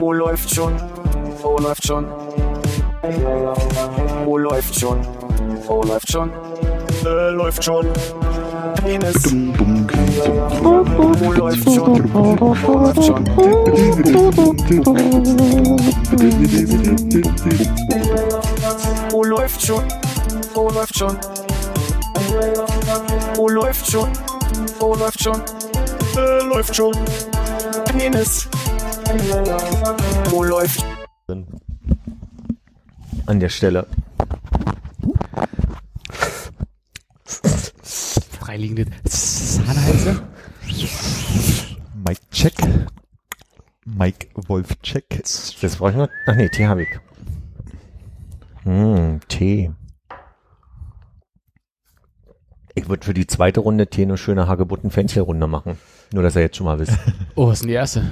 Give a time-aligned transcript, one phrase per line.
[0.00, 0.74] Oh, läuft schon.
[1.42, 2.06] Oh, läuft schon.
[4.26, 5.00] Oh, läuft schon.
[5.68, 6.30] Oh, läuft schon.
[7.04, 7.86] Äh, läuft schon.
[8.82, 9.34] Penis.
[10.64, 10.82] Oh,
[11.32, 12.10] läuft schon.
[12.14, 12.34] Oh,
[12.80, 13.24] läuft schon.
[19.12, 19.82] Oh, läuft schon.
[20.54, 21.16] Oh, läuft schon.
[24.80, 24.96] Oh.
[26.16, 26.18] Oh.
[26.18, 26.94] Äh, läuft schon.
[27.92, 28.48] Penis.
[30.32, 30.84] Oh, läuft.
[33.26, 33.86] An der Stelle.
[38.40, 40.22] Freiliegende Zahnhälse.
[42.06, 42.54] Mike Check.
[43.84, 45.04] Mike Wolf Check.
[45.10, 46.08] Das brauche ich noch.
[46.26, 46.88] Ach nee, Tee habe ich.
[48.62, 49.72] Hm, Tee.
[52.76, 55.78] Ich würde für die zweite Runde Tee eine schöne Hagebutten-Fenchel-Runde machen.
[56.12, 56.98] Nur, dass ihr jetzt schon mal wisst.
[57.36, 58.10] Oh, was ist denn die erste?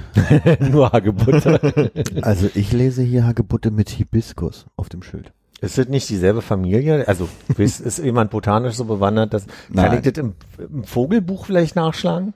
[0.71, 1.91] Nur Hagebutte.
[2.21, 5.33] Also ich lese hier Hagebutte mit Hibiskus auf dem Schild.
[5.61, 7.07] Ist das nicht dieselbe Familie?
[7.07, 9.97] Also ist, ist jemand botanisch so bewandert, dass kann Nein.
[9.97, 12.33] ich das im, im Vogelbuch vielleicht nachschlagen?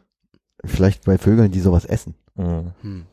[0.64, 2.16] Vielleicht bei Vögeln, die sowas essen.
[2.36, 3.05] Hm.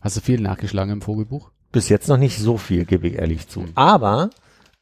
[0.00, 1.50] Hast du viel nachgeschlagen im Vogelbuch?
[1.70, 3.66] Bis jetzt noch nicht so viel, gebe ich ehrlich zu.
[3.74, 4.30] Aber,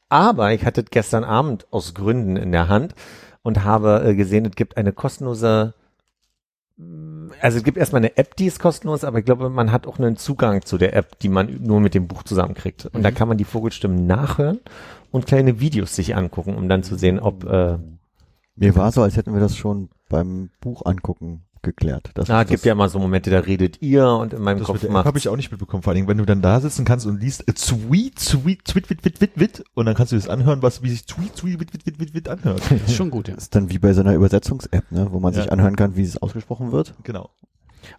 [0.09, 2.95] aber ich hatte es gestern Abend aus Gründen in der Hand
[3.43, 5.75] und habe äh, gesehen, es gibt eine kostenlose,
[7.41, 9.99] also es gibt erstmal eine App, die ist kostenlos, aber ich glaube, man hat auch
[9.99, 12.87] einen Zugang zu der App, die man nur mit dem Buch zusammenkriegt.
[12.87, 14.61] Und da kann man die Vogelstimmen nachhören
[15.11, 17.79] und kleine Videos sich angucken, um dann zu sehen, ob äh,
[18.57, 22.11] Mir war so, als hätten wir das schon beim Buch angucken geklärt.
[22.15, 24.59] Das na, ist gibt das, ja mal so Momente, da redet ihr und in meinem
[24.59, 25.83] Das Kopf macht habe ich auch nicht mitbekommen.
[25.83, 28.91] Vor allen Dingen, wenn du dann da sitzen kannst und liest äh, Tweet, Tweet, Tweet,
[28.91, 31.61] Wit, Wit, Wit, Wit, und dann kannst du das anhören, was wie sich Tweet, Tweet,
[31.61, 32.63] Wit, Wit, Wit, Wit anhört.
[32.71, 33.35] Das ist schon gut, ja.
[33.35, 35.43] ist dann wie bei so einer Übersetzungs-App, ne, wo man Ja.
[35.43, 36.95] sich anhören kann, wie es ausgesprochen wird.
[37.03, 37.31] genau.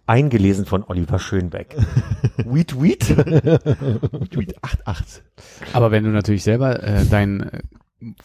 [0.06, 1.76] eingelesen von Oliver Schönbeck.
[2.38, 3.00] Weed, weed.
[4.30, 5.22] Tweet 88.
[5.72, 7.50] Aber wenn du natürlich selber äh, dein,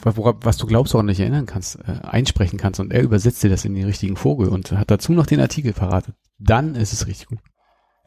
[0.03, 3.49] was du glaubst, woran du dich erinnern kannst, äh, einsprechen kannst und er übersetzt dir
[3.49, 7.07] das in den richtigen Vogel und hat dazu noch den Artikel verratet, dann ist es
[7.07, 7.39] richtig gut.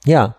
[0.05, 0.37] Ja,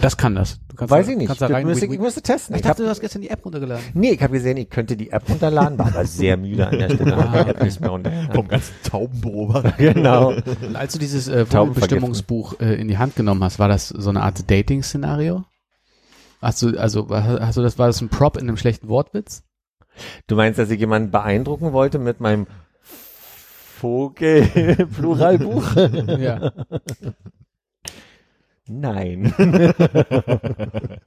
[0.00, 0.60] Das kann das.
[0.68, 1.26] Du kannst weiß da, ich nicht.
[1.28, 2.54] Kannst da Das rein, müsste, ich müsste testen.
[2.54, 3.82] ich Ich hab, dachte, du hast gestern die App runtergeladen.
[3.94, 6.90] nee, ich habe gesehen, ich könnte die App runterladen, war aber sehr müde an der
[6.94, 7.16] Stelle.
[7.16, 8.28] Ah, Ich hab nicht mehr.
[8.34, 9.72] Vom ganzen Taubenbeobachter.
[9.78, 10.32] Genau.
[10.34, 14.10] Und als du dieses äh, Vogelbestimmungsbuch äh, in die Hand genommen hast, war das so
[14.10, 15.44] eine Art Dating-Szenario?
[16.42, 19.42] Hast du, also, hast du das, war das ein Prop in einem schlechten Wortwitz?
[20.26, 22.46] Du meinst, dass ich jemanden beeindrucken wollte mit meinem
[23.80, 25.74] Vogel-Pluralbuch?
[26.18, 26.52] ja.
[28.66, 29.34] Nein.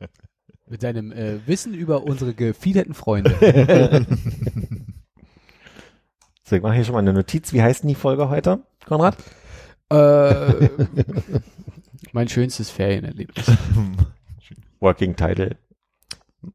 [0.67, 3.35] Mit deinem äh, Wissen über unsere gefiederten Freunde.
[6.45, 7.53] So, ich mache hier schon mal eine Notiz.
[7.53, 9.15] Wie heißt denn die Folge heute, Konrad?
[9.89, 10.69] äh,
[12.11, 13.49] mein schönstes Ferienerlebnis.
[14.81, 15.55] Working Title.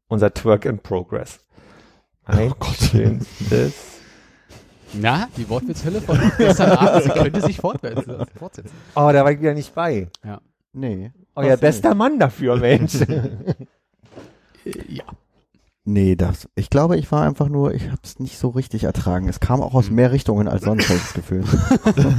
[0.07, 1.39] Unser Twerk in Progress.
[2.29, 2.53] Ein
[2.91, 3.73] schönstes.
[4.93, 8.25] Na, die Wortwitzhölle von gestern Abend, sie könnte sich fortsetzen.
[8.37, 8.71] fortsetzen.
[8.95, 10.07] Oh, da war ich wieder nicht bei.
[10.73, 11.11] Nee.
[11.35, 12.93] Euer bester Mann dafür, Mensch.
[14.87, 15.05] Ja.
[15.85, 19.27] Nee, das, ich glaube, ich war einfach nur, ich habe es nicht so richtig ertragen.
[19.27, 21.43] Es kam auch aus mehr Richtungen als sonst, habe ich das Gefühl.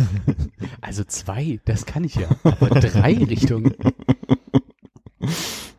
[0.81, 2.29] Also zwei, das kann ich ja.
[2.43, 3.75] Aber drei Richtungen.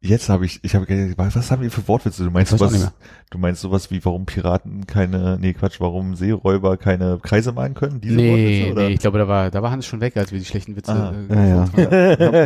[0.00, 0.86] Jetzt habe ich, ich habe,
[1.16, 2.22] was haben wir für Wortwitze?
[2.22, 2.92] Du meinst auch sowas,
[3.30, 8.00] du meinst sowas wie, warum Piraten keine, nee Quatsch, warum Seeräuber keine Kreise malen können?
[8.00, 8.82] Diese Nee, Wortwitze, oder?
[8.88, 10.92] nee, ich glaube, da war, da war Hans schon weg, als wir die schlechten Witze.
[10.92, 11.12] Ah.
[11.34, 11.64] äh, Ja,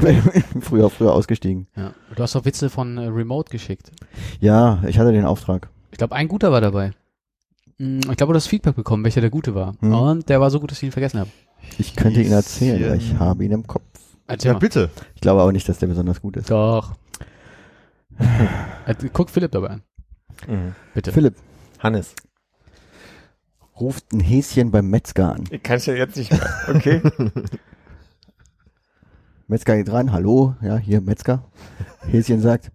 [0.00, 0.22] ja.
[0.60, 1.66] früher, früher ausgestiegen.
[1.76, 1.92] ja.
[2.16, 3.90] Du hast doch Witze von äh, Remote geschickt.
[4.40, 5.68] Ja, ich hatte den Auftrag.
[5.90, 6.92] Ich glaube, ein guter war dabei.
[7.76, 9.74] Mm, Ich glaube, du hast Feedback bekommen, welcher der gute war.
[9.80, 9.92] Hm.
[9.92, 11.28] Und der war so gut, dass ich ihn vergessen habe.
[11.78, 13.82] Ich könnte ihn erzählen, ich habe ihn im Kopf.
[14.26, 14.58] Erzähl Ja, mal.
[14.60, 14.88] bitte.
[15.14, 16.50] Ich glaube aber nicht, dass der besonders gut ist.
[16.50, 16.92] Doch.
[18.86, 19.82] Äh, Guck Philipp dabei an.
[20.48, 20.74] Mhm.
[20.94, 21.12] Bitte.
[21.12, 21.36] Philipp
[21.78, 22.14] Hannes.
[23.78, 25.44] ruft ein Häschen beim Metzger an.
[25.50, 26.50] Ich kann es ja jetzt nicht mehr.
[26.68, 27.00] Okay.
[29.46, 31.44] Metzger geht rein, hallo, ja, hier Metzger.
[32.00, 32.72] Häschen sagt,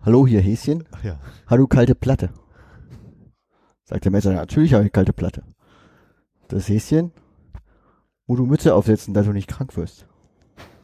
[0.00, 1.18] hallo, hier Häschen, Ach ja.
[1.46, 2.30] hallo, kalte Platte.
[3.84, 5.42] Sagt der Metzger, natürlich habe ich kalte Platte.
[6.48, 7.12] Das Häschen,
[8.26, 10.06] wo du Mütze aufsetzen, da du nicht krank wirst.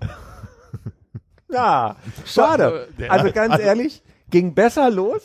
[1.51, 2.89] Ja, schade.
[3.09, 5.23] Also ganz ehrlich, ging besser los.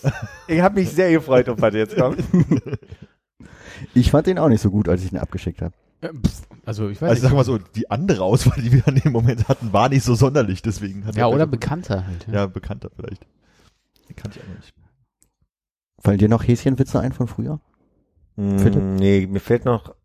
[0.48, 2.24] Ich habe mich sehr gefreut, ob was jetzt kommt.
[3.96, 5.74] Ich fand den auch nicht so gut, als ich ihn abgeschickt habe.
[6.02, 6.10] Äh,
[6.66, 7.30] Also ich weiß Also nicht.
[7.30, 10.14] sag mal so, die andere Auswahl, die wir an dem Moment hatten, war nicht so
[10.14, 12.28] sonderlich, deswegen hat ja, er oder bekannter halt.
[12.32, 13.26] Ja, bekannter vielleicht.
[14.08, 14.74] Den kannte ich auch nicht.
[16.00, 17.60] Fallen dir noch Häschenwitze ein von früher?
[18.36, 18.76] Philipp?
[18.76, 19.96] Mm, nee, mir fällt noch.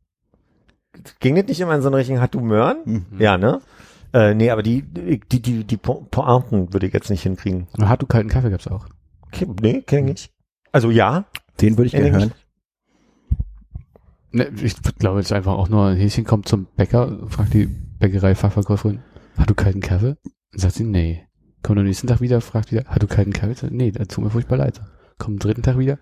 [1.21, 2.79] Ging das nicht immer in so einen richtigen Hat du Möhren?
[2.85, 3.07] Hm.
[3.11, 3.21] Hm.
[3.21, 3.61] Ja, ne?
[4.13, 7.67] Äh, nee, aber die, die, die, die Po- Pointen würde ich jetzt nicht hinkriegen.
[7.81, 8.87] Hart du kalten Kaffee gab's auch.
[9.23, 10.33] Okay, nee, kenn ich nicht.
[10.73, 11.27] Also ja,
[11.61, 12.33] Den würde ich gerne hören.
[14.33, 19.01] Ne, ich glaube jetzt einfach auch nur, ein Häschen kommt zum Bäcker, fragt die Bäckerei-Fachverkäuferin,
[19.39, 20.17] hat du kalten Kaffee?
[20.53, 21.23] Dann sagt sie, nee.
[21.63, 23.55] Kommt am nächsten Tag wieder, fragt wieder, hat du kalten Kaffee?
[23.55, 24.81] Sagt, nee, das tut mir furchtbar leid.
[25.19, 25.99] Kommt am dritten Tag wieder,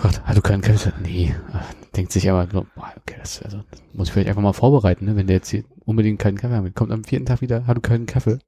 [0.00, 0.92] fragt, hat du kalten Kaffee?
[1.02, 1.34] Nee.
[1.52, 1.64] Ach,
[1.96, 5.04] Denkt sich aber, so, boah, okay, das, also, das muss ich vielleicht einfach mal vorbereiten,
[5.04, 6.72] ne, wenn der jetzt hier unbedingt kalten Kaffee haben will.
[6.72, 8.38] Kommt am vierten Tag wieder, hat du kalten Kaffee?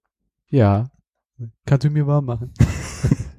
[0.48, 0.90] Ja.
[1.66, 2.52] Kannst du mir warm machen?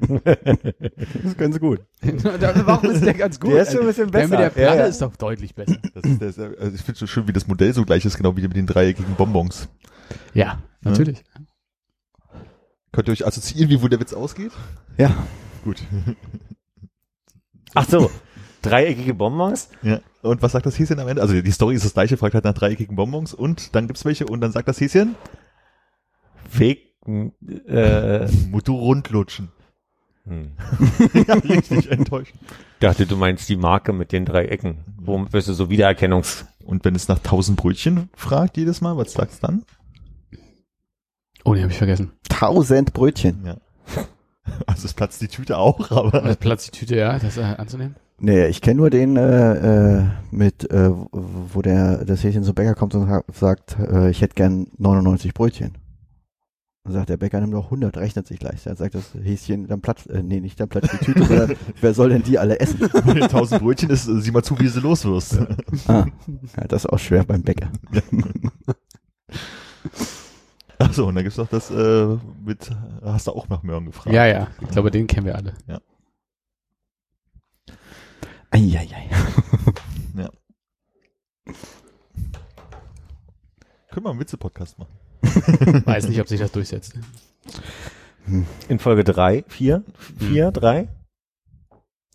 [0.04, 1.80] Das ist ganz gut.
[2.02, 3.54] Warum ist der ganz gut?
[3.54, 4.62] Der ist schon ein bisschen Der mit der besser.
[4.62, 4.86] Ja, Platte ja.
[4.88, 5.78] ist doch deutlich besser.
[5.94, 8.36] Das ist, das, also ich finde schon schön, wie das Modell so gleich ist, genau
[8.36, 9.70] wie mit den dreieckigen Bonbons.
[10.34, 11.24] Ja, natürlich.
[12.92, 14.52] Könnt ihr euch assoziieren, wie wo der Witz ausgeht?
[14.98, 15.16] Ja.
[15.64, 15.82] Gut.
[17.74, 18.10] Ach so,
[18.62, 19.70] dreieckige Bonbons.
[19.82, 20.00] Ja.
[20.22, 21.22] Und was sagt das Häschen am Ende?
[21.22, 24.26] Also die Story ist das gleiche, fragt halt nach dreieckigen Bonbons und dann gibt's welche
[24.26, 25.16] und dann sagt das Häschen,
[26.52, 26.96] Weg,
[27.68, 29.50] äh, Motto rundlutschen.
[30.26, 30.52] hm.
[31.28, 32.40] ja, richtig enttäuschend.
[32.80, 34.78] dachte, du meinst die Marke mit den drei Ecken.
[34.98, 36.46] Wo wirst du so Wiedererkennungs...
[36.66, 39.66] Und wenn es nach tausend Brötchen fragt jedes Mal, was sagt's dann?
[41.44, 42.14] Oh, den habe ich vergessen.
[42.30, 43.46] Tausend Brötchen.
[43.46, 43.58] Ja.
[44.68, 47.96] Also es platzt die Tüte auch, aber Das Platz die Tüte, ja, das äh, anzunehmen.
[48.20, 52.76] Nee, ich kenne nur den äh, äh, mit, äh, wo der das Häschen zum Bäcker
[52.76, 55.74] kommt und sagt, äh, ich hätte gern 99 Brötchen.
[56.86, 58.66] Dann sagt der Bäcker, nimm doch 100, rechnet sich leicht.
[58.66, 61.94] Dann sagt das Häschen, dann platzt, äh, nee, nicht dann platzt die Tüte, sondern wer
[61.94, 62.90] soll denn die alle essen?
[63.06, 65.40] bei den tausend Brötchen ist, sieh mal zu, wie sie loswirst.
[65.88, 66.06] Ah,
[66.58, 67.72] ja, das ist auch schwer beim Bäcker.
[70.84, 72.70] Achso, und dann gibt's noch das äh, mit,
[73.04, 74.14] hast du auch nach Möhren gefragt.
[74.14, 75.54] Ja, ja, ich glaube, den kennen wir alle.
[78.52, 79.10] Eieiei.
[83.90, 84.92] Können wir einen Witze-Podcast machen.
[85.86, 87.00] Weiß nicht, ob sich das durchsetzt.
[88.68, 89.84] In Folge drei, vier,
[90.18, 90.90] vier, drei?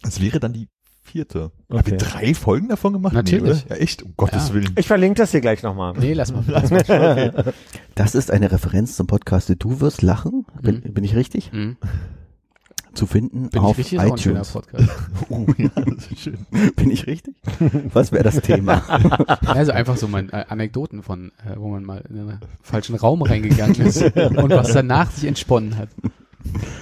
[0.02, 0.68] Das wäre dann die
[1.08, 1.50] vierte.
[1.70, 1.90] Haben Okay.
[1.92, 3.12] wir drei Folgen davon gemacht?
[3.14, 3.64] Natürlich.
[3.64, 3.70] Nee?
[3.70, 4.02] Ja, echt?
[4.02, 4.54] Um Gottes Ja.
[4.54, 4.72] Willen.
[4.76, 5.94] Ich verlinke das hier gleich nochmal.
[5.98, 6.44] Nee, lass mal.
[7.94, 10.46] Das ist eine Referenz zum Podcast Du wirst lachen.
[10.62, 11.52] Bin, bin ich richtig?
[11.52, 11.76] Mhm.
[12.94, 13.98] Zu finden Bin auf ich richtig?
[14.00, 14.52] Ist auch ein schöner iTunes.
[14.52, 14.88] Podcast.
[15.30, 16.46] Oh, ja, das ist schön.
[16.76, 17.36] Bin ich richtig?
[17.92, 18.82] Was wäre das Thema?
[19.46, 23.22] Also einfach so mal äh, Anekdoten von, äh, wo man mal in einen falschen Raum
[23.22, 25.88] reingegangen ist und was danach sich entsponnen hat.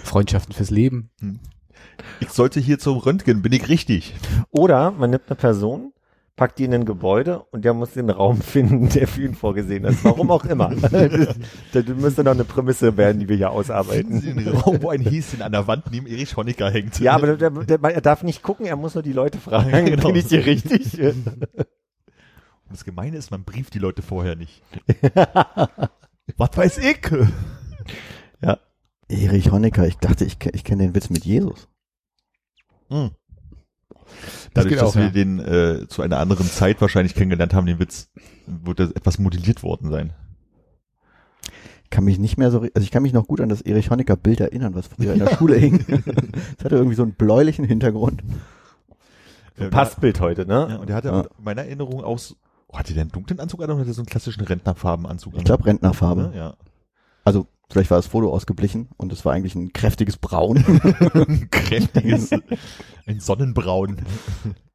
[0.05, 1.11] Freundschaften fürs Leben.
[2.21, 4.15] Ich sollte hier zum Röntgen, bin ich richtig?
[4.51, 5.93] Oder man nimmt eine Person,
[6.37, 9.85] packt die in ein Gebäude und der muss den Raum finden, der für ihn vorgesehen
[9.85, 10.05] ist.
[10.05, 10.69] Warum auch immer.
[10.75, 11.37] das,
[11.73, 14.21] das müsste noch eine Prämisse werden, die wir hier Finden Sie ausarbeiten.
[14.21, 16.99] den Raum, wo ein Häschen an der Wand neben Erich Honecker hängt.
[17.01, 19.71] Ja, aber der, der, der, er darf nicht gucken, er muss nur die Leute fragen.
[19.87, 20.09] Genau.
[20.09, 21.01] Bin ich hier richtig?
[21.01, 21.37] Und
[22.71, 24.63] das Gemeine ist, man brieft die Leute vorher nicht.
[26.37, 26.99] Was weiß ich?
[29.09, 31.69] Erich Honecker, ich dachte, ich, ich kenne den Witz mit Jesus.
[32.89, 33.11] Hm.
[34.55, 35.11] Dadurch, geht dass auch, wir ja.
[35.11, 38.11] den äh, zu einer anderen Zeit wahrscheinlich kennengelernt haben, den Witz,
[38.47, 40.13] wird das etwas modelliert worden sein.
[41.91, 44.17] Kann mich nicht mehr so, also ich kann mich noch gut an das Erich Honecker
[44.17, 45.85] Bild erinnern, was früher in der Schule hing.
[46.59, 48.23] Es hatte irgendwie so einen bläulichen Hintergrund.
[49.57, 50.79] Äh, Passbild heute, Ja, ne?
[50.81, 51.21] und der hatte Ja.
[51.21, 52.37] in meiner Erinnerung aus,
[52.69, 55.39] oh, hatte der einen dunklen Anzug an oder hatte der so einen klassischen Rentnerfarbenanzug an?
[55.39, 56.23] Ich glaube Rentnerfarbe.
[56.23, 56.37] Ne?
[56.37, 56.57] Ja.
[57.25, 60.59] Also vielleicht war das Foto ausgeblichen und es war eigentlich ein kräftiges Braun
[61.15, 62.31] Ein kräftiges,
[63.07, 64.03] ein Sonnenbraun.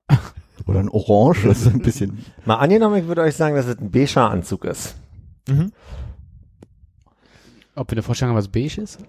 [0.68, 2.26] oder ein Orange, das ist ein bisschen.
[2.46, 4.96] Mal angenommen, ich würde euch sagen, dass es ein beiger Anzug ist.
[5.48, 5.72] Mhm.
[7.76, 9.00] Ob wir eine Vorstellung haben, was beige ist?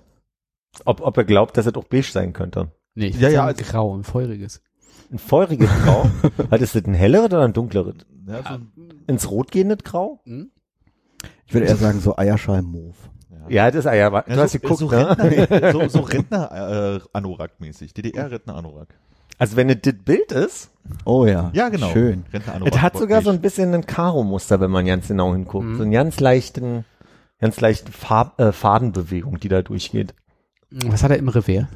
[0.85, 2.73] Ob, ob er glaubt, dass es auch beige sein könnte.
[2.95, 4.63] Nee, ich Ja, ja, ja, grau, ein feuriges.
[5.11, 6.05] Ein feuriges Grau.
[6.51, 7.97] Hat es das ein helleres oder ein dunkleres?
[8.27, 10.21] Ja, so, Ins Rot gehendes Grau?
[10.25, 10.51] Hm?
[11.47, 12.97] Ich würde eher sagen so Eierschal Mauve.
[13.53, 15.19] Ja, das ist ah, ja, du Ja, hast so, geguckt, so ne?
[15.21, 17.93] Rentner, so, so Rentner äh, Anorak-mäßig.
[17.93, 18.89] DDR-Rentner-Anorak.
[19.39, 20.71] Also wenn es das Bild ist,
[21.05, 21.51] Oh ja.
[21.53, 21.91] Ja, genau.
[21.91, 22.25] Schön.
[22.33, 22.75] Rentner-Anorak.
[22.75, 25.67] es hat sogar so ein bisschen ein Karo-Muster, wenn man ganz genau hinguckt.
[25.67, 25.77] Mhm.
[25.77, 26.85] So einen ganz leichten,
[27.41, 30.15] ganz leichten Farb, äh, Fadenbewegung, die da durchgeht.
[30.71, 31.67] Was hat er im Revers?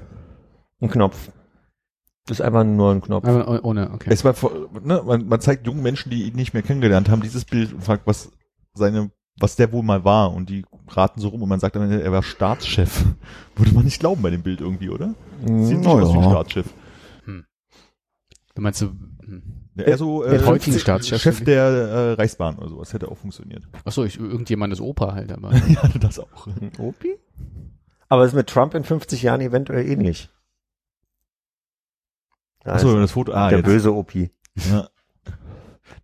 [0.80, 1.30] Ein Knopf.
[2.26, 3.26] Das ist einfach nur ein Knopf.
[3.26, 4.11] Aber oh- ohne, okay.
[4.11, 4.35] Es war,
[4.83, 7.85] ne, man, man zeigt jungen Menschen, die ihn nicht mehr kennengelernt haben, dieses Bild und
[7.85, 8.33] fragt, was
[8.75, 10.33] seine, was der wohl mal war.
[10.33, 13.05] Und die raten so rum und man sagt dann, er war Staatschef.
[13.57, 15.14] Würde man nicht glauben bei dem Bild irgendwie, oder?
[15.43, 16.25] Sieht nicht na aus wie ein.
[16.31, 16.66] Staatschef.
[18.55, 19.43] Du meinst so, hm.
[19.75, 21.21] Ja, eher so Den äh, heutigen Chef- Staatschef.
[21.21, 22.95] Chef der äh, Reichsbahn oder sowas.
[22.95, 23.69] Hätte auch funktioniert.
[23.85, 25.55] achso, irgendjemandes Opa halt, aber.
[25.69, 26.47] ja, das auch.
[26.47, 27.19] Ein Opi?
[28.09, 30.31] Aber ist mit Trump in 50 Jahren eventuell ähnlich.
[32.64, 33.33] Da Achso, das Foto.
[33.33, 33.66] Ah, der jetzt.
[33.66, 34.31] böse Opi.
[34.71, 34.88] Ja.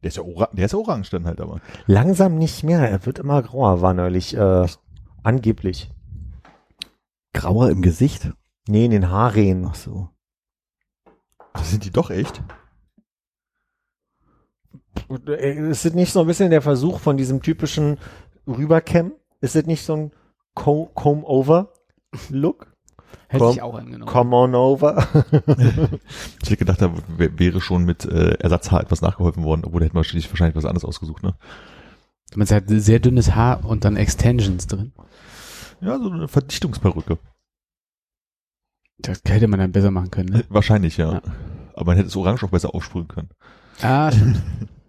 [0.03, 1.61] Der ist ja, ora der ist ja orange dann halt aber.
[1.87, 4.67] Langsam nicht mehr, er wird immer grauer, war neulich, äh,
[5.23, 5.91] angeblich.
[7.33, 8.31] Grauer im Gesicht.
[8.69, 9.67] Nee, in den Haaren.
[9.69, 10.09] Ach so.
[11.55, 12.43] Das sind die doch echt.
[15.27, 17.99] Äh, Ist es nicht so ein bisschen der Versuch von diesem typischen
[18.47, 19.13] Rübercam?
[19.41, 20.11] Ist es nicht so ein
[20.55, 22.72] Co- Comb-Over-Look?
[23.29, 24.11] Hätte Komm, ich auch angenommen.
[24.11, 25.07] Come on over.
[26.43, 29.87] Ich hätte gedacht, da wär- wäre schon mit äh, Ersatzhaar etwas nachgeholfen worden, obwohl da
[29.87, 31.35] hätten wir wahrscheinlich, wahrscheinlich was anderes ausgesucht, ne?
[32.35, 34.93] Man sagt sehr dünnes Haar und dann Extensions drin.
[35.81, 37.19] Ja, so eine Verdichtungsperücke.
[38.99, 40.29] Das hätte man dann besser machen können.
[40.31, 40.45] Ne?
[40.49, 41.15] Wahrscheinlich, ja.
[41.15, 41.23] Ja.
[41.75, 43.31] Aber man hätte das Orange auch besser aufsprühen können.
[43.81, 44.41] Ah, stimmt.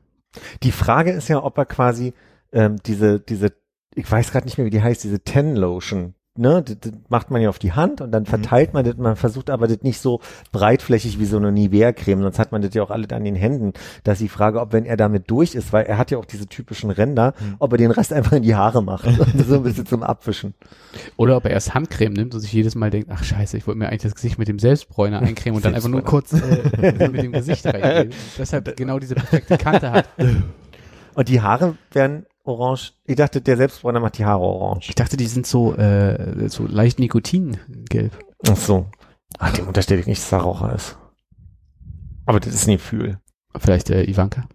[0.64, 2.14] Die Frage ist ja, ob er quasi
[2.52, 3.54] ähm, diese, diese,
[3.94, 7.32] ich weiß gerade nicht mehr, wie die heißt, diese Ten Lotion, ne, das, das macht
[7.32, 10.00] man ja auf die Hand und dann verteilt man das, man versucht aber das nicht
[10.00, 10.20] so
[10.52, 13.74] breitflächig wie so eine Nivea-Creme, sonst hat man das ja auch alle an den Händen.
[14.04, 16.26] Da ist die Frage, ob wenn er damit durch ist, weil er hat ja auch
[16.26, 19.06] diese typischen Ränder, ob er den Rest einfach in die Haare macht.
[19.48, 20.54] so ein bisschen zum Abwischen.
[21.18, 23.80] Oder ob er erst Handcreme nimmt und sich jedes Mal denkt, ach scheiße, ich wollte
[23.80, 27.24] mir eigentlich das Gesicht mit dem Selbstbräuner eincremen und dann einfach nur kurz äh, mit
[27.24, 28.14] dem Gesicht reingehen.
[28.38, 30.10] Deshalb genau diese perfekte Kante hat.
[31.16, 32.94] Und die Haare werden orange.
[33.06, 34.90] Ich dachte, der Selbstbräuner macht die Haare orange.
[34.90, 38.12] Ich dachte, die sind so, äh, so leicht Nikotingelb.
[38.48, 38.88] Ach so.
[39.40, 40.98] Ach, dem unterstelle ich nicht, dass er Raucher ist.
[42.26, 43.20] Aber das ist ein Gefühl.
[43.58, 44.48] Vielleicht äh, Ivanka.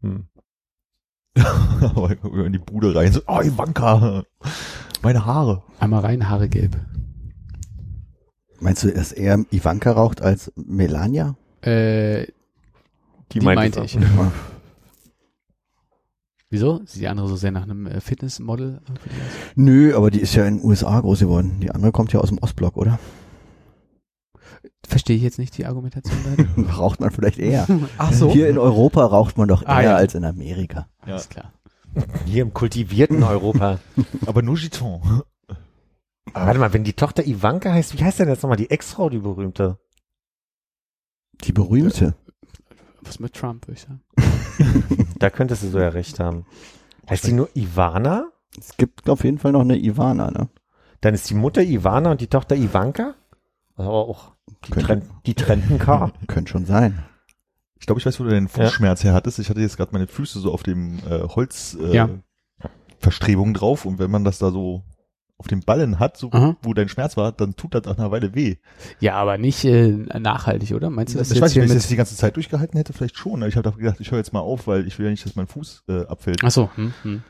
[0.00, 0.26] Hm.
[1.80, 2.10] Aber
[2.46, 4.22] in die Bude rein, so, oh, Ivanka,
[5.02, 5.62] meine Haare.
[5.80, 6.76] Einmal rein, Haare gelb.
[8.60, 11.36] Meinst du, dass eher Ivanka raucht als Melania?
[11.62, 12.26] Äh,
[13.32, 13.98] die, meint meinte es ich.
[16.54, 16.82] Wieso?
[16.86, 18.96] Sieht die andere so sehr nach einem äh, Fitnessmodel aus?
[19.56, 21.58] Nö, aber die ist ja in den USA groß geworden.
[21.60, 23.00] Die andere kommt ja aus dem Ostblock, oder?
[24.86, 26.16] Verstehe ich jetzt nicht die Argumentation.
[26.78, 27.66] Raucht man vielleicht eher.
[27.98, 28.30] Ach so.
[28.30, 29.96] Hier in Europa raucht man doch eher Ah, ja.
[29.96, 30.86] als in Amerika.
[31.04, 31.14] Ja.
[31.14, 31.52] Alles klar.
[32.24, 33.80] Hier im kultivierten Europa.
[34.26, 35.00] Aber nur Giton.
[36.34, 39.10] Aber warte mal, wenn die Tochter Ivanka heißt, wie heißt denn jetzt nochmal die Ex-Frau,
[39.10, 39.78] die berühmte?
[41.42, 42.14] Die berühmte.
[43.04, 44.00] Was mit Trump, würde ich sagen.
[45.18, 46.44] Da könntest du so ja recht haben.
[47.08, 48.30] Heißt die nur Ivana?
[48.58, 50.48] Es gibt auf jeden Fall noch eine Ivana, ne?
[51.00, 53.14] Dann ist die Mutter Ivana und die Tochter Ivanka?
[53.76, 54.32] Aber auch
[54.66, 54.86] die, Könnte.
[54.86, 56.12] Tren die trennten K.
[56.26, 57.02] Könnte schon sein.
[57.80, 59.38] Ich glaube, ich weiß, wo du deinen Fußschmerz her hattest.
[59.38, 62.08] Ich hatte jetzt gerade meine Füße so auf dem äh, Holz äh, Ja.
[62.98, 64.82] Verstrebung drauf und wenn man das da so
[65.36, 66.56] auf den Ballen hat, so Aha.
[66.62, 68.56] wo dein Schmerz war, dann tut das nach einer Weile weh.
[69.00, 70.90] Ja, aber nicht äh, nachhaltig, oder?
[70.90, 72.92] Meinst du das ich jetzt weiß nicht, wenn ich das die ganze Zeit durchgehalten hätte,
[72.92, 73.42] vielleicht schon.
[73.42, 75.48] Ich habe gedacht, ich höre jetzt mal auf, weil ich will ja nicht, dass mein
[75.48, 76.38] Fuß äh, abfällt.
[76.44, 77.22] Ach so, hm, hm.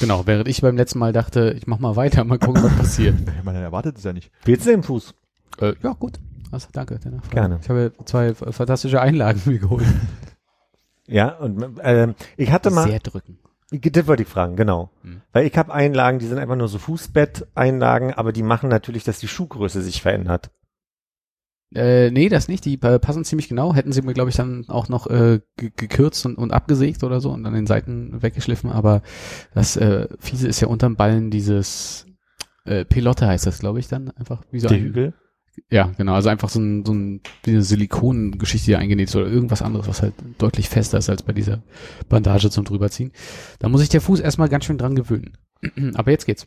[0.00, 3.14] Genau, während ich beim letzten Mal dachte, ich mach mal weiter, mal gucken, was passiert.
[3.44, 4.30] Meine, erwartet es ja nicht.
[4.44, 5.14] Willst du den Fuß?
[5.60, 6.20] Äh, ja, gut.
[6.52, 7.00] Also, danke.
[7.30, 7.58] Gerne.
[7.62, 9.86] Ich habe zwei fantastische Einlagen mir geholt.
[11.08, 13.38] Ja, und ähm, ich hatte mal, Sehr drücken.
[13.70, 14.90] Das wollte ich fragen, genau.
[15.02, 15.22] Hm.
[15.32, 19.18] Weil ich habe Einlagen, die sind einfach nur so Fußbett-Einlagen, aber die machen natürlich, dass
[19.18, 20.50] die Schuhgröße sich verändert.
[21.74, 22.64] Äh, nee, das nicht.
[22.64, 23.74] Die äh, passen ziemlich genau.
[23.74, 27.20] Hätten sie mir, glaube ich, dann auch noch äh, ge- gekürzt und, und abgesägt oder
[27.20, 28.70] so und an den Seiten weggeschliffen.
[28.70, 29.02] Aber
[29.52, 32.06] das äh, Fiese ist ja unterm Ballen dieses
[32.64, 35.14] äh, Pelotte heißt das, glaube ich, dann einfach wie so Der ein, Hügel.
[35.70, 36.14] Ja, genau.
[36.14, 39.88] Also einfach so ein, so ein wie eine Silikongeschichte, die eingenäht ist oder irgendwas anderes,
[39.88, 41.62] was halt deutlich fester ist als bei dieser
[42.08, 43.12] Bandage zum drüberziehen.
[43.58, 45.36] Da muss sich der Fuß erstmal ganz schön dran gewöhnen.
[45.94, 46.46] Aber jetzt geht's.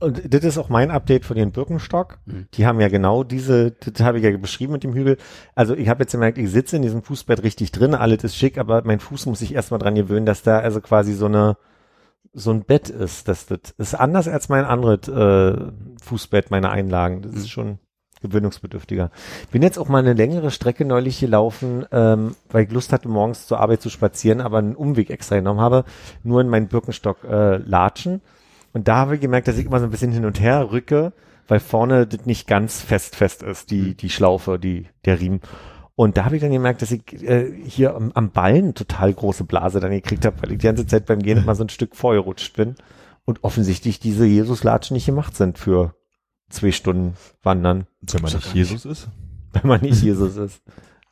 [0.00, 2.18] Und das ist auch mein Update für den Birkenstock.
[2.26, 2.46] Mhm.
[2.54, 5.16] Die haben ja genau diese, das habe ich ja beschrieben mit dem Hügel.
[5.56, 8.58] Also ich habe jetzt gemerkt, ich sitze in diesem Fußbett richtig drin, alles ist schick,
[8.58, 11.56] aber mein Fuß muss sich erstmal dran gewöhnen, dass da also quasi so eine
[12.32, 13.26] so ein Bett ist.
[13.26, 15.72] Das, das ist anders als mein anderes äh,
[16.02, 17.22] Fußbett, meine Einlagen.
[17.22, 17.78] Das ist schon
[18.20, 19.10] gewöhnungsbedürftiger.
[19.50, 23.46] Bin jetzt auch mal eine längere Strecke neulich gelaufen, ähm, weil ich Lust hatte, morgens
[23.46, 25.84] zur Arbeit zu spazieren, aber einen Umweg extra genommen habe,
[26.22, 28.20] nur in meinen Birkenstock äh, latschen.
[28.72, 31.12] Und da habe ich gemerkt, dass ich immer so ein bisschen hin und her rücke,
[31.48, 35.40] weil vorne das nicht ganz fest fest ist, die, die Schlaufe, die, der Riemen.
[35.96, 39.42] Und da habe ich dann gemerkt, dass ich äh, hier am, am Ballen total große
[39.42, 41.96] Blase dann gekriegt habe, weil ich die ganze Zeit beim Gehen immer so ein Stück
[41.96, 42.76] vorgerutscht bin.
[43.24, 45.94] Und offensichtlich diese Jesus-Latschen nicht gemacht sind für
[46.48, 48.54] zwei Stunden Wandern, Wenn man nicht gar nicht.
[48.54, 49.08] Jesus ist.
[49.52, 50.62] wenn man nicht Jesus ist.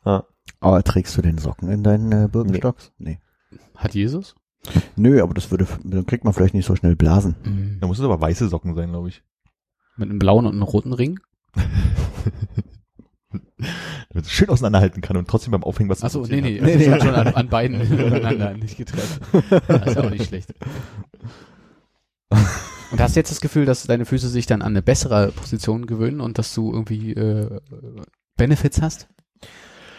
[0.05, 0.25] Ja.
[0.59, 2.91] Aber trägst du den Socken in deinen äh, Birkenstocks?
[2.97, 3.19] Nee.
[3.75, 4.35] Hat Jesus?
[4.95, 7.35] Nö, aber das würde, dann kriegt man vielleicht nicht so schnell Blasen.
[7.43, 7.77] Mhm.
[7.79, 9.23] Da muss es aber weiße Socken sein, glaube ich.
[9.97, 11.19] Mit einem blauen und einem roten Ring?
[14.09, 16.67] Damit es schön auseinanderhalten kann und trotzdem beim Aufhängen was Achso, nee, nee, hat.
[16.67, 19.19] also schon, schon an, an beiden übereinander, nicht getrennt.
[19.67, 20.53] Das ist ja auch nicht schlecht.
[22.91, 25.87] Und hast du jetzt das Gefühl, dass deine Füße sich dann an eine bessere Position
[25.87, 27.59] gewöhnen und dass du irgendwie äh,
[28.37, 29.07] Benefits hast?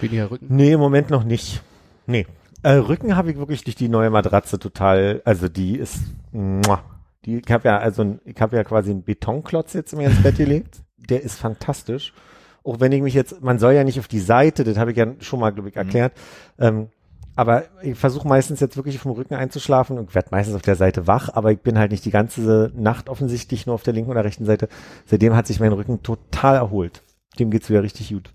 [0.01, 0.47] Weniger Rücken?
[0.49, 1.63] Nee, im Moment noch nicht.
[2.07, 2.27] Nee.
[2.63, 5.99] Äh, Rücken habe ich wirklich durch die neue Matratze total, also die ist,
[6.33, 6.83] muah.
[7.25, 10.37] die, ich habe ja, also ich habe ja quasi einen Betonklotz jetzt mir ins Bett
[10.39, 10.83] gelegt.
[10.97, 12.13] Der ist fantastisch.
[12.65, 14.97] Auch wenn ich mich jetzt, man soll ja nicht auf die Seite, das habe ich
[14.97, 16.13] ja schon mal, glaube ich, erklärt.
[16.59, 16.89] Ähm,
[17.39, 20.75] aber ich versuche meistens jetzt wirklich auf dem Rücken einzuschlafen und werde meistens auf der
[20.75, 24.11] Seite wach, aber ich bin halt nicht die ganze Nacht offensichtlich nur auf der linken
[24.11, 24.69] oder rechten Seite.
[25.07, 27.03] Seitdem hat sich mein Rücken total erholt.
[27.39, 28.35] Dem geht's wieder richtig gut.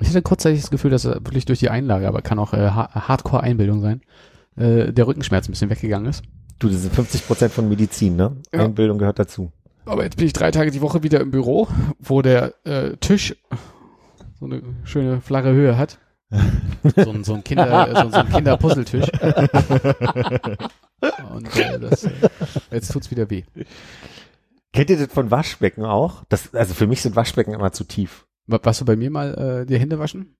[0.00, 2.70] Ich hatte kurzzeitig das Gefühl, dass er wirklich durch die Einlage, aber kann auch äh,
[2.70, 4.00] Ha- Hardcore-Einbildung sein,
[4.56, 6.22] äh, der Rückenschmerz ein bisschen weggegangen ist.
[6.60, 8.36] Du, das sind 50 Prozent von Medizin, ne?
[8.54, 8.64] Ja.
[8.64, 9.52] Einbildung gehört dazu.
[9.84, 11.68] Aber jetzt bin ich drei Tage die Woche wieder im Büro,
[11.98, 13.36] wo der äh, Tisch
[14.38, 15.98] so eine schöne flache Höhe hat.
[16.96, 19.06] so ein, so ein Kinder, so, so ein Kinderpuzzletisch.
[21.32, 22.10] Und äh, das, äh,
[22.70, 23.44] jetzt tut's wieder weh.
[24.72, 26.24] Kennt ihr das von Waschbecken auch?
[26.28, 28.26] Das, also für mich sind Waschbecken immer zu tief.
[28.46, 30.36] Wa- Warst du bei mir mal äh, die Hände waschen?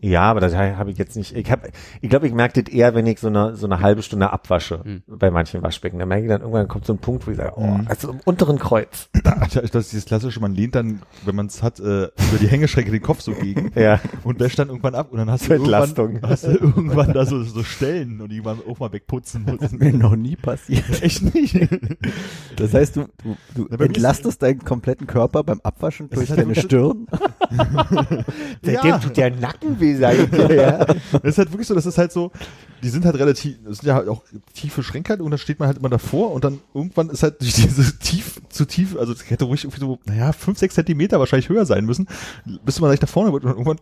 [0.00, 1.34] Ja, aber das habe ich jetzt nicht.
[1.36, 4.02] Ich habe, ich glaube, ich merke das eher, wenn ich so eine so eine halbe
[4.02, 5.02] Stunde abwasche Hm.
[5.06, 5.98] bei manchen Waschbecken.
[5.98, 7.86] Da merke ich dann irgendwann kommt so ein Punkt, wo ich sage, oh, Mhm.
[7.88, 9.08] also im unteren Kreuz.
[9.52, 12.90] Das ist dieses klassische, man lehnt dann, wenn man es hat, äh, über die Hängeschränke
[12.90, 15.82] den Kopf so gegen Ja, und wäscht dann irgendwann ab und dann hast du irgendwann,
[15.82, 16.20] Entlastung.
[16.28, 19.58] hast du irgendwann da so, so Stellen und die man auch mal wegputzen muss.
[19.58, 21.02] Das ist mir noch nie passiert.
[21.02, 21.58] Echt nicht?
[22.56, 23.06] Das heißt, du,
[23.54, 27.06] du, du entlastest deinen kompletten Körper beim Abwaschen durch halt deine Stirn.
[28.62, 28.98] seitdem Ja.
[28.98, 30.28] tut der Nacken weh sein.
[30.50, 30.84] ja.
[31.12, 32.30] Das ist halt wirklich so, das ist halt so,
[32.82, 34.22] die sind halt relativ, das sind ja halt auch
[34.54, 37.40] tiefe Schränke halt und da steht man halt immer davor und dann irgendwann ist halt
[37.40, 41.48] diese tief, zu tief, also das hätte ruhig irgendwie so, naja, fünf, sechs Zentimeter wahrscheinlich
[41.48, 42.08] höher sein müssen,
[42.64, 43.80] bis man gleich nach vorne wird und irgendwann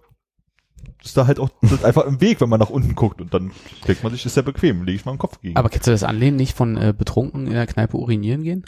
[1.06, 3.52] ist da halt auch das einfach im Weg, wenn man nach unten guckt und dann
[3.86, 5.56] denkt man sich, ist ja bequem, lege ich mal den Kopf gegen.
[5.56, 8.64] Aber kennst du das Anlehnen nicht von äh, betrunken in der Kneipe urinieren gehen?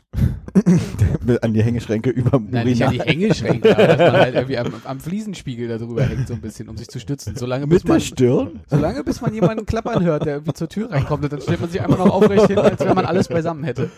[1.42, 4.72] An die Hängeschränke über Nein, nicht an die Hängeschränke, aber dass man halt irgendwie am,
[4.84, 7.36] am Fliesenspiegel da drüber hängt so ein bisschen, um sich zu stützen.
[7.36, 8.60] Solange bis Mit der man, Stirn?
[8.66, 11.70] solange bis man jemanden klappern hört, der irgendwie zur Tür reinkommt, und dann stellt man
[11.70, 13.90] sich einfach noch aufrecht hin, als wenn man alles beisammen hätte.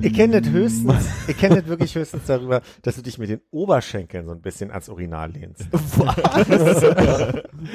[0.00, 3.40] Ich kenne das höchstens, ich kenne das wirklich höchstens darüber, dass du dich mit den
[3.50, 5.66] Oberschenkeln so ein bisschen ans Urinal lehnst.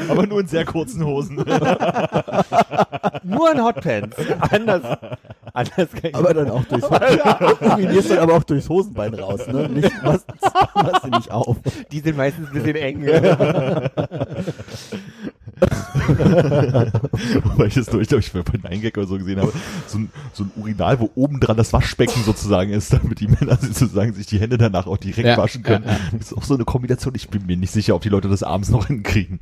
[0.10, 1.36] Aber nur in sehr kurzen Hosen.
[3.24, 4.18] Nur in Hotpants.
[4.52, 4.98] Anders,
[5.54, 9.70] anders kann ich Aber dann auch durchs urinierst dann aber auch durchs Hosenbein raus, ne?
[9.70, 10.26] Nicht, was,
[10.74, 11.58] was sie nicht auf.
[11.92, 13.04] Die sind meistens ein bisschen eng.
[17.58, 19.52] Weil ich das nur, ich glaube, ich bei Nine Gag oder so gesehen habe,
[19.88, 23.58] so ein, so ein Urinal, wo oben dran das Waschbecken sozusagen ist, damit die Männer
[23.62, 25.86] sozusagen sich die Hände danach auch direkt Ja, waschen können.
[25.86, 27.14] ja, Das ist auch so eine Kombination.
[27.16, 29.40] Ich bin mir nicht sicher, ob die Leute das abends noch hinkriegen.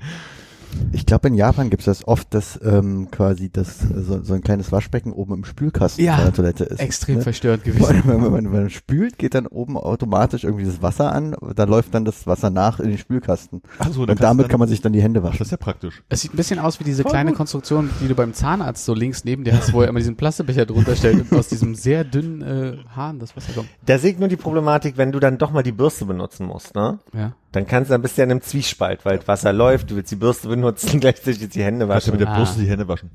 [0.91, 4.41] Ich glaube, in Japan gibt es das oft, dass ähm, quasi das so, so ein
[4.41, 6.79] kleines Waschbecken oben im Spülkasten Ja, von der Toilette ist.
[6.79, 7.21] Extrem ne?
[7.21, 8.03] verstörend gewesen.
[8.05, 11.93] wenn man, wenn man, spült, geht dann oben automatisch irgendwie das Wasser an, da läuft
[11.93, 13.61] dann das Wasser nach in den Spülkasten.
[13.79, 15.39] Also, Und damit kann man sich dann die Hände Ach, waschen.
[15.39, 16.03] das ist ja praktisch.
[16.09, 19.23] Es sieht ein bisschen aus wie diese kleine Konstruktion, die du beim Zahnarzt so links
[19.23, 22.41] neben dir hast, wo er immer diesen Plastikbecher drunter stellt und aus diesem sehr dünnen
[22.41, 23.69] äh, Hahn das Wasser kommt.
[23.85, 26.75] Da sehe ich nur die Problematik, wenn du dann doch mal die Bürste benutzen musst,
[26.75, 26.99] ne?
[27.13, 27.33] Ja.
[27.57, 29.95] Dann kannst du, dann bist du ja in einem Zwiespalt, weil das Wasser läuft, du
[29.95, 32.19] willst die Bürste benutzen, gleichzeitig jetzt die Hände Kannst du waschen.
[32.19, 32.37] mit der Ah.
[32.37, 33.09] Bürste die Hände waschen.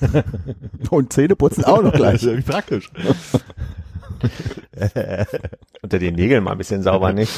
[0.90, 2.14] Und Zähne putzen auch noch Das gleich.
[2.22, 2.90] ist irgendwie praktisch.
[5.82, 7.32] Unter den Nägeln mal ein bisschen sauber, nicht?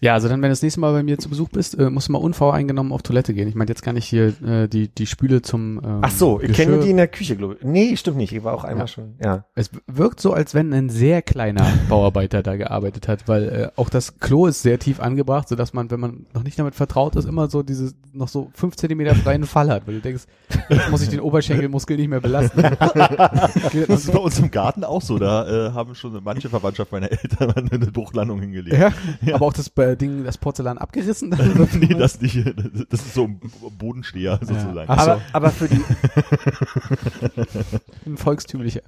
[0.00, 2.08] Ja, also dann, wenn du das nächste Mal bei mir zu Besuch bist, äh, musst
[2.08, 3.48] du mal unvoreingenommen auf Toilette gehen.
[3.48, 6.52] Ich meine jetzt gar nicht hier äh, die, die Spüle zum ähm, Ach so, ich
[6.52, 7.64] kenne die in der Küche, glaube ich.
[7.64, 8.32] Nee, stimmt nicht.
[8.32, 8.88] Ich war auch einmal Ja.
[8.88, 9.14] schon.
[9.22, 9.44] Ja.
[9.54, 13.88] Es wirkt so, als wenn ein sehr kleiner Bauarbeiter da gearbeitet hat, weil äh, auch
[13.90, 17.24] das Klo ist sehr tief angebracht, sodass man, wenn man noch nicht damit vertraut ist,
[17.26, 20.24] immer so dieses noch so fünf Zentimeter freien Fall hat, weil du denkst,
[20.68, 22.62] jetzt muss ich den Oberschenkelmuskel nicht mehr belasten.
[23.88, 25.18] Das ist bei uns im Garten auch so.
[25.18, 28.76] Da äh, haben schon manche Verwandtschaft meiner Eltern eine Bruchlandung hingelegt.
[29.22, 31.30] ja, aber auch das äh, Ding, das Porzellan abgerissen.
[31.78, 32.36] nee, das nicht.
[32.90, 33.40] Das ist so ein
[33.78, 34.86] Bodensteher sozusagen.
[34.86, 34.92] So.
[34.92, 35.80] Aber, aber für die,
[38.06, 38.82] ein volkstümlicher.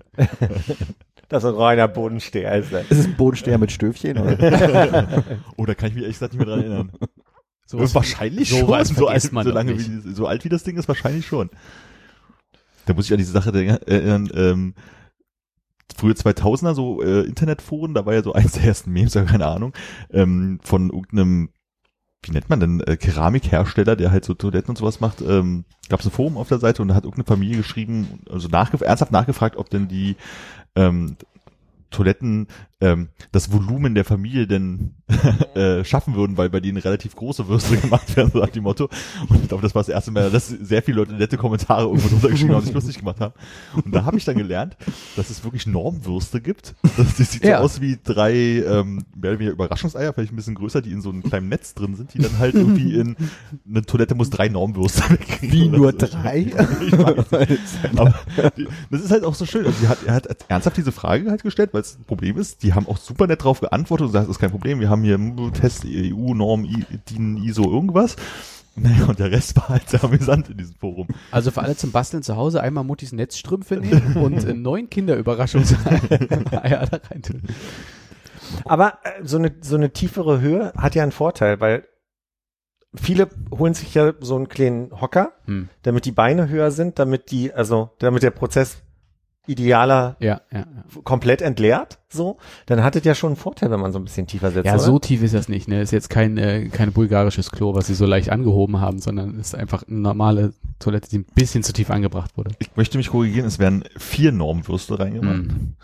[1.28, 2.56] das ist ein reiner Bodensteher.
[2.58, 2.90] Ist das.
[2.90, 4.18] Ist es ein Bodensteher mit Stöfchen?
[4.18, 5.24] Oder?
[5.56, 6.92] Oh, da kann ich mich ehrlich gesagt nicht mehr dran erinnern.
[7.66, 8.96] Sowas- wahrscheinlich sowas schon.
[8.96, 11.50] So alt, so, lange wie, so alt wie das Ding ist, wahrscheinlich schon.
[12.86, 14.74] Da muss ich an diese Sache denken- erinnern, ähm,
[15.96, 19.46] frühe 2000er, so äh, Internetforen, da war ja so eins der ersten Memes, ja keine
[19.46, 19.72] Ahnung,
[20.10, 21.50] ähm, von irgendeinem,
[22.22, 26.00] wie nennt man denn, äh, Keramikhersteller, der halt so Toiletten und sowas macht, ähm, gab
[26.00, 29.12] es ein Forum auf der Seite und da hat irgendeine Familie geschrieben, also nachgef ernsthaft
[29.12, 30.16] nachgefragt, ob denn die
[30.74, 31.16] ähm,
[31.90, 32.48] Toiletten
[32.84, 34.94] ähm, das Volumen der Familie denn
[35.54, 38.88] äh, schaffen würden, weil bei denen relativ große Würste gemacht werden, so nach dem Motto.
[39.28, 42.08] Und ich glaube, das war das erste Mal, dass sehr viele Leute nette Kommentare irgendwo
[42.08, 43.34] drunter geschrieben haben und sich lustig gemacht haben.
[43.84, 44.76] Und da habe ich dann gelernt,
[45.16, 46.74] dass es wirklich Normwürste gibt.
[46.96, 47.58] Das, das sieht Ja.
[47.58, 51.00] so aus wie drei ähm, mehr oder weniger Überraschungseier, vielleicht ein bisschen größer, die in
[51.00, 53.16] so einem kleinen Netz drin sind, die dann halt irgendwie in
[53.68, 55.52] eine Toilette muss drei Normwürste wegkriegen.
[55.52, 55.98] Wie nur so.
[55.98, 56.52] drei?
[56.86, 57.60] Ich weiß nicht.
[57.96, 58.14] Aber
[58.56, 59.64] die, das ist halt auch so schön.
[59.66, 62.62] Also die hat, er hat ernsthaft diese Frage halt gestellt, weil es ein Problem ist.
[62.62, 64.80] Die haben auch super nett drauf geantwortet und gesagt, das ist kein Problem.
[64.80, 65.18] Wir haben hier
[65.52, 68.16] Test EU, Norm, I, DIN, ISO, irgendwas.
[68.76, 71.06] Naja, und der Rest war halt sehr amüsant in diesem Forum.
[71.30, 76.00] Also für alle zum Basteln zu Hause einmal Muttis Netzstrümpfe nehmen und äh, neun Kinderüberraschungseier
[76.90, 77.42] da rein tun.
[78.64, 81.84] Aber äh, so eine so eine tiefere Höhe hat ja einen Vorteil, weil
[82.94, 85.68] viele holen sich ja so einen kleinen Hocker, Hm.
[85.82, 88.78] damit die Beine höher sind, damit die also damit der Prozess
[89.46, 90.66] idealer Ja, ja, ja.
[91.04, 94.26] komplett entleert, so, dann hat es ja schon einen Vorteil, wenn man so ein bisschen
[94.26, 94.66] tiefer setzt.
[94.66, 94.82] Ja, oder?
[94.82, 95.68] so tief ist das nicht.
[95.68, 99.38] Ne, ist jetzt kein äh, kein bulgarisches Klo, was sie so leicht angehoben haben, sondern
[99.38, 102.52] ist einfach eine normale Toilette, die ein bisschen zu tief angebracht wurde.
[102.58, 105.44] Ich möchte mich korrigieren, es werden vier Normwürste reingemacht.
[105.44, 105.74] Mhm.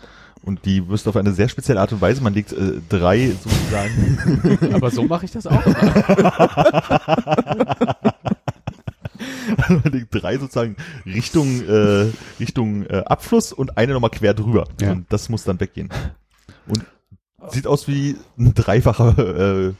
[0.43, 2.23] Und die Würste auf eine sehr spezielle Art und Weise.
[2.23, 5.61] Man legt äh, drei sozusagen Aber so mache ich das auch.
[9.57, 12.07] Also man legt drei sozusagen Richtung, äh,
[12.39, 14.67] Richtung äh, Abfluss und eine nochmal quer drüber.
[14.81, 14.91] Ja.
[14.91, 15.89] Und das muss dann weggehen.
[16.67, 16.83] Und
[17.51, 19.73] sieht aus wie ein dreifacher äh,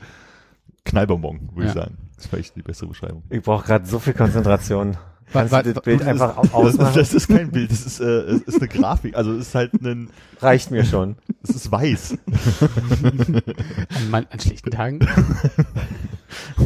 [0.86, 1.84] Knallbonbon, würde ich Ja.
[1.84, 1.98] sagen.
[2.16, 3.24] Das ist vielleicht die bessere Beschreibung.
[3.30, 4.98] Ich brauche gerade so viel Konzentration.
[5.34, 6.94] Kannst du das Bild das einfach Das ist, ausmachen?
[6.96, 9.16] das ist kein Bild, das ist, äh, es ist eine Grafik.
[9.16, 10.10] Also es ist halt ein,
[10.42, 11.16] Reicht mir schon.
[11.44, 12.18] es ist weiß.
[13.04, 15.00] An, man, an schlechten Tagen.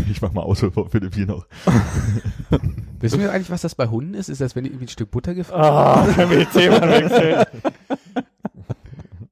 [0.09, 1.45] Ich mach mal Auto für Philipp hier noch.
[3.05, 4.29] Wissen wir eigentlich, was das bei Hunden ist?
[4.29, 7.45] Ist das, wenn die irgendwie ein Stück Butter gefressen Ah, können wir Thema wechseln?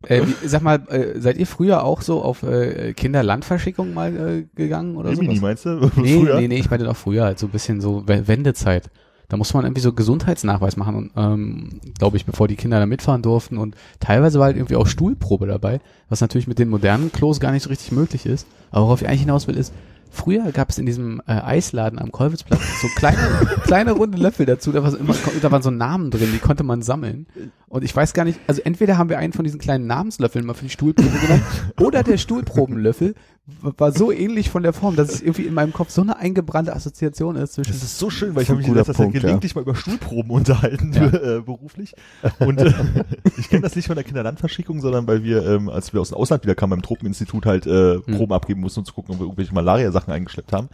[0.05, 4.45] Äh, wie, sag mal, äh, seid ihr früher auch so auf äh, Kinderlandverschickung mal äh,
[4.53, 5.21] gegangen oder so?
[5.21, 5.89] Emini, meinst du?
[5.95, 6.39] Nee, Früher?
[6.41, 8.89] nee, nee, ich meine doch früher, halt so ein bisschen so We- Wendezeit.
[9.29, 12.85] Da musste man irgendwie so Gesundheitsnachweis machen und ähm, glaube ich, bevor die Kinder da
[12.85, 17.11] mitfahren durften und teilweise war halt irgendwie auch Stuhlprobe dabei, was natürlich mit den modernen
[17.11, 18.45] Klos gar nicht so richtig möglich ist.
[18.71, 19.73] Aber worauf ich eigentlich hinaus will, ist,
[20.13, 23.17] früher gab es in diesem äh, Eisladen am Kolwitzplatz so kleine,
[23.63, 26.81] kleine runde Löffel dazu, da, war immer, da waren so Namen drin, die konnte man
[26.81, 27.25] sammeln.
[27.67, 30.53] Und ich weiß gar nicht, also entweder haben wir einen von diesen kleinen Namenslöffeln mal
[30.53, 31.43] für die Stuhlprobe genommen,
[31.81, 35.89] oder der Stuhlprobenlöffel war so ähnlich von der Form, dass es irgendwie in meinem Kopf
[35.89, 38.71] so eine eingebrannte Assoziation ist zwischen Das ist so schön, weil ich habe mich ein
[38.71, 41.07] in letzter Zeit gelegentlich mal über Stuhlproben unterhalten, Ja.
[41.07, 41.93] äh, beruflich.
[42.39, 42.73] Und äh,
[43.37, 46.17] ich kenne das nicht von der Kinderlandverschickung, sondern weil wir, ähm, als wir aus dem
[46.17, 49.25] Ausland wieder kamen, beim Tropeninstitut halt äh, Proben abgeben mussten, um zu gucken, ob wir
[49.25, 50.69] irgendwelche Malaria-Sachen eingeschleppt haben.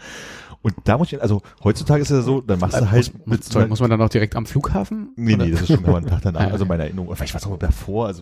[0.62, 3.44] Und da muss ich, also heutzutage ist es ja so, dann machst du halt mit
[3.44, 5.10] Sorry, muss man dann auch direkt am Flughafen?
[5.16, 5.46] Nee, Oder?
[5.46, 7.16] nee, das ist schon aber einen Tag danach, Ah, also meine Erinnerung.
[7.16, 8.22] Vielleicht war es auch davor, also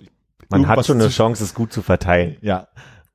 [0.50, 2.38] Man hat schon eine Chance, es gut zu verteilen.
[2.42, 2.68] Ja.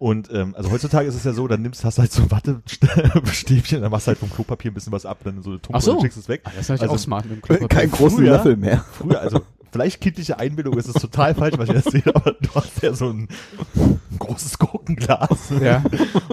[0.03, 3.91] Und ähm, also heutzutage ist es ja so, dann nimmst, hast halt so Wattestäbchen, dann
[3.93, 5.93] machst du halt vom Klopapier ein bisschen was ab, dann so eine Ach so.
[5.93, 6.41] und schickst es weg.
[6.43, 7.69] Ah, das ist natürlich Also, auch smart mit dem Klopapier.
[7.69, 8.85] Kein großen Früher- Löffel mehr.
[8.93, 12.83] Früher, also vielleicht kindliche Einbildung ist es total falsch, was ich erzähle, aber du hast
[12.83, 13.29] ja so ein,
[13.77, 15.85] ein großes Gurkenglas, Ja.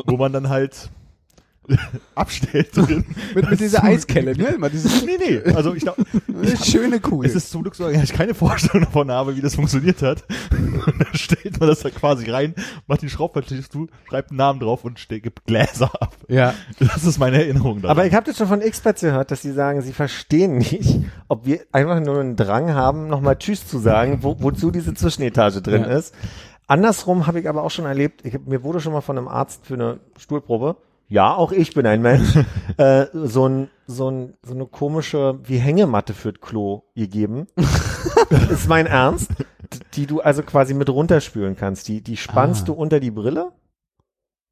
[0.07, 0.89] wo man dann halt
[2.15, 3.05] abstellt drin.
[3.35, 4.47] Mit, mit dieser Eiskelle, ne?
[4.55, 6.03] Immer dieses Nee, nee, also ich glaube,
[6.63, 7.29] schöne Kugel.
[7.29, 10.23] es ist zum Glück so, dass ich keine Vorstellung davon habe, wie das funktioniert hat.
[10.51, 12.53] Und dann stellt man das da quasi rein,
[12.87, 16.15] macht die Schraubverschluss zu, schreibt einen Namen drauf und gibt Gläser ab.
[16.27, 16.53] ja.
[16.79, 17.97] Das ist meine Erinnerung daran.
[17.97, 21.45] Aber ich habe das schon von Experts gehört, dass sie sagen, sie verstehen nicht, ob
[21.45, 25.83] wir einfach nur einen Drang haben, nochmal Tschüss zu sagen, wo, wozu diese Zwischenetage drin
[25.83, 25.97] Ja.
[25.97, 26.13] ist.
[26.67, 29.65] Andersrum habe ich aber auch schon erlebt, ich, mir wurde schon mal von einem Arzt
[29.65, 30.75] für eine Stuhlprobe,
[31.09, 32.35] ja, auch ich bin ein Mensch,
[32.77, 37.47] äh, so, ein, so, ein, so eine komische, wie Hängematte für das Klo gegeben.
[38.51, 39.31] ist mein Ernst,
[39.95, 41.87] die du also quasi mit runterspülen kannst.
[41.87, 42.65] Die, die spannst Ah.
[42.67, 43.51] du unter die Brille,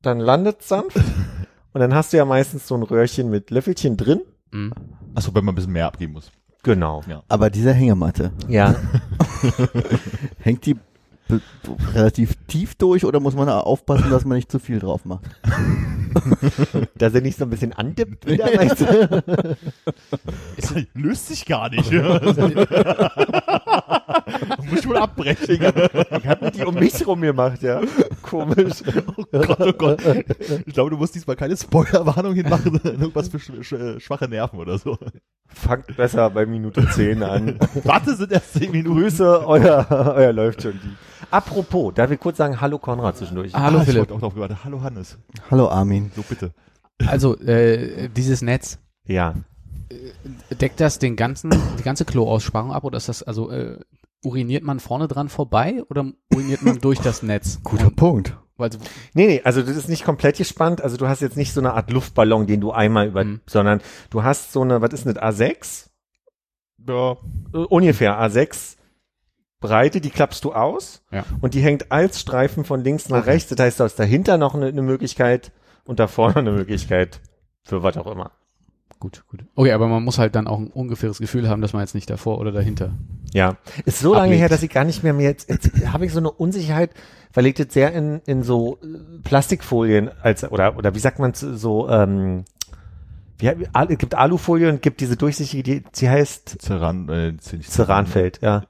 [0.02, 0.98] dann landet sanft
[1.74, 4.22] und dann hast du ja meistens so ein Röhrchen mit Löffelchen drin.
[4.52, 4.74] Mhm.
[5.15, 6.32] Achso, wenn man ein bisschen mehr abgeben muss.
[6.63, 7.02] Genau.
[7.08, 7.24] Ja.
[7.30, 8.76] Aber diese Hängematte, Ja.
[10.39, 10.76] hängt die
[11.94, 15.26] relativ tief durch oder muss man da aufpassen, dass man nicht zu viel drauf macht?
[16.96, 19.58] Dass er nicht so ein bisschen andippt wieder, weißt du?
[20.94, 21.92] Löst sich gar nicht.
[24.70, 25.74] Muss ich wohl abbrechen.
[26.18, 27.82] Ich hab die um mich rum gemacht, ja.
[28.24, 28.84] Komisch.
[29.16, 30.02] Oh Gott, oh Gott.
[30.66, 34.78] Ich glaube, du musst diesmal keine Spoilerwarnung hinmachen, irgendwas für sch sch schwache Nerven oder
[34.78, 34.98] so.
[35.48, 37.60] Fangt besser bei Minute 10 an.
[37.84, 39.00] Warte, sind erst 10 Minuten.
[39.00, 40.96] Grüße, euer, euer läuft schon die.
[41.32, 43.54] Apropos, darf ich kurz sagen, hallo Konrad zwischendurch.
[43.54, 44.12] Hallo Ah, Philipp.
[44.12, 44.60] auch drauf gewartet.
[44.63, 45.18] Hallo Hannes.
[45.52, 46.12] Hallo Armin.
[46.16, 46.54] So bitte.
[47.06, 49.36] Also, äh, dieses Netz, Ja.
[50.50, 53.80] deckt das den ganzen, die ganze Kloaussparung ab oder ist das also äh,
[54.24, 57.60] uriniert man vorne dran vorbei oder uriniert man durch das Netz?
[57.63, 58.38] Guter Und, Punkt.
[58.58, 58.80] also,
[59.13, 60.82] Nee, nee, also das ist nicht komplett gespannt.
[60.82, 63.42] Also du hast jetzt nicht so eine Art Luftballon, den du einmal über, Mhm.
[63.48, 65.90] sondern du hast so eine, was ist eine A6?
[66.88, 67.12] Ja.
[67.54, 68.77] Äh, ungefähr A6
[69.60, 71.24] Breite, die klappst du aus Ja.
[71.41, 73.50] und die hängt als Streifen von links nach rechts.
[73.50, 75.52] Das heißt, du hast dahinter noch eine, eine Möglichkeit
[75.86, 77.22] und da vorne eine Möglichkeit
[77.63, 78.32] für was auch immer.
[79.00, 79.46] gut, gut.
[79.56, 82.10] Okay, aber man muss halt dann auch ein ungefähres Gefühl haben, dass man jetzt nicht
[82.10, 82.91] davor oder dahinter.
[83.34, 84.41] Ja, ist so lange Ablegt.
[84.41, 86.91] her, dass ich gar nicht mehr mir jetzt, jetzt habe ich so eine Unsicherheit,
[87.34, 91.34] weil ich das sehr in, in so äh, Plastikfolien als oder oder wie sagt man
[91.34, 92.46] so ähm,
[93.39, 98.39] wie, es gibt Alufolie und gibt diese durchsichtige, die, sie heißt Ceran, äh, nicht Ceranfeld,
[98.41, 98.63] ja,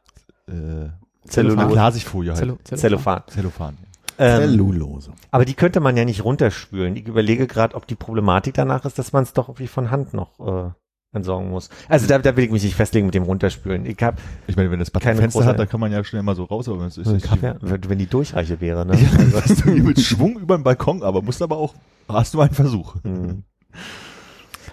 [0.47, 0.89] Äh,
[1.27, 1.67] Zellulose.
[1.67, 2.39] Klarsichtfolie halt.
[2.39, 3.23] Zello, Zello- Zellophan.
[3.27, 3.77] Zellophan.
[4.19, 5.11] Ähm, Zellulose.
[5.29, 6.95] aber die könnte man ja nicht runterspülen.
[6.95, 10.13] Ich überlege gerade, ob die Problematik danach ist, dass man es doch irgendwie von Hand
[10.13, 10.71] noch äh,
[11.15, 11.69] entsorgen muss.
[11.87, 13.85] Also da, da will ich mich nicht festlegen mit dem Runterspülen.
[13.85, 16.23] Ich habe Ich meine, wenn das Bad Fenster große- hat, da kann man ja schnell
[16.23, 18.93] mal so raus, aber es ist nicht wenn die Durchreiche wäre, ne?
[19.17, 21.75] Also hast du mit Schwung über den Balkon, aber musst aber auch,
[22.09, 22.95] hast du einen Versuch.
[23.03, 23.43] Hm.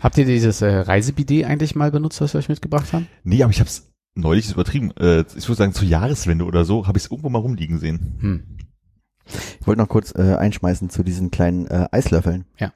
[0.03, 3.07] Habt ihr dieses äh, Reisebidet eigentlich mal benutzt, was wir euch mitgebracht haben?
[3.25, 4.93] Nee, aber ich hab's neulich ist übertrieben.
[4.99, 8.17] Äh, ich würde sagen, zur Jahreswende oder so, habe ich es irgendwo mal rumliegen sehen.
[8.21, 8.43] Hm.
[9.61, 12.45] Ich wollte noch kurz äh, einschmeißen zu diesen kleinen äh, Eislöffeln.
[12.59, 12.73] Ja.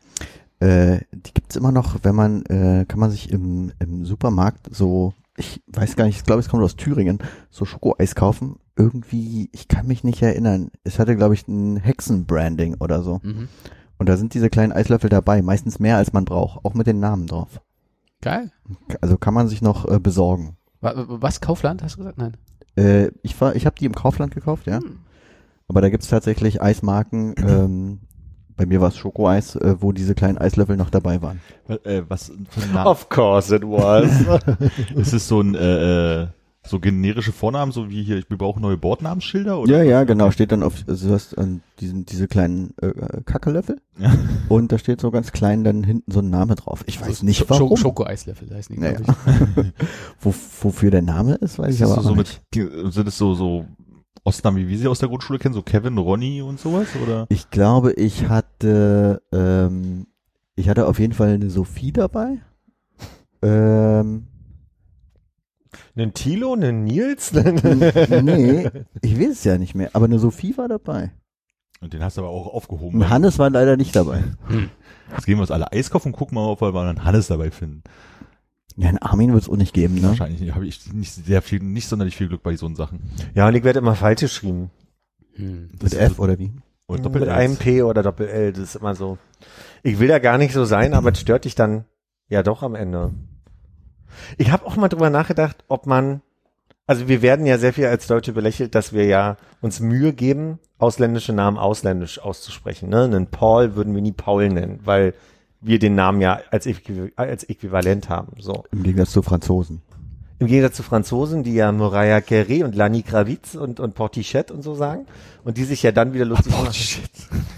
[0.60, 5.14] Äh, die gibt's immer noch, wenn man, äh, kann man sich im, im Supermarkt so,
[5.36, 7.18] ich weiß gar nicht, ich glaube, es kommt aus Thüringen,
[7.50, 8.56] so Schokoeis kaufen.
[8.76, 10.70] Irgendwie, ich kann mich nicht erinnern.
[10.84, 13.20] Es hatte, glaube ich, ein Hexenbranding oder so.
[13.22, 13.48] Mhm.
[13.98, 17.00] Und da sind diese kleinen Eislöffel dabei, meistens mehr als man braucht, auch mit den
[17.00, 17.60] Namen drauf.
[18.20, 18.52] Geil.
[19.00, 20.57] Also kann man sich noch äh, besorgen.
[20.80, 22.18] Wa- wa- Was, Kaufland, hast du gesagt?
[22.18, 22.36] Nein.
[22.76, 24.78] Äh, ich war, ich habe die im Kaufland gekauft, ja.
[24.78, 24.98] Hm.
[25.68, 27.34] Aber da gibt's tatsächlich Eismarken.
[27.38, 28.00] Ähm,
[28.56, 31.40] bei mir war es Schokoeis, äh, wo diese kleinen Eislöffel noch dabei waren.
[31.84, 32.88] Äh, was für ein Name?
[32.90, 34.10] Of course it was.
[34.96, 36.26] Ist es so ein äh, äh,
[36.66, 39.58] so generische Vornamen, so wie hier, wir brauchen neue Bordnamensschilder?
[39.60, 39.78] Oder?
[39.78, 40.30] Ja, ja, genau.
[40.30, 44.12] Steht dann auf, also du hast an diesen, diese kleinen äh, äh, Kackelöffel Ja.
[44.48, 46.82] und da steht so ganz klein dann hinten so ein Name drauf.
[46.86, 47.76] Ich weiß nicht Sch- warum.
[47.76, 49.00] Schokoeislöffel heißen die, Naja.
[49.00, 49.06] ich.
[50.20, 52.42] Wo, wofür der Name ist, weiß Ist ich aber so, auch so nicht.
[52.54, 53.64] mit, sind es so, so
[54.24, 57.24] Ostnamen, wie wir sie aus der Grundschule kennen, so Kevin, Ronny und sowas, oder?
[57.30, 60.06] Ich glaube, ich hatte, ähm,
[60.54, 62.38] ich hatte auf jeden Fall eine Sophie dabei.
[63.40, 64.26] Ähm,
[65.96, 67.32] Einen Tilo, einen Nils?
[67.32, 68.70] nee,
[69.02, 71.12] ich weiß es ja nicht mehr, aber eine Sophie war dabei.
[71.80, 73.00] Und den hast du aber auch aufgehoben.
[73.00, 74.24] Und Hannes war leider nicht dabei.
[75.12, 77.50] Jetzt gehen wir uns alle Eis kaufen und gucken mal, ob wir einen Hannes dabei
[77.50, 77.82] finden.
[78.76, 80.08] Ja, einen Armin wird es auch nicht geben, ne?
[80.08, 83.10] Wahrscheinlich habe ich nicht sehr viel, nicht sonderlich viel Glück bei so Sachen.
[83.34, 84.70] Ja, und ich werde immer falsch geschrieben.
[85.34, 85.70] Hm.
[85.82, 86.52] Mit F oder wie?
[86.86, 89.18] Oder Mit Doppel einem P oder Doppel-L, das ist immer so.
[89.82, 91.84] Ich will ja gar nicht so sein, aber es stört dich dann
[92.28, 93.12] ja doch am Ende.
[94.36, 96.22] Ich habe auch mal drüber nachgedacht, ob man,
[96.86, 100.58] also wir werden ja sehr viel als Deutsche belächelt, dass wir ja uns Mühe geben,
[100.78, 102.88] ausländische Namen ausländisch auszusprechen.
[102.88, 103.04] Ne?
[103.04, 105.14] Einen Paul würden wir nie Paul nennen, weil
[105.60, 108.32] wir den Namen ja als, Äquiv als Äquivalent haben.
[108.38, 108.64] So.
[108.72, 109.82] Im Gegensatz zu Franzosen.
[110.40, 114.62] Im Gegensatz zu Franzosen, die ja Mariah Carey und Lani Kravitz und, und Portichet und
[114.62, 115.06] so sagen.
[115.44, 116.72] Und die sich ja dann wieder lustig machen.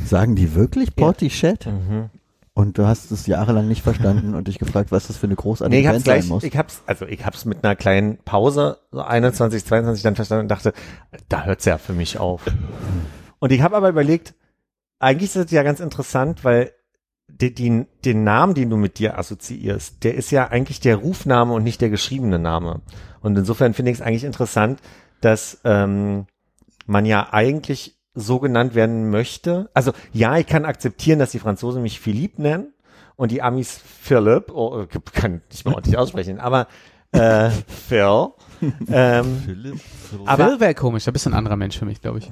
[0.07, 1.67] Sagen die wirklich Portichet?
[1.67, 2.09] Mhm.
[2.61, 5.81] Und du hast es jahrelang nicht verstanden und dich gefragt, was das für eine großartige
[5.81, 6.43] Nee, Band sein gleich, muss.
[6.45, 10.49] ich hab's, also ich hab's mit einer kleinen Pause, so 21, 22 dann verstanden und
[10.49, 10.75] dachte,
[11.31, 12.43] da hört's ja für mich auf.
[13.39, 14.35] Und ich habe aber überlegt,
[14.99, 16.73] eigentlich ist das ja ganz interessant, weil
[17.29, 21.55] die, die, den Namen, den du mit dir assoziierst, der ist ja eigentlich der Rufname
[21.55, 22.83] und nicht der geschriebene Name.
[23.23, 24.81] Und insofern finde ich es eigentlich interessant,
[25.23, 26.27] dass ähm,
[26.85, 29.71] man ja eigentlich so genannt werden möchte.
[29.75, 32.73] Also ja, ich kann akzeptieren, dass die Franzosen mich Philippe nennen
[33.17, 36.67] und die Amis Philip, oh, kann nicht mehr ordentlich aussprechen, aber
[37.13, 37.51] äh,
[37.89, 38.29] Phil.
[38.89, 40.29] Ähm, Philipp, Philipp.
[40.29, 42.31] Aber- Phil wäre komisch, da bist du ein anderer Mensch für mich, glaube ich.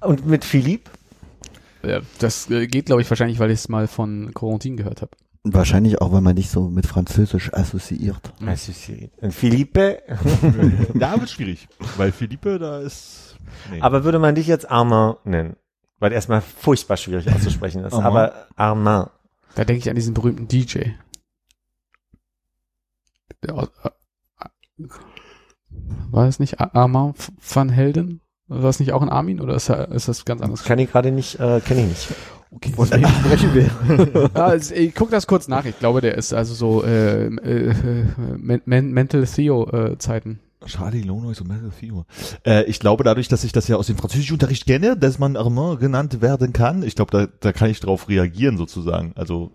[0.00, 0.90] und mit Philippe
[1.82, 5.12] Ja, das äh, geht, glaube ich, wahrscheinlich, weil ich es mal von Corentin gehört habe.
[5.46, 8.32] Wahrscheinlich auch, weil man dich so mit Französisch assoziiert.
[9.20, 10.02] Und Philippe,
[10.94, 11.68] da wird schwierig,
[11.98, 13.23] weil Philippe da ist.
[13.70, 13.80] Nee.
[13.80, 15.56] aber würde man dich jetzt Armand nennen?
[15.98, 17.92] Weil erstmal furchtbar schwierig auszusprechen ist.
[17.94, 18.32] Armand.
[18.32, 19.10] Aber Armand.
[19.54, 20.80] Da denke ich an diesen berühmten DJ.
[23.42, 23.66] Der, äh,
[24.82, 24.88] äh,
[26.10, 28.20] war es nicht Ar- Armand F- van Helden?
[28.46, 30.64] War es nicht auch ein Armin oder ist, er- ist das ganz anders?
[30.64, 32.08] kann ich gerade nicht, äh, kenne ich nicht.
[32.50, 32.72] Okay.
[32.74, 34.30] Von wem sprechen wir?
[34.34, 35.64] Ja, also, ich guck das kurz nach.
[35.64, 38.04] Ich glaube, der ist also so äh, äh, äh,
[38.36, 40.38] Men Men Mental Theo äh, Zeiten.
[40.66, 42.04] Charlie Lonois und Metal Theo.
[42.46, 45.80] Äh, ich glaube, dadurch, dass ich das ja aus dem Französischunterricht kenne, dass man Armand
[45.80, 49.12] genannt werden kann, ich glaube, da, da kann ich drauf reagieren sozusagen.
[49.16, 49.52] Also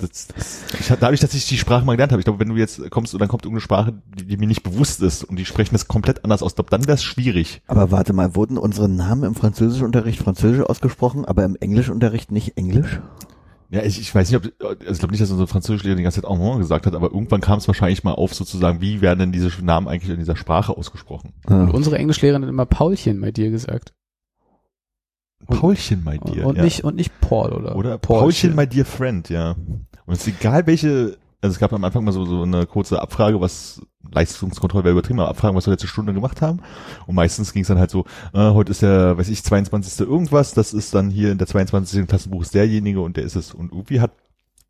[0.00, 2.56] Das, das, ich, dadurch, dass ich die Sprache mal gelernt habe, ich glaube, wenn du
[2.56, 5.44] jetzt kommst und dann kommt irgendeine Sprache, die, die mir nicht bewusst ist und die
[5.44, 7.62] sprechen das komplett anders aus, glaube, dann wäre es schwierig.
[7.66, 13.00] Aber warte mal, wurden unsere Namen im Französischunterricht Französisch ausgesprochen, aber im Englischunterricht nicht Englisch?
[13.70, 16.22] Ja, ich, ich weiß nicht, ob, also ich glaube nicht, dass unsere Französischlehrer die ganze
[16.22, 19.32] Zeit Armand gesagt hat, aber irgendwann kam es wahrscheinlich mal auf, sozusagen, wie werden denn
[19.32, 21.34] diese Namen eigentlich in dieser Sprache ausgesprochen?
[21.46, 21.74] Und Ja.
[21.74, 23.92] unsere Englischlehrerin hat immer Paulchen bei dir gesagt.
[25.46, 26.46] Und- Paulchen, my dear.
[26.46, 26.64] und ja.
[26.64, 27.76] nicht, und nicht Paul oder?
[27.76, 29.52] Oder Paulchen, my dear friend, ja.
[30.06, 33.00] Und es ist egal, welche, also es gab am Anfang mal so, so eine kurze
[33.00, 36.60] Abfrage, was Leistungskontrolle wäre übertrieben, aber Abfragen, was wir letzte Stunde gemacht haben.
[37.06, 40.00] Und meistens ging es dann halt so, äh, heute ist der, weiß ich, 22.
[40.00, 42.00] irgendwas, das ist dann hier in der 22.
[42.00, 43.54] im Klassenbuch ist derjenige und der ist es.
[43.54, 44.12] Und irgendwie hat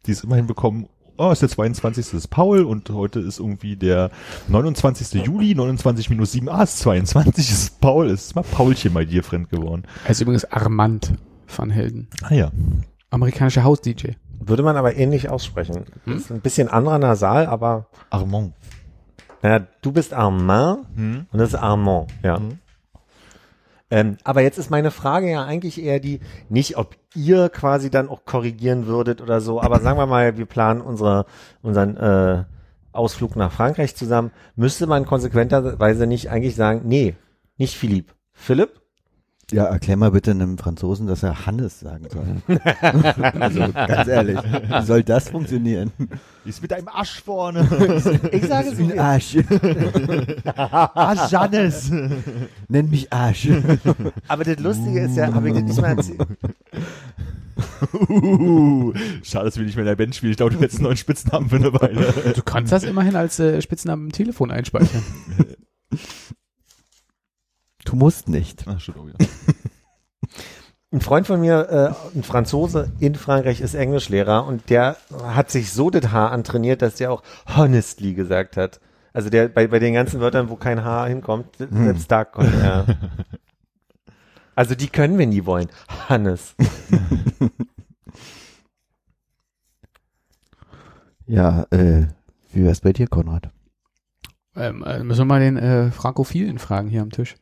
[0.06, 2.04] die es immerhin bekommen, oh, ist der 22.
[2.06, 4.10] das ist Paul und heute ist irgendwie der
[4.48, 5.24] 29.
[5.24, 9.48] Juli, 29 minus 7, ah, ist 22, ist Paul, ist mal Paulchen, my dear friend
[9.50, 9.84] geworden.
[10.04, 11.14] Er ist übrigens Armand
[11.46, 12.08] van Helden.
[12.22, 12.50] Ah ja.
[13.10, 14.12] Amerikanischer Haus-DJ.
[14.40, 15.84] Würde man aber ähnlich aussprechen.
[16.04, 16.16] Hm?
[16.16, 18.54] Ist ein bisschen anderer Nasal, aber Armand.
[19.42, 21.26] naja, du bist Armand Hm?
[21.30, 22.38] und das ist Armand, ja.
[22.38, 22.58] Mhm.
[23.90, 26.20] Ähm, aber jetzt ist meine Frage ja eigentlich eher die,
[26.50, 30.44] nicht ob ihr quasi dann auch korrigieren würdet oder so, aber sagen wir mal, wir
[30.44, 31.24] planen unsere,
[31.62, 32.44] unseren äh,
[32.92, 37.14] Ausflug nach Frankreich zusammen, müsste man konsequenterweise nicht eigentlich sagen, nee,
[37.56, 38.14] nicht Philipp.
[38.34, 38.77] Philipp?
[39.50, 42.58] Ja, erklär mal bitte einem Franzosen, dass er Hannes sagen soll.
[43.40, 45.90] also ganz ehrlich, wie soll das funktionieren?
[46.44, 47.66] Ist mit einem Asch vorne.
[48.30, 48.98] Ich sage es Ein.
[48.98, 49.36] Arsch.
[50.44, 51.90] Asch Jannes.
[52.68, 53.48] Nenn mich Arsch.
[54.28, 56.26] Aber das Lustige ist ja, habe ich das nicht mal erzählt.
[58.08, 60.32] Uh, schade, dass wir nicht mehr in der Band spielen.
[60.32, 62.12] Ich glaube, du hättest einen neuen Spitznamen für eine Weile.
[62.34, 65.02] Du kannst das immerhin als äh, Spitznamen im Telefon einspeichern.
[67.88, 68.64] Du musst nicht.
[68.66, 69.16] Ach, stimmt auch wieder.
[70.90, 75.72] Ein Freund von mir, äh, ein Franzose in Frankreich, ist Englischlehrer und der hat sich
[75.72, 77.22] so das Haar antrainiert, dass der auch
[77.56, 78.80] honestly gesagt hat.
[79.14, 82.86] Also der bei, bei den ganzen Wörtern, wo kein Haar hinkommt, selbst da konnte er.
[84.54, 85.68] Also die können wir nie wollen.
[86.08, 86.56] Hannes.
[91.26, 92.06] Ja, äh,
[92.52, 93.50] wie wär's bei dir, Konrad?
[94.56, 97.36] ähm, äh, müssen wir mal den äh, Frankophilen fragen hier am Tisch.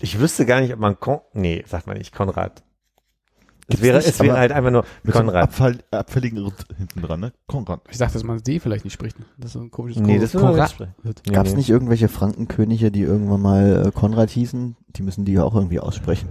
[0.00, 2.62] Ich wüsste gar nicht, ob man Kon nee, sagt man nicht, Konrad.
[3.72, 5.44] Es wäre, nicht, es wäre halt einfach nur Mit so Konrad.
[5.44, 7.32] Abfall, abfälligen hinten dran, ne?
[7.46, 7.82] Konrad.
[7.88, 9.18] Ich dachte, dass man das D vielleicht nicht spricht.
[9.18, 9.26] ne?
[9.38, 10.94] Das ist so ein komisches Nee, das Konrad nicht sprechen.
[11.04, 11.22] wird.
[11.26, 11.58] Nee, Gab's nee.
[11.58, 14.76] nicht irgendwelche Frankenkönige, die irgendwann mal äh, Konrad hießen?
[14.96, 16.28] Die müssen die ja auch irgendwie aussprechen.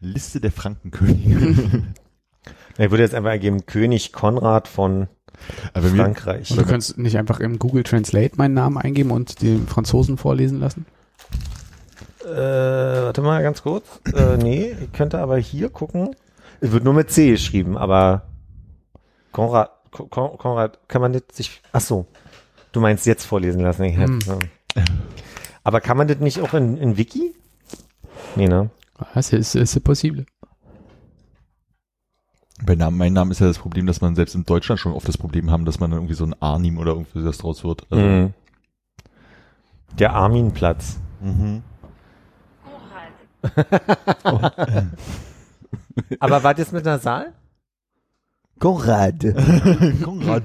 [0.00, 1.84] Liste der Frankenkönige.
[2.80, 5.08] Ich würde jetzt einfach ergeben, König Konrad von
[5.74, 6.52] Aber wenn wir, Frankreich.
[6.52, 10.60] Und du kannst nicht einfach im Google Translate meinen Namen eingeben und den Franzosen vorlesen
[10.60, 10.86] lassen?
[12.28, 14.00] Äh, warte mal ganz kurz.
[14.14, 16.14] Äh, nee, ich könnte aber hier gucken.
[16.60, 18.22] Es wird nur mit C geschrieben, aber
[19.32, 22.06] Konrad, Kon Kon- Konrad, kann man das sich, ach so,
[22.72, 23.84] du meinst jetzt vorlesen lassen.
[23.84, 24.18] Ich hätte, Hm.
[24.26, 24.84] ja.
[25.64, 27.34] Aber kann man das nicht auch in, in Wiki?
[28.36, 28.70] Nee, ne?
[29.14, 30.26] Das ist, ist possible.
[32.64, 35.06] bei Namen, mein Name ist ja das Problem, dass man selbst in Deutschland schon oft
[35.06, 37.86] das Problem haben, dass man dann irgendwie so ein Arnim oder irgendwie das draus wird.
[37.90, 38.34] Also, Mhm.
[39.98, 40.98] Der Arminplatz.
[41.20, 41.62] mhm.
[46.20, 47.32] Aber war das mit Nasal?
[48.58, 49.20] Konrad.
[50.02, 50.44] Konrad.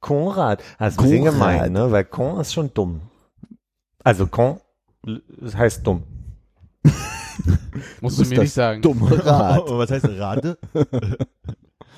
[0.00, 0.62] Konrad.
[0.78, 1.90] Das ist ein bisschen gemein, ne?
[1.90, 3.00] Weil Kon ist schon dumm.
[4.04, 4.60] Also Kon
[5.54, 6.04] heißt dumm.
[8.00, 8.82] Musst Du du, mir nicht sagen.
[8.82, 9.68] Dumme Rad.
[9.68, 10.58] Und was heißt Rade?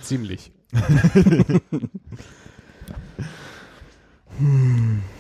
[0.03, 0.53] Ziemlich.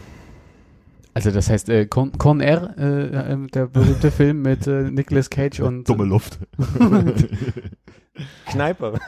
[1.20, 5.28] Also das heißt, äh, Con, Con Air, äh, äh, der berühmte Film mit äh, Nicolas
[5.28, 6.38] Cage und Dumme Luft.
[8.46, 8.98] Kneipe.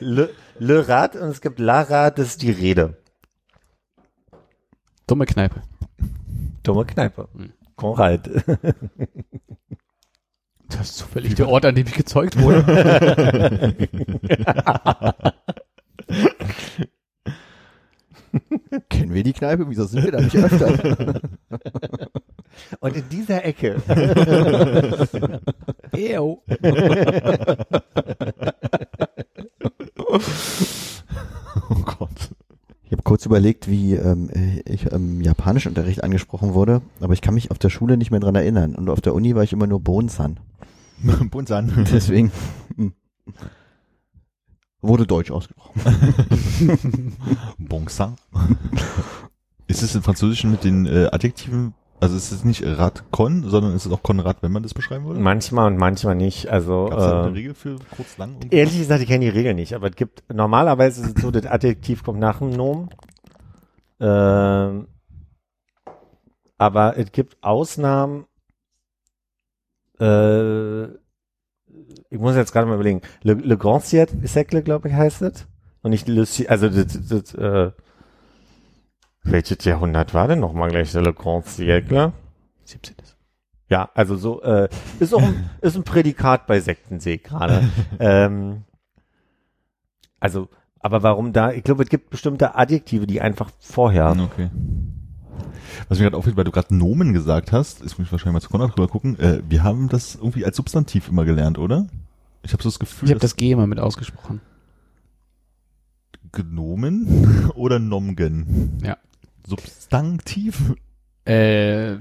[0.00, 3.00] Le, Le Rad und es gibt La Rad, das ist die Rede.
[5.06, 5.62] dumme Kneipe.
[6.64, 7.28] Dumme Kneipe.
[7.32, 7.52] Hm.
[7.76, 8.28] Konrad.
[10.70, 13.76] Das ist zufällig der Ort, an dem ich gezeugt wurde.
[18.88, 19.68] Kennen wir die Kneipe?
[19.68, 21.20] Wieso sind wir da nicht öfter?
[22.80, 23.76] Und in dieser Ecke.
[25.92, 26.38] Ew.
[31.70, 32.30] Oh Gott.
[32.84, 34.30] Ich habe kurz überlegt, wie ähm,
[34.66, 38.34] ich im Japanischunterricht angesprochen wurde, aber ich kann mich auf der Schule nicht mehr dran
[38.34, 38.74] erinnern.
[38.74, 40.38] Und auf der Uni war ich immer nur Bonsan.
[41.30, 41.86] Bunsan.
[41.90, 42.30] Deswegen
[44.82, 45.80] wurde Deutsch ausgesprochen.
[47.58, 48.16] Bonsan.
[49.66, 53.86] Ist es im Französischen mit den äh, Adjektiven Also es ist nicht Radcon, sondern es
[53.86, 55.20] ist auch Konrad, wenn man das beschreiben würde?
[55.20, 56.48] Manchmal und manchmal nicht.
[56.48, 58.36] Also Gab es da äh, eine Regel für kurz, lang?
[58.36, 61.30] und- ehrlich gesagt, ich kenne die Regel nicht, aber es gibt normalerweise ist es so,
[61.30, 62.90] das Adjektiv kommt nach dem Nomen.
[64.00, 64.88] Ähm,
[66.58, 68.26] aber es gibt Ausnahmen.
[70.00, 70.88] Äh,
[72.12, 73.00] ich muss jetzt gerade mal überlegen.
[73.22, 75.46] Le, Le Grand Siècle, glaube ich, heißt es.
[75.80, 77.70] Und nicht Le also das, das, das, äh,
[79.24, 82.12] welches Jahrhundert war denn nochmal gleich der Le Grand Siècle?
[82.64, 82.96] 17.
[83.70, 84.68] Ja, also so, äh,
[85.00, 87.70] ist auch ein, ist ein Prädikat bei Sektensee gerade.
[87.98, 88.64] ähm,
[90.20, 90.48] also,
[90.80, 91.52] aber warum da?
[91.52, 94.14] Ich glaube, es gibt bestimmte Adjektive, die einfach vorher.
[94.20, 94.50] Okay.
[95.88, 98.40] Was mir gerade auffällt, weil du gerade Nomen gesagt hast, ist muss ich wahrscheinlich mal
[98.40, 99.18] zu Konrad rüber gucken.
[99.18, 101.86] Äh, wir haben das irgendwie als Substantiv immer gelernt, oder?
[102.42, 104.40] Ich habe so das Gefühl, Ich habe das G immer mit ausgesprochen.
[106.32, 108.78] Gnomen oder Nomgen.
[108.82, 108.96] Ja.
[109.46, 110.74] Substantiv.
[111.24, 111.96] Äh,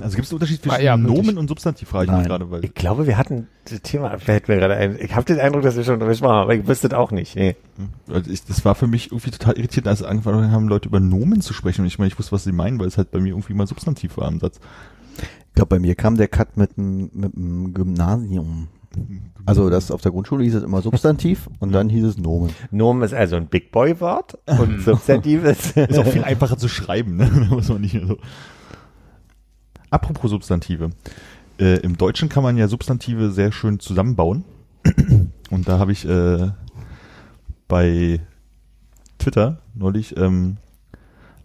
[0.00, 1.36] Also gibt es einen Unterschied zwischen Ah, ja, Nomen möglich.
[1.36, 4.56] und Substantiv, frage ich mich gerade, weil Ich glaube, wir hatten das Thema, fällt mir
[4.56, 4.98] gerade ein.
[5.00, 7.36] Ich habe den Eindruck, dass wir schon drüber sprachen, aber ich wüsste es auch nicht.
[7.36, 7.54] Nee.
[8.08, 11.40] Also ich, das war für mich irgendwie total irritierend, als angefangen haben, Leute über Nomen
[11.42, 11.82] zu sprechen.
[11.82, 13.66] Und ich meine, ich wusste, was sie meinen, weil es halt bei mir irgendwie mal
[13.68, 14.58] Substantiv war im Satz.
[15.48, 18.68] Ich glaube, bei mir kam der Cut mit dem mit dem Gymnasium.
[19.44, 22.50] Also das auf der Grundschule hieß es immer Substantiv und dann hieß es Nomen.
[22.70, 26.68] Nomen ist also ein Big Boy Wort und Substantiv ist, Ist auch viel einfacher zu
[26.68, 27.30] schreiben, ne?
[27.30, 28.18] Da muss man nicht mehr so.
[29.90, 30.90] Apropos Substantive.
[31.58, 34.44] Äh, Im Deutschen kann man ja Substantive sehr schön zusammenbauen.
[35.50, 36.50] Und da habe ich äh,
[37.68, 38.20] bei
[39.18, 40.58] Twitter neulich ähm,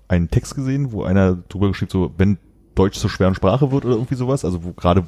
[0.07, 2.37] einen Text gesehen, wo einer drüber geschrieben, so, wenn
[2.75, 5.03] Deutsch zur schweren Sprache wird oder irgendwie sowas, also wo gerade,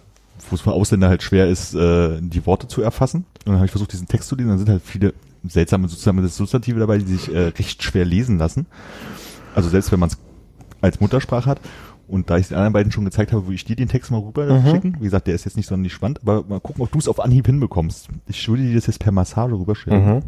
[0.49, 3.25] wo es für Ausländer halt schwer ist, äh, die Worte zu erfassen.
[3.39, 5.13] Und dann habe ich versucht, diesen Text zu lesen, dann sind halt viele
[5.47, 8.65] seltsame sozusagen Substantive dabei, die sich äh, recht schwer lesen lassen.
[9.55, 10.17] Also selbst wenn man es
[10.81, 11.59] als Muttersprache hat.
[12.07, 14.19] Und da ich den anderen beiden schon gezeigt habe, würde ich dir den Text mal
[14.19, 14.69] rüber Mhm.
[14.69, 14.95] schicken.
[14.99, 17.19] Wie gesagt, der ist jetzt nicht sonderlich spannend, aber mal gucken, ob du es auf
[17.19, 18.09] Anhieb hinbekommst.
[18.27, 20.05] Ich würde dir das jetzt per Massage rüberschicken.
[20.17, 20.23] mhm.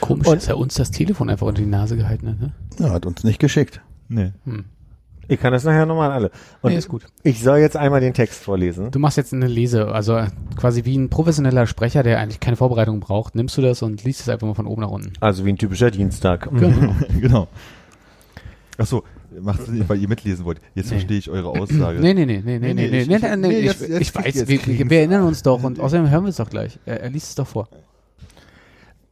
[0.00, 2.40] komisch, Und- dass er uns das Telefon einfach unter die Nase gehalten hat.
[2.40, 2.52] Ne?
[2.78, 3.80] Ja, hat uns nicht geschickt.
[4.12, 4.32] Nee.
[4.44, 4.64] Hm.
[5.28, 6.30] Ich kann das nachher nochmal alle.
[6.62, 7.06] Und Nee, ist gut.
[7.22, 8.90] ich soll jetzt einmal den Text vorlesen.
[8.90, 10.20] Du machst jetzt eine Lese, also
[10.56, 14.20] quasi wie ein professioneller Sprecher, der eigentlich keine Vorbereitung braucht, nimmst du das und liest
[14.20, 15.12] es einfach mal von oben nach unten.
[15.20, 16.50] Also wie ein typischer Dienstag.
[16.50, 16.94] Genau.
[17.20, 17.48] genau.
[18.78, 19.04] Ach so,
[19.40, 20.60] macht Sinn, weil ihr mitlesen wollt.
[20.74, 20.96] Jetzt Nee.
[20.96, 22.00] verstehe ich eure Aussage.
[22.00, 23.64] Nee, nee, nee, nee, nee, nee, nee, nee, ich- nee, ich- nee, nee, nee, ich,
[23.66, 26.36] jetzt- jetzt ich weiß, wir, wir, wir erinnern uns doch und außerdem hören wir es
[26.36, 26.78] doch gleich.
[26.84, 27.68] Er, er liest es doch vor.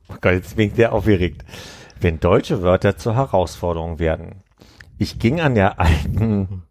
[0.09, 1.45] Oh Gott, jetzt bin ich sehr aufgeregt.
[2.01, 4.37] Wenn deutsche Wörter zur Herausforderung werden.
[5.01, 6.65] Ich ging an der alten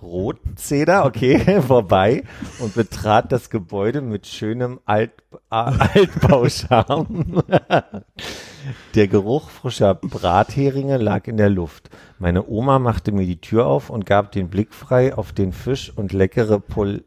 [0.00, 2.24] Rotzeder, okay, vorbei
[2.60, 5.12] und betrat das Gebäude mit schönem Alt,
[5.50, 7.42] Altbauscharm.
[8.94, 11.90] Der Geruch frischer Bratheringe lag in der Luft.
[12.18, 15.92] Meine Oma machte mir die Tür auf und gab den Blick frei auf den Fisch
[15.94, 17.04] und leckere Pol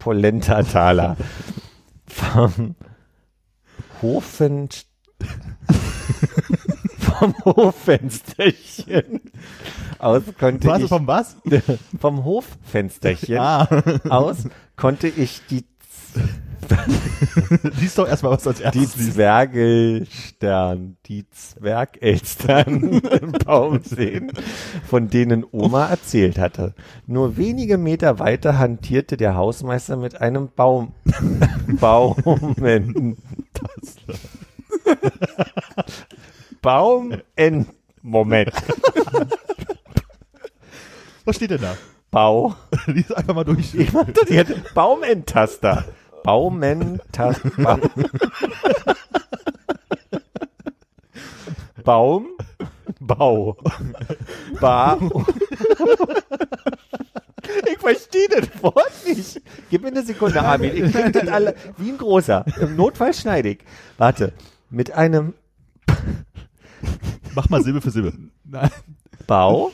[0.00, 1.16] Polenta-Taler.
[2.06, 2.74] Vom
[4.02, 4.68] Hofen
[7.18, 9.20] vom Hoffensterchen
[9.98, 10.82] aus konnte Was?
[10.82, 11.36] ich Vom was?
[12.00, 13.68] vom Hoffensterchen Ah,
[14.08, 14.44] aus
[14.76, 15.64] konnte ich die
[17.80, 19.14] lies doch erstmal was als die erstes liest.
[19.14, 24.32] Zwergelstern, die Zwergelstern im Baum sehen,
[24.86, 26.74] von denen Oma erzählt hatte.
[27.06, 30.92] Nur wenige Meter weiter hantierte der Hausmeister mit einem Baum
[31.80, 33.16] Baumen
[36.62, 37.22] Baum
[38.02, 38.52] Moment
[41.24, 41.76] Was steht denn da?
[42.10, 42.54] Bau
[42.86, 43.74] Lies einfach mal durch.
[43.74, 44.74] Ich mach das jetzt.
[44.74, 45.84] Baumentaster.
[46.24, 47.78] Baumentaster.
[51.84, 52.26] Baum.
[52.26, 52.26] Baum.
[53.00, 53.56] Bau.
[54.60, 54.98] Ba.
[57.70, 59.40] Ich verstehe das Wort nicht.
[59.70, 60.84] Gib mir eine Sekunde, Armin.
[60.84, 62.44] Ich krieg das alle wie ein großer.
[62.60, 63.58] Im Notfall schneide ich.
[63.98, 64.32] Warte.
[64.68, 65.34] Mit einem
[67.34, 68.12] Mach mal Silbe für Silbe.
[69.26, 69.70] Bau.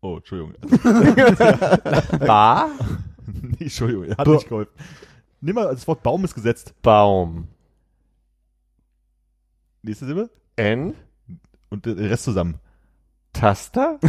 [0.00, 0.54] Oh, Entschuldigung.
[2.20, 2.68] Ba.
[3.32, 4.72] Nee, Entschuldigung, er hat Ba- nicht geholfen.
[5.40, 6.74] Nimm mal, das Wort Baum ist gesetzt.
[6.82, 7.46] Baum.
[9.82, 10.30] Nächste Silbe.
[10.56, 10.94] N.
[11.70, 12.58] Und der Rest zusammen.
[13.32, 14.00] Taster?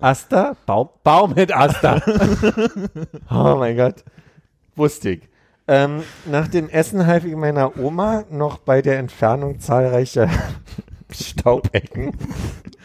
[0.00, 0.56] Aster?
[0.66, 2.02] Baum, Baum mit Aster.
[3.30, 4.04] oh mein Gott.
[4.74, 5.28] Wusste ich.
[5.68, 10.28] Ähm, nach dem Essen half ich meiner Oma noch bei der Entfernung zahlreicher
[11.12, 12.12] Staubecken.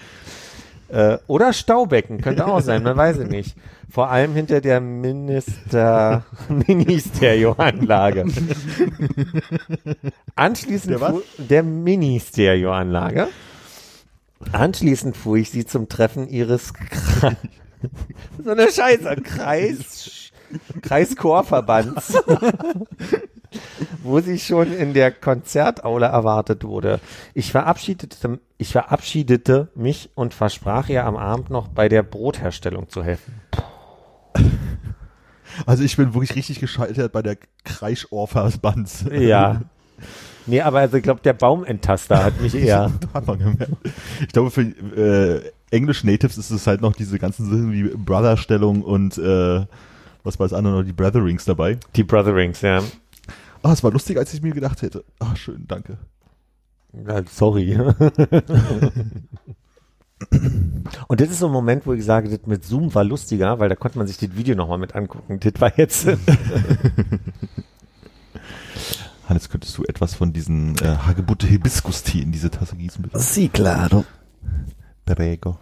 [0.89, 3.55] äh, oder Staubecken, könnte auch sein, man weiß es nicht.
[3.89, 6.25] Vor allem hinter der Minister
[6.67, 8.25] Ministerioanlage.
[10.35, 13.27] Anschließend Der der Ministerioanlage.
[14.51, 17.37] Anschließend fuhr ich sie zum Treffen ihres Kre
[18.43, 20.31] so eine Scheiße Kreis
[20.81, 22.17] Kreischorverbands,
[24.03, 26.99] wo sie schon in der Konzertaula erwartet wurde.
[27.33, 33.03] Ich verabschiedete, ich verabschiedete mich und versprach ihr am Abend noch bei der Brotherstellung zu
[33.03, 33.33] helfen.
[35.67, 39.05] Also ich bin wirklich richtig gescheitert bei der Kreischorversbands.
[39.11, 39.61] Ja.
[40.45, 42.91] Nee, aber also ich glaube, der Baumenttaster hat mich eher.
[43.13, 43.71] Hat man gemerkt.
[44.19, 45.41] Ich glaube, für äh,
[45.71, 49.65] English Natives ist es halt noch diese ganzen Sachen wie Brotherstellung und äh,
[50.23, 51.77] was war das andere noch, die Brotherings dabei.
[51.95, 52.81] Die Brotherings, ja.
[53.63, 55.05] Ah, es war lustiger, als ich mir gedacht hätte.
[55.19, 55.97] Ah, schön, danke.
[57.07, 57.77] Ja, Sorry.
[61.07, 63.69] Und das ist so ein Moment, wo ich sage, das mit Zoom war lustiger, weil
[63.69, 65.39] da konnte man sich das Video nochmal mit angucken.
[65.39, 66.07] Das war jetzt.
[69.27, 73.19] Hannes, könntest du etwas von diesen äh, Hagebutte Hibiskus-Tee in diese Tasse gießen, bitte?
[73.19, 74.05] Sí, claro.
[75.05, 75.57] Prego.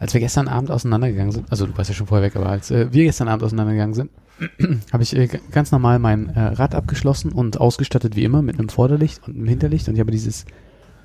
[0.00, 2.70] Als wir gestern Abend auseinandergegangen sind, also du warst ja schon vorher weg, aber als
[2.70, 4.10] äh, wir gestern Abend auseinandergegangen sind,
[4.92, 8.70] habe ich äh, ganz normal mein äh, Rad abgeschlossen und ausgestattet wie immer mit einem
[8.70, 10.46] Vorderlicht und einem Hinterlicht und ich habe dieses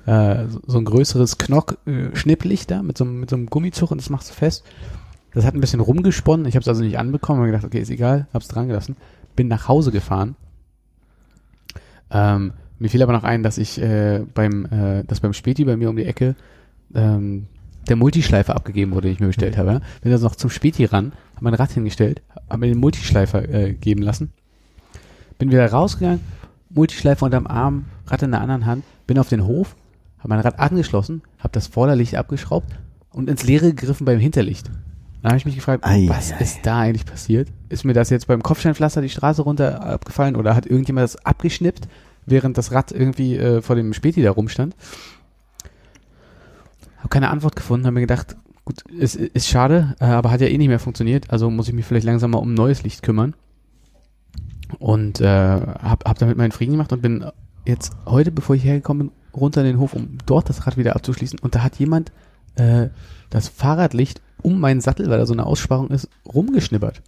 [0.06, 4.00] äh, so, so ein größeres Knock-Schnipplicht da mit so, einem- mit so einem Gummizug und
[4.00, 4.64] das machst du fest.
[5.34, 7.90] Das hat ein bisschen rumgesponnen, ich habe es also nicht anbekommen, habe gedacht, okay, ist
[7.90, 8.96] egal, hab's dran gelassen,
[9.36, 10.34] bin nach Hause gefahren.
[12.10, 15.76] Ähm, mir fiel aber noch ein, dass ich äh, beim, äh, dass beim Späti bei
[15.76, 16.36] mir um die Ecke
[16.94, 17.46] ähm,
[17.88, 19.80] der Multischleifer abgegeben wurde, den ich mir bestellt habe.
[20.02, 23.72] Bin also noch zum Späti ran, habe mein Rad hingestellt, habe mir den Multischleifer äh,
[23.72, 24.32] geben lassen,
[25.38, 26.20] bin wieder rausgegangen,
[26.70, 29.76] Multischleifer unterm Arm, Rad in der anderen Hand, bin auf den Hof,
[30.18, 32.68] habe mein Rad angeschlossen, habe das Vorderlicht abgeschraubt
[33.10, 34.70] und ins Leere gegriffen beim Hinterlicht.
[35.22, 37.48] Dann habe ich mich gefragt, Ei, was ei, ist da eigentlich passiert?
[37.68, 41.88] Ist mir das jetzt beim Kopfsteinpflaster die Straße runter abgefallen oder hat irgendjemand das abgeschnippt,
[42.26, 44.76] während das Rad irgendwie äh, vor dem Späti da rumstand?
[46.98, 50.48] Habe keine Antwort gefunden, habe mir gedacht, gut, ist, ist schade, äh, aber hat ja
[50.48, 53.34] eh nicht mehr funktioniert, also muss ich mich vielleicht langsam mal um neues Licht kümmern.
[54.78, 57.24] Und äh, habe hab damit meinen Frieden gemacht und bin
[57.64, 60.96] jetzt heute, bevor ich hergekommen bin, runter in den Hof, um dort das Rad wieder
[60.96, 61.38] abzuschließen.
[61.38, 62.10] Und da hat jemand
[62.56, 62.88] äh,
[63.30, 67.02] das Fahrradlicht um meinen Sattel, weil da so eine Aussparung ist, rumgeschnippert.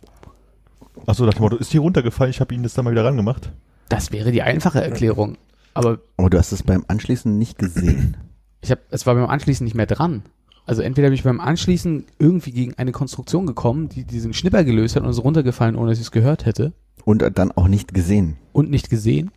[1.07, 3.51] Achso, nach dem Motto, ist hier runtergefallen, ich habe Ihnen das dann mal wieder rangemacht.
[3.89, 5.37] Das wäre die einfache Erklärung.
[5.75, 8.17] Aber Oh, du hast es beim Anschließen nicht gesehen.
[8.61, 10.23] Ich habe, es war beim Anschließen nicht mehr dran.
[10.67, 14.97] Also entweder bin ich beim Anschließen irgendwie gegen eine Konstruktion gekommen, die diesen Schnipper gelöst
[14.97, 18.37] hat und ist runtergefallen, ohne dass ich es gehört hätte Und dann auch nicht gesehen.
[18.53, 19.31] und nicht gesehen.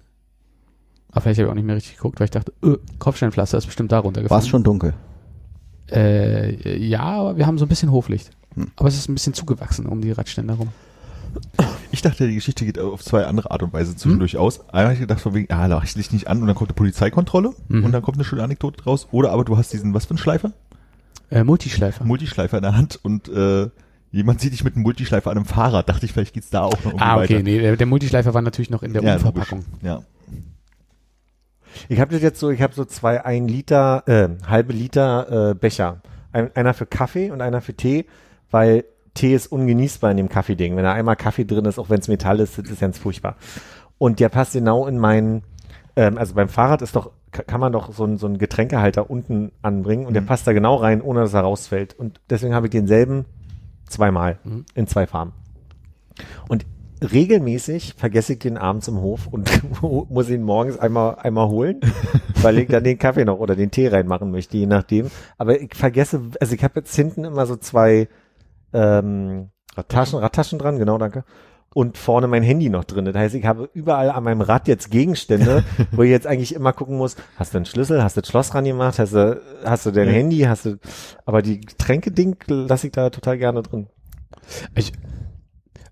[1.11, 3.65] Aber vielleicht habe ich auch nicht mehr richtig geguckt, weil ich dachte, öh, Kopfsteinpflaster ist
[3.65, 4.41] bestimmt da War runtergefallen.
[4.41, 4.93] es schon dunkel?
[5.89, 8.31] Äh, ja, aber wir haben so ein bisschen Hoflicht.
[8.55, 8.67] Hm.
[8.75, 10.69] Aber es ist ein bisschen zugewachsen um die Radständer rum.
[11.91, 14.61] Ich dachte, die Geschichte geht auf zwei andere Art und Weise zwischendurch aus.
[14.69, 16.69] Einmal habe ich gedacht, von wegen, ah, lach ich dich nicht an und dann kommt
[16.69, 17.83] eine Polizeikontrolle Mhm.
[17.85, 19.07] und dann kommt eine schöne Anekdote draus.
[19.11, 20.53] Oder aber du hast diesen, was für einen Schleifer?
[21.29, 22.03] Äh, Multischleifer.
[22.05, 23.69] Multischleifer in der Hand und äh,
[24.11, 25.87] jemand sieht dich mit einem Multischleifer an einem Fahrrad.
[25.89, 27.43] Dachte ich, vielleicht geht's da auch noch irgendwie ah, okay, weiter.
[27.43, 29.59] nee, der, der Multischleifer war natürlich noch in der ja, Umverpackung.
[29.59, 29.83] logisch.
[29.83, 30.01] Ja.
[31.89, 35.55] Ich habe das jetzt so, ich habe so zwei ein Liter, äh, halbe Liter äh,
[35.55, 36.01] Becher.
[36.33, 38.05] Ein, einer für Kaffee und einer für Tee,
[38.49, 40.75] weil Tee ist ungenießbar in dem Kaffeeding.
[40.75, 43.35] Wenn da einmal Kaffee drin ist, auch wenn es Metall ist, das ist ganz furchtbar.
[43.97, 45.43] Und der passt genau in meinen,
[45.95, 49.09] ähm, also beim Fahrrad ist doch, ka- kann man doch so, einen- so einen Getränkehalter
[49.09, 50.27] unten anbringen und der Mhm.
[50.27, 51.93] passt da genau rein, ohne dass er rausfällt.
[51.97, 53.25] Und deswegen habe ich denselben
[53.87, 54.65] zweimal Mhm.
[54.75, 55.33] in zwei Farben.
[56.47, 56.65] Und
[57.03, 59.49] regelmäßig vergesse ich den abends im Hof und
[60.09, 61.79] muss ihn morgens einmal, einmal holen,
[62.41, 65.07] weil ich dann den Kaffee noch oder den Tee reinmachen möchte, je nachdem.
[65.37, 68.07] Aber ich vergesse, also ich habe jetzt hinten immer so zwei
[68.73, 69.49] ähm,
[69.87, 71.23] Taschen, Radtaschen dran, genau, danke.
[71.73, 73.05] Und vorne mein Handy noch drin.
[73.05, 76.73] Das heißt, ich habe überall an meinem Rad jetzt Gegenstände, wo ich jetzt eigentlich immer
[76.73, 79.85] gucken muss, hast du einen Schlüssel, hast du das Schloss ran gemacht, hast du, hast
[79.85, 80.13] du dein Ja.
[80.13, 80.79] Handy, hast du,
[81.25, 83.87] aber die Getränke-Ding lasse ich da total gerne drin.
[84.75, 84.91] Ich,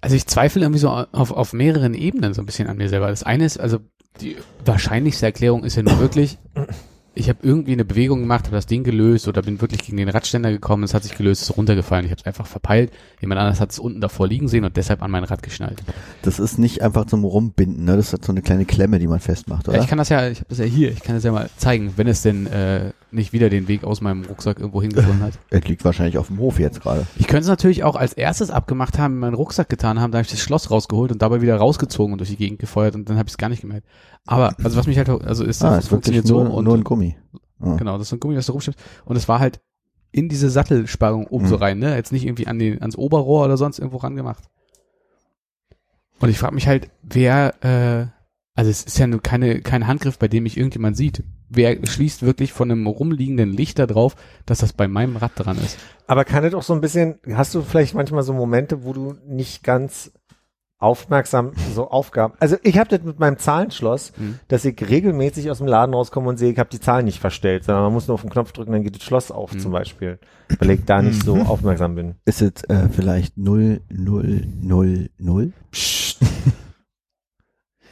[0.02, 3.08] also ich zweifle irgendwie so auf, auf mehreren Ebenen so ein bisschen an mir selber.
[3.08, 3.80] Das eine ist, also
[4.20, 6.40] die wahrscheinlichste Erklärung ist ja nur wirklich,
[7.20, 10.10] ich habe irgendwie eine Bewegung gemacht, habe das Ding gelöst oder bin wirklich gegen den
[10.10, 12.92] Radständer gekommen, es hat sich gelöst, es ist runtergefallen, ich habe es einfach verpeilt.
[13.22, 15.84] Jemand anderes hat es unten davor liegen sehen und deshalb an mein Rad geschnallt.
[16.22, 17.98] Das ist nicht einfach zum Rumbinden, ne?
[17.98, 19.82] Das ist so eine kleine Klemme, die man festmacht, Ja, oder?
[19.82, 21.94] ich kann das ja, ich habe das ja hier, ich kann das ja mal zeigen,
[21.98, 25.34] wenn es denn äh, nicht wieder den Weg aus meinem Rucksack irgendwo hingefunden hat.
[25.50, 27.08] Es liegt wahrscheinlich auf dem Hof jetzt gerade.
[27.18, 30.18] Ich könnte es natürlich auch als erstes abgemacht haben, in meinen Rucksack getan haben, da
[30.20, 33.10] habe ich das Schloss rausgeholt und dabei wieder rausgezogen und durch die Gegend gefeuert und
[33.10, 33.88] dann habe ich es gar nicht gemerkt.
[34.26, 36.54] Aber, also was mich halt, also ist, Ah, das es ist wirklich funktioniert so nur,
[36.54, 37.16] und nur ein Gummi.
[37.60, 37.76] Ah.
[37.76, 39.60] genau, das ist so ein Gummi, was da rumschiebt und es war halt
[40.12, 41.62] in diese Sattelsparung oben so Mhm.
[41.62, 41.96] rein, ne?
[41.96, 44.44] Jetzt nicht irgendwie an den, ans Oberrohr oder sonst irgendwo ran gemacht.
[46.20, 48.08] Und ich frage mich halt, wer, äh,
[48.56, 51.24] Also es ist ja nur keine, kein Handgriff, bei dem mich irgendjemand sieht.
[51.50, 55.58] Wer schließt wirklich von einem rumliegenden Licht da drauf, dass das bei meinem Rad dran
[55.58, 55.78] ist?
[56.08, 59.16] Aber kann es auch so ein bisschen, hast du vielleicht manchmal so Momente, wo du
[59.28, 60.12] nicht ganz
[60.82, 62.36] aufmerksam so Aufgaben.
[62.40, 64.40] Also ich habe das mit meinem Zahlenschloss, Mhm.
[64.48, 67.66] dass ich regelmäßig aus dem Laden rauskomme und sehe, ich habe die Zahlen nicht verstellt,
[67.66, 69.60] sondern man muss nur auf den Knopf drücken, dann geht das Schloss auf Mhm.
[69.60, 70.20] zum Beispiel,
[70.58, 72.16] weil ich da nicht so aufmerksam bin.
[72.24, 75.52] Ist es äh, vielleicht 0, 0, 0, 0?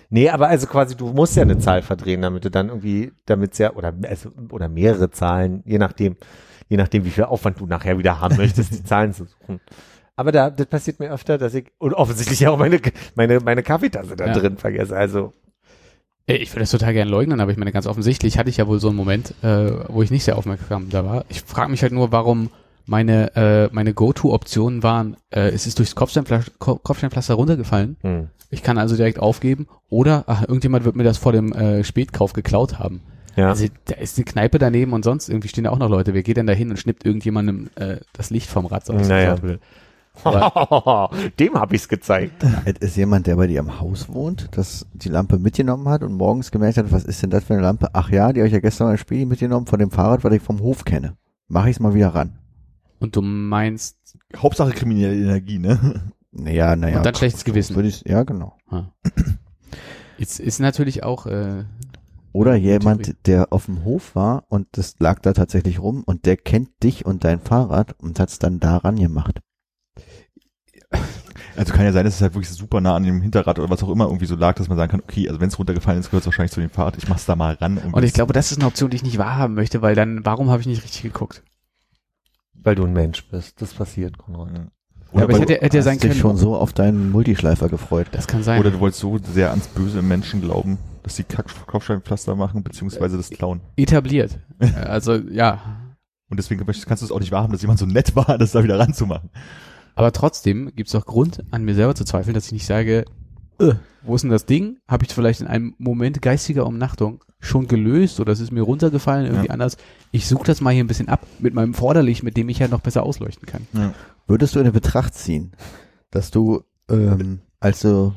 [0.10, 3.58] Nee, aber also quasi, du musst ja eine Zahl verdrehen, damit du dann irgendwie, damit
[3.60, 6.16] ja, oder, also, oder mehrere Zahlen, je nachdem,
[6.70, 9.60] je nachdem, wie viel Aufwand du nachher wieder haben möchtest, die Zahlen zu suchen.
[10.16, 12.80] Aber da, das passiert mir öfter, dass ich, und offensichtlich auch meine,
[13.16, 14.34] meine, meine Kaffeetasse da Ja.
[14.34, 15.34] drin vergesse, also.
[16.26, 18.80] Ich würde das total gerne leugnen, aber ich meine, ganz offensichtlich hatte ich ja wohl
[18.80, 21.24] so einen Moment, äh, wo ich nicht sehr aufmerksam da war.
[21.30, 22.50] Ich frage mich halt nur, warum
[22.88, 27.98] meine, äh, meine Go-To-Optionen waren, äh, es ist durchs Kopfsteinpflaster, Ko- Kopfsteinpflaster runtergefallen.
[28.02, 28.28] Hm.
[28.50, 29.68] Ich kann also direkt aufgeben.
[29.90, 33.02] Oder ach, irgendjemand wird mir das vor dem äh, Spätkauf geklaut haben.
[33.36, 33.50] Ja.
[33.50, 36.14] Also da ist eine Kneipe daneben und sonst irgendwie stehen da auch noch Leute.
[36.14, 38.88] Wer geht denn da hin und schnippt irgendjemandem äh, das Licht vom Rad?
[38.90, 39.36] was Naja.
[39.36, 39.60] Aber-
[41.40, 42.44] Dem hab ich's gezeigt.
[42.66, 46.14] Es ist jemand, der bei dir am Haus wohnt, das die Lampe mitgenommen hat und
[46.14, 47.90] morgens gemerkt hat, was ist denn das für eine Lampe?
[47.94, 50.42] Ach ja, die habe ich ja gestern mal Spiel mitgenommen von dem Fahrrad, weil ich
[50.42, 51.16] vom Hof kenne.
[51.48, 52.40] Mach ich's mal wieder ran.
[53.00, 53.98] Und du meinst,
[54.36, 56.12] Hauptsache kriminelle Energie, ne?
[56.32, 56.98] Naja, naja.
[56.98, 57.76] Und dann schlechtes Gewissen.
[57.76, 58.58] Würde ich, ja, genau.
[60.18, 61.66] jetzt ist natürlich auch, äh,
[62.32, 62.68] Oder Theorie.
[62.68, 66.84] jemand, der auf dem Hof war und das lag da tatsächlich rum und der kennt
[66.84, 69.40] dich und dein Fahrrad und hat's dann daran gemacht.
[71.56, 73.82] Also kann ja sein, dass es halt wirklich super nah an dem Hinterrad oder was
[73.82, 76.12] auch immer irgendwie so lag, dass man sagen kann, okay, also wenn es runtergefallen ist,
[76.12, 76.98] gehört es wahrscheinlich zu dem Fahrrad.
[76.98, 77.80] Ich mach's da mal ran.
[77.80, 80.52] und ich glaube, das ist eine Option, die ich nicht wahrhaben möchte, weil dann, warum
[80.52, 81.42] habe ich nicht richtig geguckt?
[82.68, 83.62] Weil du ein Mensch bist.
[83.62, 84.50] Das passiert, Konrad.
[84.54, 84.60] Ja.
[84.60, 84.70] Ja,
[85.14, 87.70] Oder, aber ich hätte, du, hätte ja sein Hast dich schon so auf deinen Multischleifer
[87.70, 88.08] gefreut.
[88.12, 88.60] Das kann sein.
[88.60, 93.16] oder du wolltest so sehr ans böse im Menschen glauben, dass die Kopfsteinpflaster machen, beziehungsweise
[93.16, 93.62] das klauen.
[93.78, 94.40] etabliert.
[94.76, 95.62] Also ja,
[96.30, 98.64] Und deswegen kannst du es auch nicht wahrhaben, dass jemand so nett war, das da
[98.66, 99.30] wieder ranzumachen.
[99.96, 103.06] aber trotzdem gibt es auch Grund, an mir selber zu zweifeln, dass ich nicht sage,
[103.60, 104.80] äh, wo ist denn das Ding?
[104.88, 109.26] Habe ich vielleicht in einem Moment geistiger Umnachtung schon gelöst oder es ist mir runtergefallen,
[109.26, 109.54] irgendwie Ja.
[109.54, 109.78] anders.
[110.12, 112.68] Ich suche das mal hier ein bisschen ab mit meinem Vorderlicht, mit dem ich ja
[112.68, 113.94] noch besser ausleuchten kann.
[114.28, 115.52] Würdest du in Betracht ziehen,
[116.10, 118.14] dass du, ähm, als du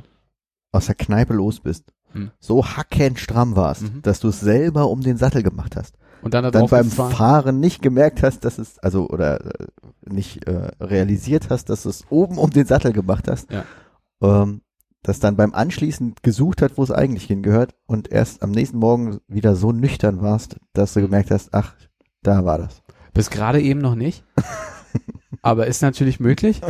[0.73, 2.31] aus der Kneipe los bist, Hm.
[2.41, 4.03] so hackenstramm warst, Mhm.
[4.03, 7.13] dass du es selber um den Sattel gemacht hast, Und dann, da dann beim gefahren.
[7.13, 9.67] Fahren nicht gemerkt hast, dass es, also, oder äh,
[10.09, 13.65] nicht äh, realisiert hast, dass du es oben um den Sattel gemacht hast, Ja.
[14.23, 14.63] ähm,
[15.03, 19.21] das dann beim Anschließen gesucht hat, wo es eigentlich hingehört und erst am nächsten Morgen
[19.29, 21.75] wieder so nüchtern warst, dass du gemerkt hast, ach,
[22.23, 22.83] da war das.
[23.15, 24.25] Bis gerade eben noch nicht.
[25.43, 26.61] aber ist natürlich möglich.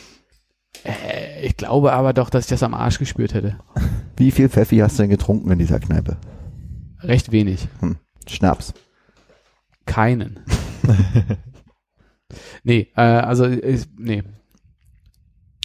[0.84, 3.58] äh, ich glaube aber doch, dass ich das am Arsch gespürt hätte.
[4.16, 6.18] Wie viel Pfeffi hast du denn getrunken in dieser Kneipe?
[7.00, 7.68] Recht wenig.
[8.26, 8.74] Schnaps.
[9.86, 10.40] Keinen.
[12.64, 14.24] nee, äh, also ich, nee.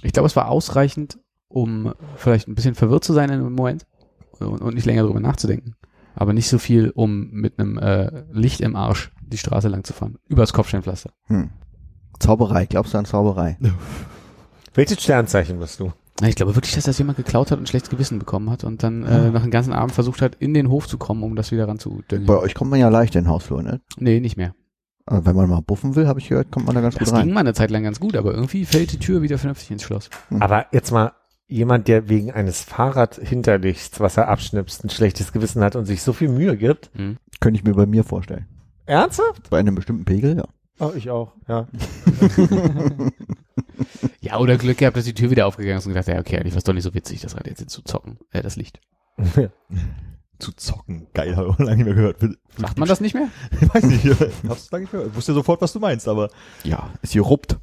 [0.04, 1.20] Ich glaube, es war ausreichend,
[1.54, 3.86] um vielleicht ein bisschen verwirrt zu sein in dem Moment
[4.40, 5.76] und, und nicht länger drüber nachzudenken.
[6.16, 9.94] Aber nicht so viel, um mit einem äh, Licht im Arsch die Straße lang zu
[9.94, 10.18] fahren.
[10.28, 11.12] Übers Kopfsteinpflaster.
[11.28, 11.52] Hm.
[12.20, 13.58] Zauberei, glaubst du an Zauberei?
[14.74, 15.92] Welches Sternzeichen bist du?
[16.22, 18.84] Na, Ich glaube wirklich, dass das jemand geklaut hat und schlechtes Gewissen bekommen hat und
[18.84, 21.52] dann äh, nach dem ganzen Abend versucht hat, in den Hof zu kommen, um das
[21.52, 22.26] wieder ranzudüngen.
[22.28, 23.82] Bei euch kommt man ja leicht in den Hausflur, ne?
[23.98, 24.54] Nee, nicht mehr.
[25.06, 27.18] Aber wenn man mal buffen will, habe ich gehört, kommt man da ganz Das gut
[27.18, 27.26] rein.
[27.26, 29.84] ging mal eine Zeit lang ganz gut, aber irgendwie fällt die Tür wieder vernünftig ins
[29.84, 30.10] Schloss.
[30.40, 31.12] Aber jetzt mal
[31.52, 36.14] jemand, der wegen eines Fahrradhinterlichts, was er abschnipst, ein schlechtes Gewissen hat und sich so
[36.14, 36.90] viel Mühe gibt.
[36.96, 37.18] Hm.
[37.40, 38.48] Könnte ich mir bei mir vorstellen.
[38.86, 39.50] Ernsthaft?
[39.50, 40.46] Bei einem bestimmten Pegel, ja.
[40.80, 41.68] Oh, ich auch, ja.
[44.22, 46.54] Ja, oder Glück gehabt, dass die Tür wieder aufgegangen ist und gedacht, ja, okay, eigentlich
[46.54, 48.80] war es doch nicht so witzig, das Rad jetzt zu zocken, äh, das Licht.
[50.40, 51.06] Zu zocken.
[51.14, 52.18] Geil, habe ich auch lange nicht mehr gehört.
[52.58, 53.28] Macht man das nicht mehr?
[53.60, 54.04] Ich weiß nicht,
[54.50, 55.10] hab's lange nicht gehört.
[55.10, 56.30] Ich wusste sofort, was du meinst, aber
[56.64, 57.60] Ja, ist hier ruppt.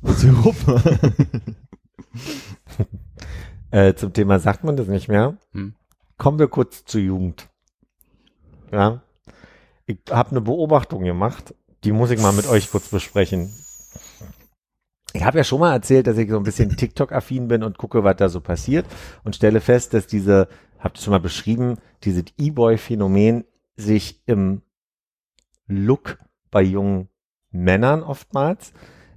[3.71, 5.37] Äh, zum Thema sagt man das nicht mehr.
[5.53, 5.75] Hm.
[6.17, 7.49] Kommen wir kurz zur Jugend.
[8.73, 9.03] Ja.
[9.87, 11.55] Ich habe eine Beobachtung gemacht,
[11.85, 13.55] die muss ich mal mit euch kurz besprechen.
[15.15, 18.05] Ich habe ja schon mal erzählt, dass ich so ein bisschen TikTok-affin bin und gucke,
[18.05, 18.87] was da so passiert
[19.25, 20.49] und stelle fest, dass diese,
[20.79, 23.45] habt ihr schon mal beschrieben, dieses E-Boy-Phänomen
[23.77, 24.63] sich im
[25.67, 26.19] Look
[26.51, 27.09] bei jungen
[27.51, 28.73] Männern oftmals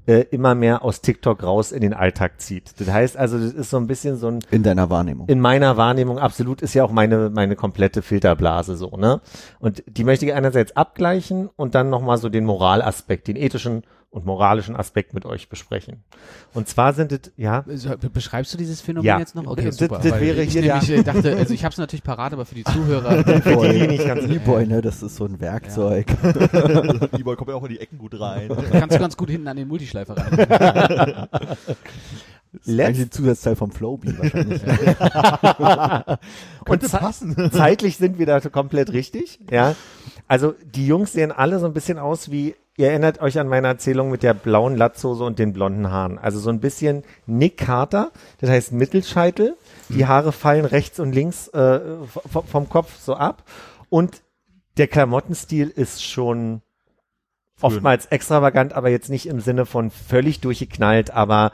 [0.07, 2.79] äh, immer mehr aus TikTok raus in den Alltag zieht.
[2.79, 5.27] Das heißt also, das ist so ein bisschen so ein In deiner Wahrnehmung.
[5.27, 9.21] in meiner Wahrnehmung absolut ist ja auch meine meine komplette Filterblase so, ne?
[9.59, 14.25] Und die möchte ich einerseits abgleichen und dann nochmal so den Moralaspekt, den ethischen und
[14.25, 16.03] moralischen Aspekt mit euch besprechen.
[16.53, 17.63] Und zwar sind es, ja,
[18.13, 19.17] Beschreibst du dieses Phänomen Ja.
[19.19, 19.47] jetzt noch?
[19.47, 19.99] Okay, Das- super.
[20.03, 22.45] das wäre ich hier nämlich, der- äh, dachte, also ich habe es natürlich parat, aber
[22.45, 23.23] für die Zuhörer.
[23.41, 26.07] für die nicht ganz E-Boy, ne, das ist so ein Werkzeug.
[27.13, 28.49] Lieber kommt ja auch in die Ecken gut rein.
[28.71, 31.27] kannst du ganz gut hinten an den Multischleifer rein.
[32.67, 34.61] Ein Zusatzteil vom Flowbee wahrscheinlich.
[36.67, 39.73] und ze zeitlich sind wir da komplett richtig, ja.
[40.27, 43.67] Also die Jungs sehen alle so ein bisschen aus wie, ihr erinnert euch an meine
[43.67, 46.17] Erzählung mit der blauen Latzhose und den blonden Haaren.
[46.17, 49.55] Also so ein bisschen Nick Carter, das heißt Mittelscheitel,
[49.89, 53.43] die Haare fallen rechts und links äh, v- vom Kopf so ab
[53.89, 54.21] und
[54.77, 56.61] der Klamottenstil ist schon
[57.61, 61.51] oftmals extravagant, aber jetzt nicht im Sinne von völlig durchgeknallt, aber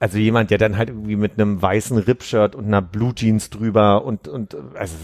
[0.00, 4.04] also jemand, der dann halt irgendwie mit einem weißen Ripshirt und einer Blue Jeans drüber
[4.04, 4.96] und, und also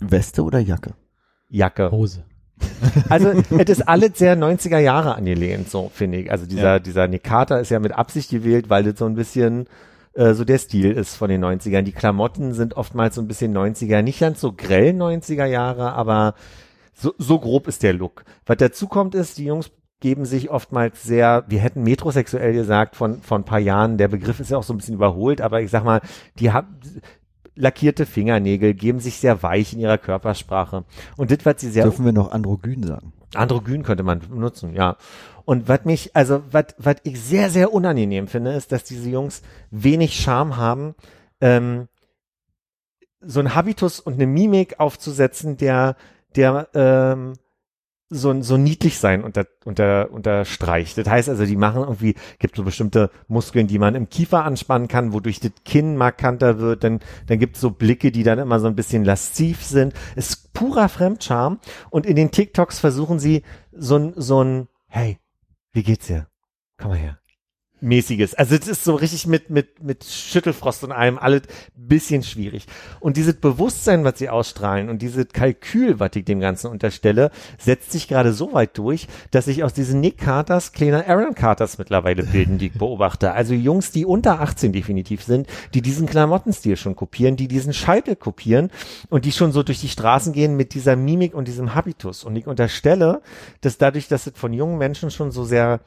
[0.00, 0.94] Weste oder Jacke?
[1.48, 1.90] Jacke.
[1.90, 2.24] Hose.
[3.08, 6.30] Also es ist alles sehr 90er Jahre angelehnt, so finde ich.
[6.30, 6.78] Also dieser, Ja.
[6.78, 9.66] dieser Nick Carter ist ja mit Absicht gewählt, weil das so ein bisschen
[10.14, 11.82] äh, so der Stil ist von den 90ern.
[11.82, 16.34] Die Klamotten sind oftmals so ein bisschen 90er, nicht ganz so grell 90er Jahre, aber
[16.94, 18.24] so, so grob ist der Look.
[18.46, 23.20] Was dazu kommt ist, die Jungs geben sich oftmals sehr, wir hätten metrosexuell gesagt von,
[23.22, 25.70] von ein paar Jahren, der Begriff ist ja auch so ein bisschen überholt, aber ich
[25.70, 26.00] sag mal,
[26.38, 26.80] die haben
[27.54, 30.84] lackierte Fingernägel, geben sich sehr weich in ihrer Körpersprache.
[31.16, 33.12] Und das, was sie sehr Dürfen wir noch androgyn sagen?
[33.34, 34.96] Androgyn könnte man benutzen, ja.
[35.44, 39.42] Und was mich, also was was ich sehr, sehr unangenehm finde, ist, dass diese Jungs
[39.70, 40.94] wenig Charme haben,
[41.40, 41.88] ähm,
[43.20, 45.96] so ein Habitus und eine Mimik aufzusetzen, der,
[46.36, 47.34] der ähm,
[48.10, 50.98] so, so niedlich sein unter, unter, unterstreicht.
[50.98, 54.88] Das heißt also, die machen irgendwie, gibt so bestimmte Muskeln, die man im Kiefer anspannen
[54.88, 56.82] kann, wodurch das Kinn markanter wird.
[56.82, 59.94] Dann, dann gibt es so Blicke, die dann immer so ein bisschen lasziv sind.
[60.16, 61.60] Ist purer Fremdscham.
[61.90, 65.18] Und in den TikToks versuchen sie so ein, so ein, hey,
[65.72, 66.26] wie geht's dir?
[66.76, 67.19] Komm mal her.
[67.80, 68.34] Mäßiges.
[68.34, 71.42] Also es ist so richtig mit, mit, mit Schüttelfrost und allem alles
[71.74, 72.66] bisschen schwierig.
[73.00, 77.92] Und dieses Bewusstsein, was sie ausstrahlen und dieses Kalkül, was ich dem Ganzen unterstelle, setzt
[77.92, 82.22] sich gerade so weit durch, dass sich aus diesen Nick Carters kleine Aaron Carters mittlerweile
[82.22, 83.32] bilden, die ich beobachte.
[83.32, 88.16] Also Jungs, die unter 18 definitiv sind, die diesen Klamottenstil schon kopieren, die diesen Scheitel
[88.16, 88.70] kopieren
[89.08, 92.24] und die schon so durch die Straßen gehen mit dieser Mimik und diesem Habitus.
[92.24, 93.20] Und ich unterstelle,
[93.60, 95.80] dass dadurch, dass es von jungen Menschen schon so sehr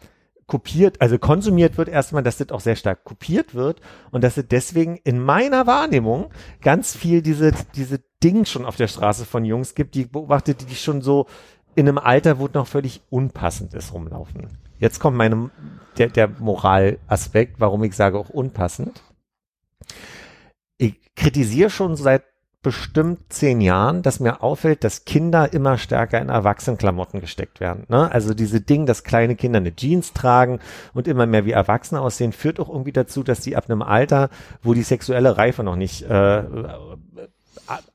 [0.48, 3.82] kopiert, also konsumiert wird erstmal, dass das auch sehr stark kopiert wird
[4.12, 6.32] und dass es deswegen in meiner Wahrnehmung
[6.62, 10.56] ganz viel diese, diese Ding schon auf der Straße von Jungs gibt, die ich beobachte,
[10.56, 11.28] die schon so
[11.76, 14.48] in einem Alter, wo es noch völlig unpassend ist, rumlaufen.
[14.80, 15.50] Jetzt kommt meine,
[15.98, 19.02] der, der Moralaspekt, warum ich sage auch unpassend.
[20.78, 22.24] Ich kritisiere schon seit
[22.64, 27.86] bestimmt zehn Jahren, dass mir auffällt, dass Kinder immer stärker in Erwachsenenklamotten gesteckt werden.
[27.90, 28.10] Ne?
[28.12, 30.60] Also diese Ding, dass kleine Kinder eine Jeans tragen
[30.94, 34.30] und immer mehr wie Erwachsene aussehen, führt auch irgendwie dazu, dass die ab einem Alter,
[34.64, 36.44] wo die sexuelle Reife noch nicht äh, äh,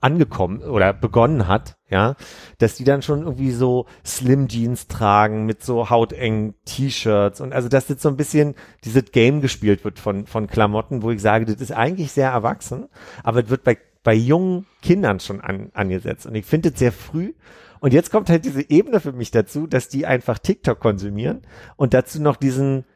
[0.01, 2.15] angekommen oder begonnen hat, ja,
[2.59, 7.69] dass die dann schon irgendwie so Slim Jeans tragen mit so hautengen T-Shirts und also
[7.69, 8.55] dass jetzt so ein bisschen
[8.85, 12.89] dieses Game gespielt wird von von Klamotten, wo ich sage, das ist eigentlich sehr erwachsen,
[13.25, 13.79] aber es wird bei
[14.09, 17.35] bei jungen Kindern schon an, angesetzt und ich finde es sehr früh
[17.81, 21.43] und jetzt kommt halt diese Ebene für mich dazu, dass die einfach TikTok konsumieren
[21.77, 22.87] und dazu noch diesen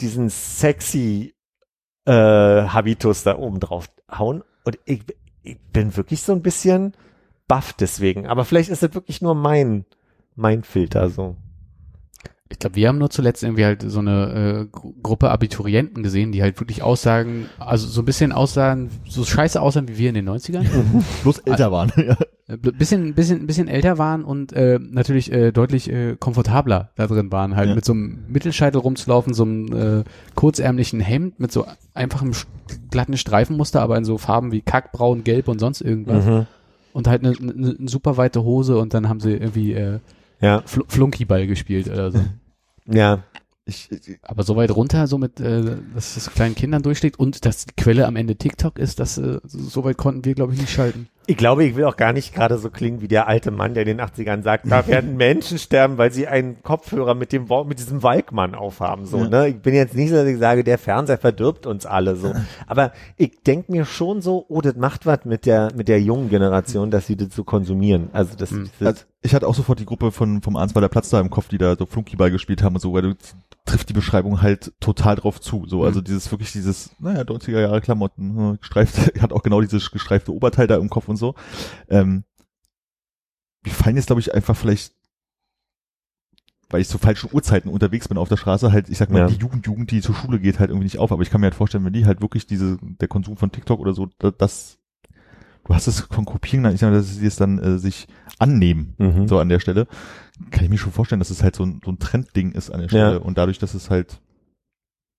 [0.00, 1.36] diesen sexy
[2.04, 5.04] äh, Habitus da oben drauf hauen und ich,
[5.44, 6.94] ich bin wirklich so ein bisschen
[7.46, 8.26] baff deswegen.
[8.26, 9.84] Aber vielleicht ist es wirklich nur mein,
[10.34, 11.36] mein Filter so.
[12.48, 16.30] Ich glaube, wir haben nur zuletzt irgendwie halt so eine äh, Gru- Gruppe Abiturienten gesehen,
[16.30, 20.14] die halt wirklich aussagen, also so ein bisschen aussahen, so scheiße aussahen wie wir in
[20.14, 20.64] den 90ern.
[21.24, 21.90] Bloß älter waren.
[21.96, 22.16] ja.
[22.46, 27.32] Äh, bisschen, bisschen, bisschen älter waren und äh, natürlich äh, deutlich äh, komfortabler da drin
[27.32, 27.74] waren, halt Ja.
[27.74, 30.04] mit so einem Mittelscheitel rumzulaufen, so einem äh,
[30.36, 32.30] kurzärmlichen Hemd mit so einfachem
[32.92, 36.46] glatten Streifenmuster, aber in so Farben wie Kackbraun, Gelb und sonst irgendwas Mhm.
[36.92, 39.98] und halt eine ne, ne super weite Hose und dann haben sie irgendwie äh,
[40.40, 42.20] Ja, Fl Flunkyball gespielt oder so.
[42.86, 43.22] ja.
[43.68, 47.44] Ich, ich, Aber so weit runter, so mit, äh, dass das kleinen Kindern durchschlägt und
[47.44, 50.60] dass die Quelle am Ende TikTok ist, das äh, so weit konnten wir, glaube ich,
[50.60, 51.08] nicht schalten.
[51.26, 53.82] Ich glaube, ich will auch gar nicht gerade so klingen wie der alte Mann, der
[53.86, 57.78] in den 80ern sagt, da werden Menschen sterben, weil sie einen Kopfhörer mit dem mit
[57.78, 59.06] diesem Walkmann aufhaben.
[59.06, 59.28] So, Ja.
[59.28, 59.48] ne?
[59.48, 62.32] Ich bin jetzt nicht so, dass ich sage, der Fernseher verdirbt uns alle so.
[62.66, 66.28] Aber ich denke mir schon so, oh, das macht was mit der, mit der jungen
[66.30, 68.08] Generation, dass sie das so konsumieren.
[68.12, 68.70] Also das, Hm.
[68.78, 71.48] das also ich hatte auch sofort die Gruppe von vom Arnsweiler Platz da im Kopf,
[71.48, 73.14] die da so Flunkyball gespielt haben und so, weil du
[73.64, 75.64] trifft die Beschreibung halt total drauf zu.
[75.66, 79.90] So, also dieses wirklich dieses, naja, 90er Jahre Klamotten, hm, gestreift, hat auch genau dieses
[79.90, 81.34] gestreifte Oberteil da im Kopf und so.
[81.88, 82.24] Ähm,
[83.62, 84.94] wir fallen jetzt, glaube ich, einfach vielleicht
[86.68, 89.26] weil ich zu falschen Uhrzeiten unterwegs bin auf der Straße, halt, ich sag mal, Ja.
[89.28, 91.12] die Jugend, Jugend, die zur Schule geht, halt irgendwie nicht auf.
[91.12, 93.78] Aber ich kann mir halt vorstellen, wenn die halt wirklich diese, der Konsum von TikTok
[93.78, 94.76] oder so, da- das,
[95.64, 98.08] du hast es von Kopieren, ich sag mal, dass sie es dann äh, sich
[98.40, 99.28] annehmen, Mhm.
[99.28, 99.86] so an der Stelle,
[100.50, 102.80] kann ich mir schon vorstellen, dass es halt so ein, so ein Trendding ist an
[102.80, 103.12] der Stelle.
[103.12, 103.18] Ja.
[103.18, 104.20] Und dadurch, dass es halt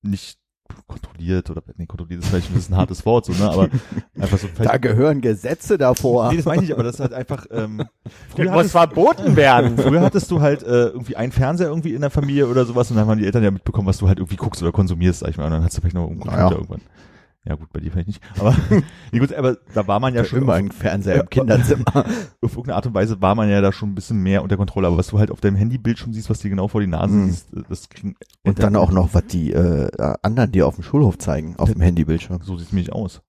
[0.02, 0.40] nicht
[0.86, 3.70] kontrolliert oder, nee, kontrolliert ist vielleicht ein bisschen ein hartes Wort, so, ne, aber
[4.20, 6.30] einfach so, Da gehören Gesetze davor.
[6.30, 7.84] Nee, das meine ich nicht, aber das ist halt einfach, ähm,
[8.30, 9.78] früher muss hattest, verboten werden.
[9.78, 12.98] früher hattest du halt äh, irgendwie einen Fernseher irgendwie in der Familie oder sowas und
[12.98, 15.38] dann haben die Eltern ja mitbekommen, was du halt irgendwie guckst oder konsumierst, sag ich
[15.38, 16.52] mal, und dann hast du vielleicht noch einen Naja.
[16.52, 16.82] irgendwann.
[17.48, 18.54] Ja gut, bei dir vielleicht nicht, aber
[19.12, 21.86] nee, gut, aber da war man ja schon immer ein Fernseher im Kinderzimmer.
[21.96, 24.88] auf irgendeine Art und Weise war man ja da schon ein bisschen mehr unter Kontrolle,
[24.88, 27.28] aber was du halt auf deinem Handybildschirm siehst, was dir genau vor die Nase Mhm.
[27.28, 29.90] siehst, äh, das kriegen Und dann auch noch, was die äh,
[30.22, 32.40] anderen dir auf dem Schulhof zeigen, auf dem Handybildschirm.
[32.44, 33.22] so sieht's nämlich aus.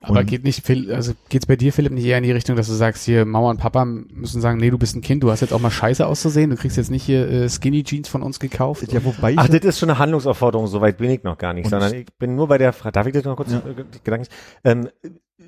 [0.00, 2.66] Aber Und- geht nicht, also geht's bei dir, Philipp, nicht eher in die Richtung, dass
[2.66, 5.40] du sagst, hier Mama und Papa müssen sagen, nee, du bist ein Kind, du hast
[5.40, 8.38] jetzt auch mal scheiße auszusehen, du kriegst jetzt nicht hier äh, Skinny Jeans von uns
[8.38, 8.92] gekauft.
[8.92, 11.54] Ja, wobei ich Ach, das ist schon eine Handlungsaufforderung, so weit bin ich noch gar
[11.54, 13.58] nicht, Und sondern ich bin nur bei der Frage, darf ich das noch kurz Ja.
[13.60, 14.26] äh, Gedanken?
[14.62, 14.88] Ähm,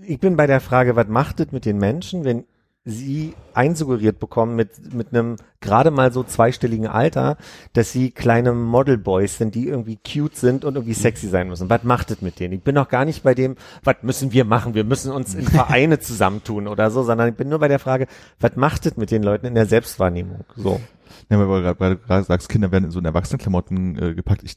[0.06, 2.44] ich bin bei der Frage, was macht das mit den Menschen, wenn
[2.88, 7.36] sie einsuggeriert bekommen mit, mit einem gerade mal so zweistelligen Alter,
[7.72, 11.68] dass sie kleine Modelboys sind, die irgendwie cute sind und irgendwie sexy sein müssen.
[11.68, 12.54] Was macht das mit denen?
[12.54, 14.74] Ich bin noch gar nicht bei dem, was müssen wir machen?
[14.74, 18.06] Wir müssen uns in Vereine zusammentun oder so, sondern ich bin nur bei der Frage,
[18.38, 20.44] was macht das mit den Leuten in der Selbstwahrnehmung?
[20.54, 20.80] So.
[21.28, 24.44] Ja, weil du gerade- sagst, Kinder werden in so in Erwachsenenklamotten äh, gepackt.
[24.44, 24.54] Ich,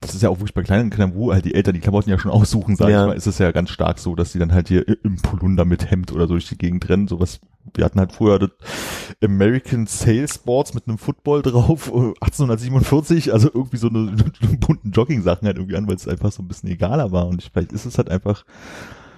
[0.00, 2.18] das ist ja auch wirklich bei kleinen Kindern, wo halt die Eltern die Klamotten ja
[2.18, 3.02] schon aussuchen, sag Ja.
[3.02, 5.64] ich mal, ist es ja ganz stark so, dass die dann halt hier im Polunder
[5.64, 7.08] mit Hemd oder so durch die Gegend rennen.
[7.08, 7.40] Sowas,
[7.74, 8.50] wir hatten halt früher das
[9.24, 14.14] American Sales Sports mit einem Football drauf, äh, 1847, also irgendwie so eine,
[14.60, 17.26] bunten Jogging-Sachen halt irgendwie an, weil es einfach so ein bisschen egaler war.
[17.26, 18.44] Und ich, vielleicht ist es halt einfach,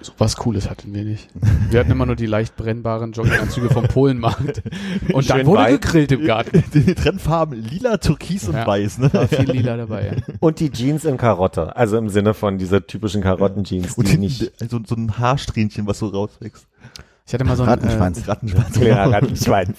[0.01, 1.27] So was Cooles hatten wir nicht.
[1.69, 4.61] Wir hatten immer nur die leicht brennbaren Jogginganzüge vom Polenmarkt.
[5.13, 5.81] Und dann Schön wurde weit.
[5.81, 6.63] gegrillt im Garten.
[6.73, 8.65] die Trendfarben lila, türkis und Ja.
[8.65, 9.13] weiß, ne?
[9.13, 10.07] War viel lila dabei.
[10.27, 10.33] Ja.
[10.39, 14.51] Und die Jeans in Karotte, also im Sinne von dieser typischen Karottenjeans, Und die nicht
[14.69, 16.65] so, so ein Haarsträhnchen, was so rauswächst.
[17.27, 18.25] Ich hatte mal so ein, Rattenschwanz.
[18.27, 18.71] Rattenschwanz.
[18.79, 19.69] kleiner Rattenschwein.
[19.69, 19.73] Äh,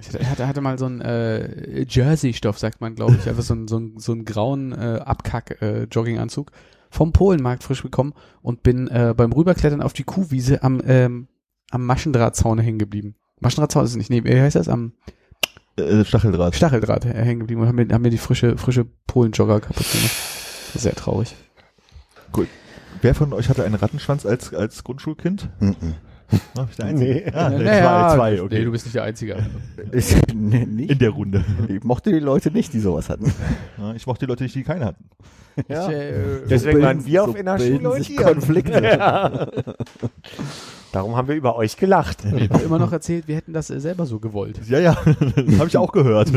[0.00, 3.54] ich hatte, hatte, hatte mal so ein äh, Jersey-Stoff, sagt man, glaube ich, einfach so
[3.54, 6.50] ein so ein so ein grauen äh, Abkack-Jogginganzug
[6.90, 11.28] vom Polenmarkt frisch bekommen und bin äh, beim Rüberklettern auf die Kuhwiese am ähm,
[11.70, 13.14] am Maschendrahtzaun hängen geblieben.
[13.40, 14.68] Maschendrahtzaun ist es nicht, nee, wie heißt das?
[14.68, 14.92] Am
[15.76, 16.54] Äh, Stacheldraht.
[16.56, 20.10] Stacheldraht äh, hängen geblieben und haben mir, haben mir die frische frische Polenjogger kaputt gemacht.
[20.74, 21.34] Sehr traurig.
[23.02, 25.48] Wer von euch hatte einen Rattenschwanz als, als Grundschulkind?
[25.60, 25.94] Mhm.
[26.54, 27.10] War ich der Einzige?
[27.14, 27.32] Nee.
[27.32, 28.58] Ah, nee, Naja, zwei, zwei, okay.
[28.58, 29.36] Nee, du bist nicht der Einzige.
[29.92, 30.90] Ich, nee, nicht.
[30.90, 31.44] In der Runde.
[31.68, 33.32] Ich mochte die Leute nicht, die sowas hatten.
[33.78, 35.04] Ja, ich mochte die Leute nicht, die keine hatten.
[35.68, 35.88] Ja.
[35.88, 38.16] Ich, äh, Deswegen waren wir so auf Schule und sich.
[38.16, 38.82] Konflikte.
[38.82, 39.48] Ja.
[40.92, 42.24] Darum haben wir über euch gelacht.
[42.24, 44.60] ich habe immer noch erzählt, wir hätten das äh, selber so gewollt.
[44.68, 46.30] Ja, ja, das habe ich auch gehört.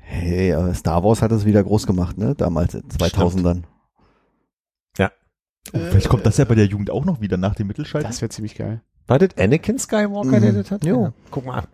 [0.00, 2.34] Hey, äh, Star Wars hat es wieder groß gemacht, ne?
[2.34, 3.62] Damals in 2000ern.
[5.72, 8.08] Oh, vielleicht kommt das ja bei der Jugend auch noch wieder nach dem Mittelschalten.
[8.10, 8.80] Das wäre ziemlich geil.
[9.06, 10.40] War das Anakin Skywalker, Mhm.
[10.42, 10.84] der das hat?
[10.84, 11.02] Jo.
[11.04, 11.12] Ja.
[11.30, 11.64] Guck mal.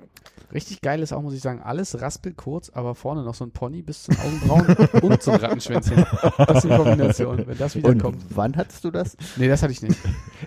[0.53, 3.80] Richtig geil ist auch, muss ich sagen, alles raspelkurz, aber vorne noch so ein Pony
[3.80, 6.05] bis zum Augenbrauen und so ein Rattenschwänzchen.
[6.36, 8.22] Das ist die Kombination, wenn das wieder Und kommt.
[8.28, 9.16] wann hattest du das?
[9.36, 9.99] Nee, das hatte ich nicht.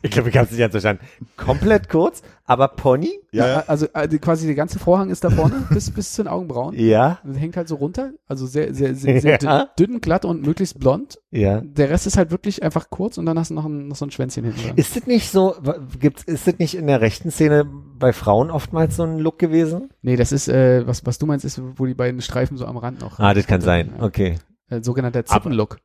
[0.04, 1.04] Ich glaube, ich habe es nicht ganz verstanden.
[1.38, 3.10] Komplett kurz, aber Pony?
[3.32, 3.64] Ja, ja.
[3.68, 6.76] Also die- quasi der ganze Vorhang ist da vorne bis, bis zu den Augenbrauen.
[6.78, 7.20] Ja.
[7.24, 9.66] Und hängt halt so runter, also sehr, sehr, sehr, sehr Ja.
[9.78, 11.20] dünn, glatt und möglichst blond.
[11.32, 11.62] Ja.
[11.62, 14.06] Der Rest ist halt wirklich einfach kurz und dann hast du noch, ein, noch so
[14.06, 14.78] ein Schwänzchen hinten dran.
[14.78, 15.56] Ist das nicht so,
[16.00, 19.89] gibt's, ist das nicht in der rechten Szene bei Frauen oftmals so ein Look gewesen?
[20.02, 22.78] Nee, das ist, äh, was, was du meinst, ist, wo die beiden Streifen so am
[22.78, 23.20] Rand noch.
[23.20, 23.93] Ah, das kann sein.
[23.98, 24.04] Ja.
[24.04, 24.38] Okay.
[24.70, 25.78] Äh, sogenannter Zippenlook.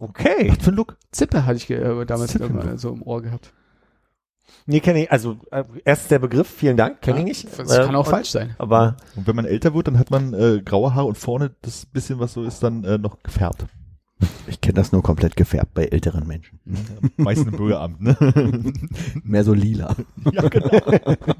[0.00, 0.50] Okay.
[0.50, 0.96] Was für ein Look?
[1.10, 2.32] Zippe hatte ich äh, damals
[2.76, 3.52] so im Ohr gehabt.
[4.66, 7.58] Nee, kenne ich, also äh, erst der Begriff, vielen Dank, kenne ich nicht.
[7.58, 8.54] Das kann Äh, auch und- falsch sein.
[8.58, 11.86] Aber Und wenn man älter wird, dann hat man äh, graue Haare und vorne das
[11.86, 13.64] bisschen, was so ist, dann äh, noch gefärbt.
[14.48, 16.58] Ich kenne das nur komplett gefärbt bei älteren Menschen.
[17.16, 18.16] Meistens im Bürgeramt, ne?
[19.22, 19.94] Mehr so lila.
[20.32, 20.70] ja, genau.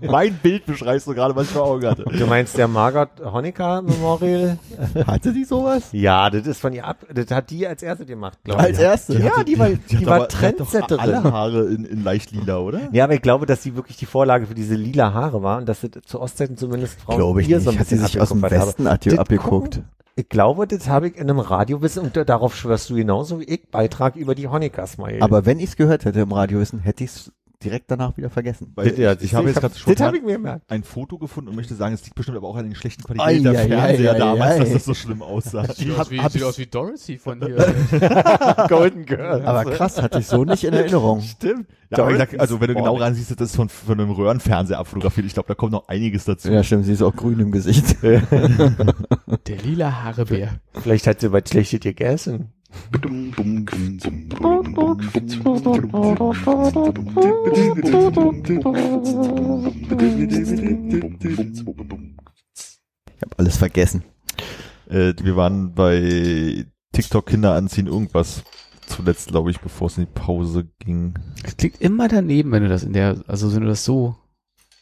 [0.02, 2.04] mein Bild beschreibst du gerade, was ich vor Augen hatte.
[2.04, 4.58] du meinst der Margot Honecker Memorial?
[5.06, 5.88] Hatte die sowas?
[5.92, 8.66] Ja, das ist von ihr ab, das hat die als erste gemacht, glaube ich.
[8.68, 9.18] Als erste?
[9.18, 11.00] Ja, die war, die, hat war aber- die hat doch Trendsetterin.
[11.00, 12.80] Alle Haare in, in leicht lila, oder?
[12.92, 15.68] Ja, aber ich glaube, dass sie wirklich die Vorlage für diese lila Haare war und
[15.68, 17.64] dass das zu Ostzeiten zumindest Frauen Glaube ich ihr nicht.
[17.64, 19.18] so ein Hat sie bisschen sich aus dem Westen habe.
[19.18, 19.80] abgeguckt?
[20.18, 23.44] Ich glaube, das habe ich in einem Radiowissen und da- darauf schwörst du genauso wie
[23.44, 25.16] ich Beitrag über die Honeckers mal.
[25.20, 27.32] Aber wenn ich es gehört hätte im Radiowissen, hätte ich es
[27.64, 28.72] direkt danach wieder vergessen.
[28.76, 30.70] Weil Ja, ich, ich habe jetzt gerade habe ich mir gemerkt.
[30.70, 33.38] ein Foto gefunden und möchte sagen, es liegt bestimmt aber auch an den schlechten Ei,
[33.38, 34.58] Qualität der ei, Fernseher ei, damals, ei.
[34.60, 35.64] dass das so schlimm aussah.
[35.72, 37.56] Sieht aus wie, hab sieht ich- aus wie Dorothy von hier.
[38.68, 39.44] Golden Girl.
[39.44, 41.20] Aber krass, hatte ich so nicht in Erinnerung.
[41.22, 41.66] Stimmt.
[41.90, 43.02] Ja, aber wie gesagt, also wenn du genau Morning.
[43.02, 45.26] ransiehst, das ist von, von einem Röhrenfernseher abfotografiert.
[45.26, 46.50] Ich glaube, da kommt noch einiges dazu.
[46.52, 47.96] Ja, stimmt, sie ist auch grün im Gesicht.
[48.02, 48.20] Der
[49.64, 50.60] lila Haarebär.
[50.74, 52.52] Vielleicht hat sie was Schlechtes gegessen.
[63.16, 64.04] Ich habe alles vergessen.
[64.88, 68.44] Äh, wir waren bei TikTok Kinder anziehen, irgendwas
[68.86, 71.14] zuletzt, glaube ich, bevor es in die Pause ging.
[71.44, 74.16] Es klingt immer daneben, wenn du das in der, also wenn du das so.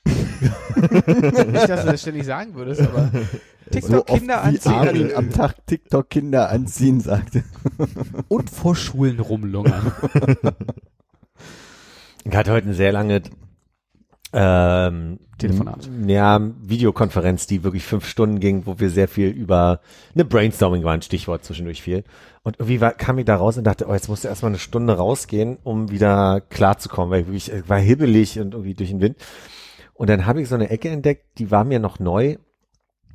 [0.76, 3.10] Nicht, dass du das ständig sagen würdest, aber
[3.70, 7.44] TikTok oft Kinder wie Armin anziehen am Tag TikTok Kinder anziehen sagte.
[8.28, 9.92] und vor Schulen rumlungern.
[12.24, 13.22] Ich hatte heute eine sehr lange
[14.32, 15.88] ähm, Telefonat.
[16.06, 19.80] Ja, Videokonferenz, die wirklich fünf Stunden ging, wo wir sehr viel über
[20.14, 22.04] eine Brainstorming war ein Stichwort zwischendurch viel.
[22.42, 24.58] Und irgendwie war, kam ich da raus und dachte, oh, jetzt musst du erstmal eine
[24.58, 29.00] Stunde rausgehen, um wieder klarzukommen, weil ich wirklich, ich war hibbelig und irgendwie durch den
[29.00, 29.16] Wind.
[29.96, 32.36] Und dann habe ich so eine Ecke entdeckt, die war mir noch neu.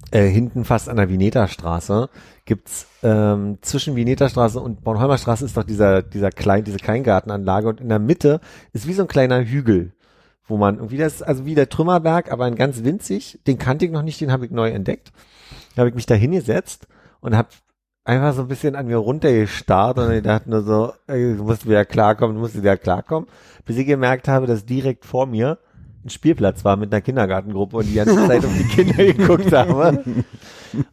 [0.10, 2.10] Äh, hinten fast an der Vineta-Straße
[2.46, 7.80] gibt's ähm, zwischen Vineta-Straße und Bornholmer Straße ist doch dieser dieser klein diese Kleingartenanlage und
[7.80, 8.42] in der Mitte
[8.74, 9.94] ist wie so ein kleiner Hügel,
[10.48, 13.40] wo man irgendwie das also wie der Trümmerberg, aber ein ganz winzig.
[13.46, 15.14] Den kannte ich noch nicht, den habe ich neu entdeckt.
[15.76, 16.88] Da habe ich mich da hingesetzt
[17.22, 17.50] und habe
[18.04, 21.86] einfach so ein bisschen an mir runtergestarrt und ich dachte nur so, du musst wieder
[21.86, 23.30] klarkommen, du musst wieder klarkommen,
[23.66, 25.60] bis ich gemerkt habe, dass direkt vor mir
[26.04, 30.04] ein Spielplatz war mit einer Kindergartengruppe und die ganze Zeit auf die Kinder geguckt habe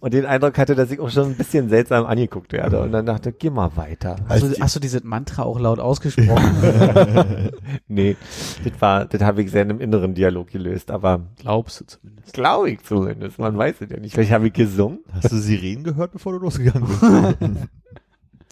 [0.01, 3.07] und den Eindruck hatte, dass ich auch schon ein bisschen seltsam angeguckt werde und dann
[3.07, 4.17] dachte, geh mal weiter.
[4.29, 6.57] Hast du, hast du dieses Mantra auch laut ausgesprochen?
[7.89, 8.17] Nee,
[8.65, 12.35] das war, das habe ich sehr in einem inneren Dialog gelöst, aber Glaubst du zumindest.
[12.35, 14.15] glaube ich zumindest, man weiß es ja nicht.
[14.15, 14.99] Vielleicht habe ich gesungen.
[15.13, 17.03] Hast du Sirenen gehört, bevor du losgegangen bist?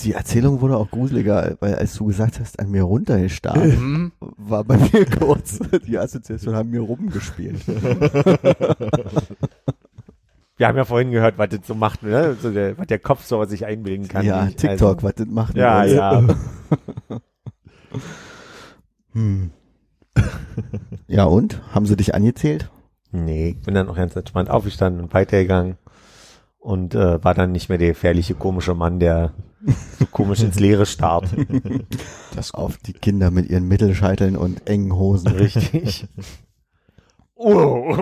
[0.00, 4.12] Die Erzählung wurde auch gruseliger, weil als du gesagt hast, an mir runtergestarrt, Mhm.
[4.36, 7.66] war bei mir kurz die Assoziation, haben mir rumgespielt.
[10.58, 12.34] Wir haben ja vorhin gehört, was das so macht, ne?
[12.40, 14.24] so der, was der Kopf so sich einbilden kann.
[14.24, 14.56] ja, nicht.
[14.58, 15.58] TikTok, was das macht.
[15.58, 16.34] Also, ja, uns.
[17.10, 17.18] ja.
[19.12, 19.50] Hm.
[21.08, 21.60] Ja, und?
[21.74, 22.70] Haben sie dich angezählt?
[23.12, 25.76] Nee, ich bin dann auch ganz entspannt aufgestanden und weitergegangen
[26.58, 29.32] und äh, war dann nicht mehr der gefährliche, komische Mann, der
[29.98, 31.28] so komisch ins Leere starrt.
[32.34, 35.28] Das Auf die Kinder mit ihren Mittelscheiteln und engen Hosen.
[35.28, 36.06] Richtig.
[37.34, 37.96] Oh.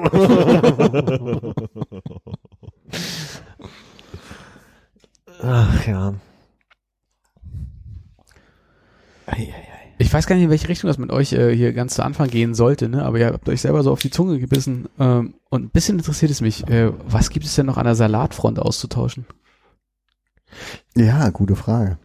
[5.41, 6.15] Ach ja.
[9.99, 12.29] Ich weiß gar nicht, in welche Richtung das mit euch äh, hier ganz zu Anfang
[12.29, 13.05] gehen sollte, ne?
[13.05, 14.89] aber ihr habt euch selber so auf die Zunge gebissen.
[14.99, 17.95] Ähm, und ein bisschen interessiert es mich, äh, was gibt es denn noch an der
[17.95, 19.27] Salatfront auszutauschen?
[20.97, 21.99] Ja, gute Frage.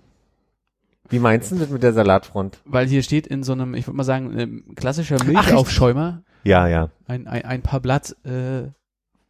[1.09, 2.59] Wie meinst du das mit der Salatfront?
[2.65, 6.89] Weil hier steht in so einem, ich würde mal sagen, ähm, klassischer Milchaufschäumer Ja, ja.
[7.07, 8.67] ein, ein, ein paar Blatt, äh,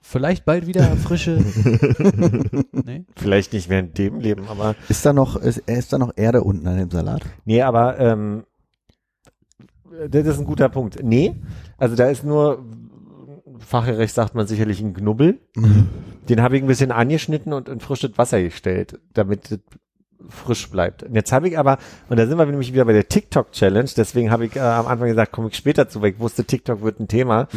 [0.02, 1.38] vielleicht bald wieder frische.
[2.74, 3.06] nee?
[3.16, 6.68] Vielleicht nicht während dem Leben, aber Ist da noch, ist, ist da noch Erde unten
[6.68, 7.22] an dem Salat?
[7.46, 8.44] nee, aber ähm,
[10.10, 11.00] das ist ein guter Punkt.
[11.02, 11.36] Nee,
[11.78, 12.64] also da ist nur
[13.60, 15.40] fachgerecht sagt man sicherlich ein Knubbel.
[16.28, 19.60] Den habe ich ein bisschen angeschnitten und in frisches Wasser gestellt, damit es
[20.28, 21.04] frisch bleibt.
[21.04, 21.78] Und jetzt habe ich aber,
[22.10, 25.08] und da sind wir nämlich wieder bei der TikTok-Challenge, deswegen habe ich äh, am Anfang
[25.08, 27.48] gesagt, komme ich später zu, weil ich wusste, TikTok wird ein Thema.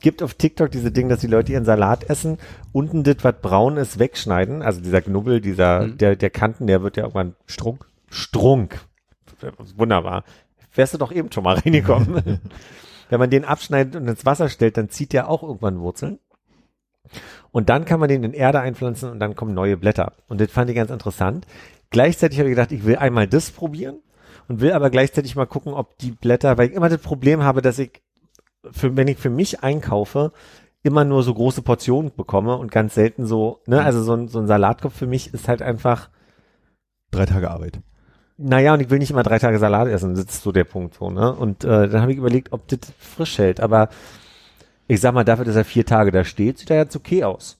[0.00, 2.38] Gibt auf TikTok diese Dinge, dass die Leute ihren Salat essen,
[2.72, 4.62] unten das, was braun ist, wegschneiden.
[4.62, 5.98] Also dieser Knubbel, dieser, Mhm.
[5.98, 7.84] der, der Kanten, der wird ja irgendwann Strunk.
[8.10, 8.78] Strunk.
[9.76, 10.22] Wunderbar.
[10.74, 12.40] Wärst du doch eben schon mal reingekommen.
[13.08, 16.18] Wenn man den abschneidet und ins Wasser stellt, dann zieht der auch irgendwann Wurzeln.
[17.52, 20.12] Und dann kann man den in Erde einpflanzen und dann kommen neue Blätter.
[20.28, 21.46] Und das fand ich ganz interessant.
[21.90, 24.00] Gleichzeitig habe ich gedacht, ich will einmal das probieren
[24.48, 27.62] und will aber gleichzeitig mal gucken, ob die Blätter, weil ich immer das Problem habe,
[27.62, 28.02] dass ich,
[28.72, 30.32] für, wenn ich für mich einkaufe,
[30.82, 34.38] immer nur so große Portionen bekomme und ganz selten so, ne, also so ein, so
[34.38, 36.10] ein Salatkopf für mich ist halt einfach,
[37.14, 37.78] Drei Tage Arbeit.
[38.36, 40.94] Naja, und ich will nicht immer drei Tage Salat essen, das ist so der Punkt
[40.94, 41.32] so, ne?
[41.32, 43.60] Und äh, dann habe ich überlegt, ob das frisch hält.
[43.60, 43.88] Aber
[44.88, 47.58] ich sag mal, dafür, dass er vier Tage da steht, sieht er jetzt okay aus.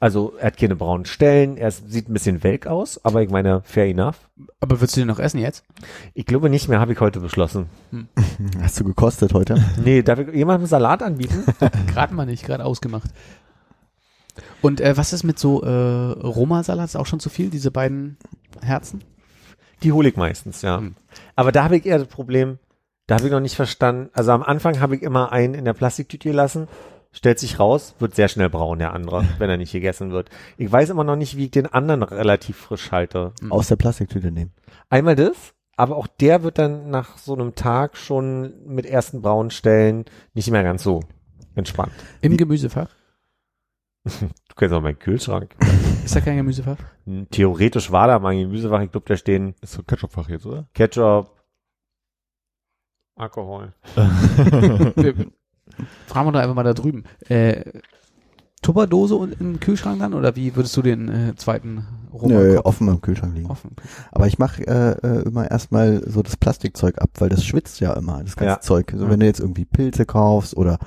[0.00, 3.62] Also er hat keine braunen Stellen, er sieht ein bisschen welk aus, aber ich meine,
[3.62, 4.16] fair enough.
[4.58, 5.62] Aber würdest du den noch essen jetzt?
[6.12, 7.66] Ich glaube nicht mehr, habe ich heute beschlossen.
[8.60, 9.64] Hast du gekostet heute?
[9.84, 11.44] Nee, darf ich jemandem Salat anbieten?
[11.86, 13.10] Gerade mal nicht, gerade ausgemacht.
[14.60, 16.86] Und äh, was ist mit so äh, Roma-Salat?
[16.86, 18.16] Ist auch schon zu viel, diese beiden
[18.60, 19.04] Herzen?
[19.82, 20.78] Die hole ich meistens, ja.
[20.78, 20.94] Hm.
[21.36, 22.58] Aber da habe ich eher das Problem,
[23.06, 24.10] Da habe ich noch nicht verstanden.
[24.12, 26.68] Also am Anfang habe ich immer einen in der Plastiktüte gelassen,
[27.10, 30.30] stellt sich raus, wird sehr schnell braun, der andere, wenn er nicht gegessen wird.
[30.56, 33.32] Ich weiß immer noch nicht, wie ich den anderen relativ frisch halte.
[33.50, 34.52] Aus der Plastiktüte nehmen.
[34.88, 39.50] Einmal das, aber auch der wird dann nach so einem Tag schon mit ersten braunen
[39.50, 41.00] Stellen nicht mehr ganz so
[41.54, 41.92] entspannt.
[42.20, 42.88] Im Gemüsefach?
[44.48, 45.56] Du kennst auch meinen Kühlschrank.
[46.04, 46.76] Ist da kein Gemüsefach?
[47.06, 48.80] Hm, Theoretisch war da mein Gemüsefach.
[48.82, 50.66] Ich glaube, da stehen Ist so Ketchupfach jetzt, oder?
[50.74, 51.30] Ketchup,
[53.16, 53.72] Alkohol.
[53.94, 55.32] Fragen
[56.28, 57.04] wir doch einfach mal da drüben.
[57.28, 57.62] Äh,
[58.62, 60.14] Tupperdose und im Kühlschrank dann?
[60.14, 63.50] Oder wie würdest du den äh, zweiten Nö, Roma offen im Kühlschrank liegen.
[63.50, 63.74] offen?
[64.12, 67.92] Aber ich mache äh, äh, immer erstmal so das Plastikzeug ab, weil das schwitzt ja
[67.94, 68.60] immer, das ganze Ja.
[68.60, 68.92] Zeug.
[68.96, 69.10] So Ja.
[69.10, 70.78] wenn du jetzt irgendwie Pilze kaufst oder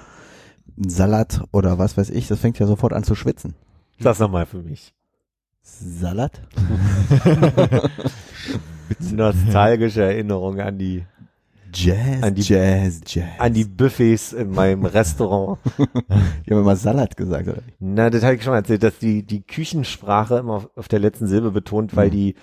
[0.77, 3.55] einen Salat oder was weiß ich, das fängt ja sofort an zu schwitzen.
[3.99, 4.93] Sag's nochmal für mich.
[5.67, 6.39] Salat?
[9.11, 11.03] Nostalgische Erinnerung an die,
[11.73, 13.25] Jazz, An die- Jazz, Jazz.
[13.39, 15.57] an die Buffets in meinem Restaurant.
[15.77, 17.63] Die haben immer Salat gesagt, oder?
[17.79, 20.99] Na, das habe ich schon mal erzählt, dass die, die Küchensprache immer auf, auf der
[20.99, 22.35] letzten Silbe betont, weil die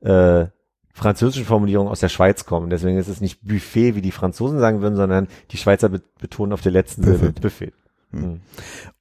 [0.00, 0.46] äh,
[0.92, 2.70] französischen Formulierungen aus der Schweiz kommen.
[2.70, 6.52] Deswegen ist es nicht Buffet, wie die Franzosen sagen würden, sondern die Schweizer be betonen
[6.54, 7.40] auf der letzten Silbe Buffet.
[7.40, 7.72] Buffet.
[8.12, 8.40] Hm.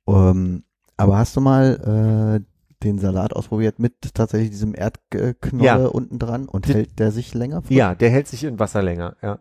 [0.08, 0.64] Ähm,
[0.98, 2.46] aber hast du mal äh,
[2.84, 5.76] den Salat ausprobiert mit tatsächlich diesem Erdknolle Ja.
[5.88, 7.62] unten dran und Die- hält der sich länger?
[7.62, 7.76] frisch?
[7.76, 9.16] Ja, der hält sich in Wasser länger.
[9.22, 9.40] Ja.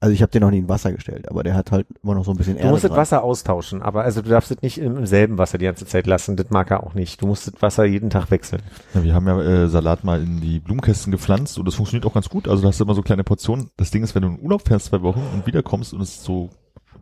[0.00, 2.24] Also ich habe den noch nie in Wasser gestellt, aber der hat halt immer noch
[2.24, 2.98] so ein bisschen Du Erde musst das dran.
[3.00, 6.06] Wasser austauschen, aber also du darfst es nicht im, im selben Wasser die ganze Zeit
[6.06, 6.36] lassen.
[6.36, 7.20] Das mag er auch nicht.
[7.20, 8.62] Du musst das Wasser jeden Tag wechseln.
[8.94, 12.14] Ja, wir haben ja äh, Salat mal in die Blumenkästen gepflanzt und das funktioniert auch
[12.14, 12.46] ganz gut.
[12.46, 13.70] Also da hast du immer so kleine Portionen.
[13.76, 16.48] Das Ding ist, wenn du in Urlaub fährst zwei Wochen und wiederkommst und es so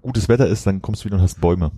[0.00, 1.72] gutes Wetter ist, dann kommst du wieder und hast Bäume.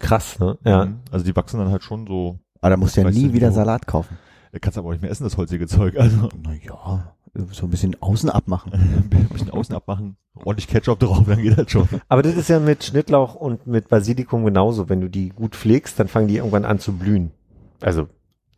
[0.00, 0.58] Krass, ne?
[0.64, 0.86] Ja.
[0.86, 1.00] Mhm.
[1.12, 2.40] Also die wachsen dann halt schon so.
[2.60, 4.18] Aber da musst du ja nie du, wieder Salat kaufen.
[4.60, 5.96] Kannst aber auch nicht mehr essen, das holzige Zeug.
[5.98, 7.12] Also Naja,
[7.52, 8.72] so ein bisschen außen abmachen.
[9.12, 11.88] ein bisschen außen abmachen, ordentlich Ketchup drauf, dann geht das schon.
[12.08, 14.88] Aber das ist ja mit Schnittlauch und mit Basilikum genauso.
[14.88, 17.30] Wenn du die gut pflegst, dann fangen die irgendwann an zu blühen.
[17.80, 18.08] Also,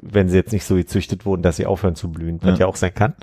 [0.00, 2.64] wenn sie jetzt nicht so gezüchtet wurden, dass sie aufhören zu blühen, was Ja.
[2.64, 3.14] ja auch sein kann.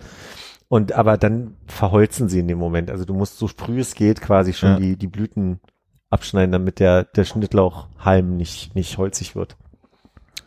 [0.67, 2.91] Und aber dann verholzen sie in dem Moment.
[2.91, 4.79] Also du musst so früh es geht quasi schon Ja.
[4.79, 5.59] die, die Blüten
[6.09, 9.55] abschneiden, damit der, der Schnittlauchhalm nicht, nicht holzig wird.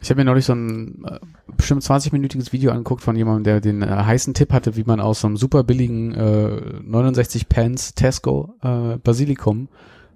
[0.02, 1.18] Ich habe mir neulich so ein äh,
[1.56, 5.20] bestimmt 20-minütiges Video angeguckt von jemandem, der den äh, heißen Tipp hatte, wie man aus
[5.20, 9.68] so einem super billigen äh, 69 Pence Tesco äh, Basilikum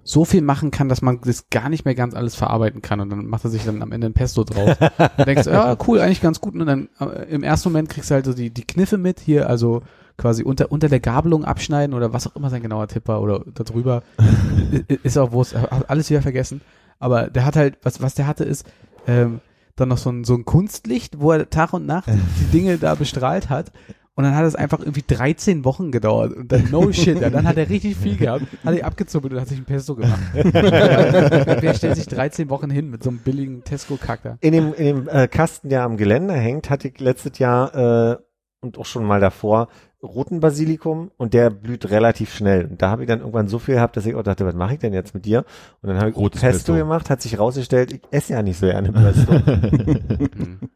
[0.03, 3.09] so viel machen kann, dass man das gar nicht mehr ganz alles verarbeiten kann und
[3.09, 4.77] dann macht er sich dann am Ende ein Pesto draus.
[5.17, 6.53] und denkst, ja, cool, eigentlich ganz gut.
[6.53, 9.49] Und dann äh, im ersten Moment kriegst du halt so die, die Kniffe mit, hier
[9.49, 9.81] also
[10.17, 13.43] quasi unter, unter der Gabelung abschneiden oder was auch immer sein genauer Tipp war oder
[13.53, 14.03] darüber.
[15.03, 16.61] Ist auch Wurst, hab alles wieder vergessen.
[16.99, 18.65] Aber der hat halt, was, was der hatte ist,
[19.07, 19.41] ähm,
[19.75, 22.95] dann noch so ein, so ein Kunstlicht, wo er Tag und Nacht die Dinge da
[22.95, 23.71] bestrahlt hat.
[24.17, 26.31] Und dann hat es einfach irgendwie 13 Wochen gedauert.
[26.31, 29.41] Und dann, no shit, ja, dann hat er richtig viel gehabt, hat er abgezuppelt und
[29.41, 30.21] hat sich ein Pesto gemacht.
[30.33, 34.37] Wer stellt sich 13 Wochen hin mit so einem billigen Tesco-Kack da?
[34.39, 37.75] In dem, in dem äh, Kasten, der am Geländer hängt, hatte ich letztes Jahr
[38.13, 38.17] äh,
[38.61, 39.67] und auch schon mal davor
[40.05, 42.65] roten Basilikum und der blüht relativ schnell.
[42.65, 44.73] Und da habe ich dann irgendwann so viel gehabt, dass ich auch dachte, was mache
[44.73, 45.45] ich denn jetzt mit dir?
[45.81, 46.73] Und dann habe ich Rotes Pesto, Pesto.
[46.75, 49.33] gemacht, hat sich rausgestellt, ich esse ja nicht so gerne Pesto.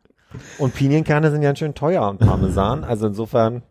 [0.60, 3.64] Und Pinienkerne sind ja schön teuer und Parmesan, also insofern.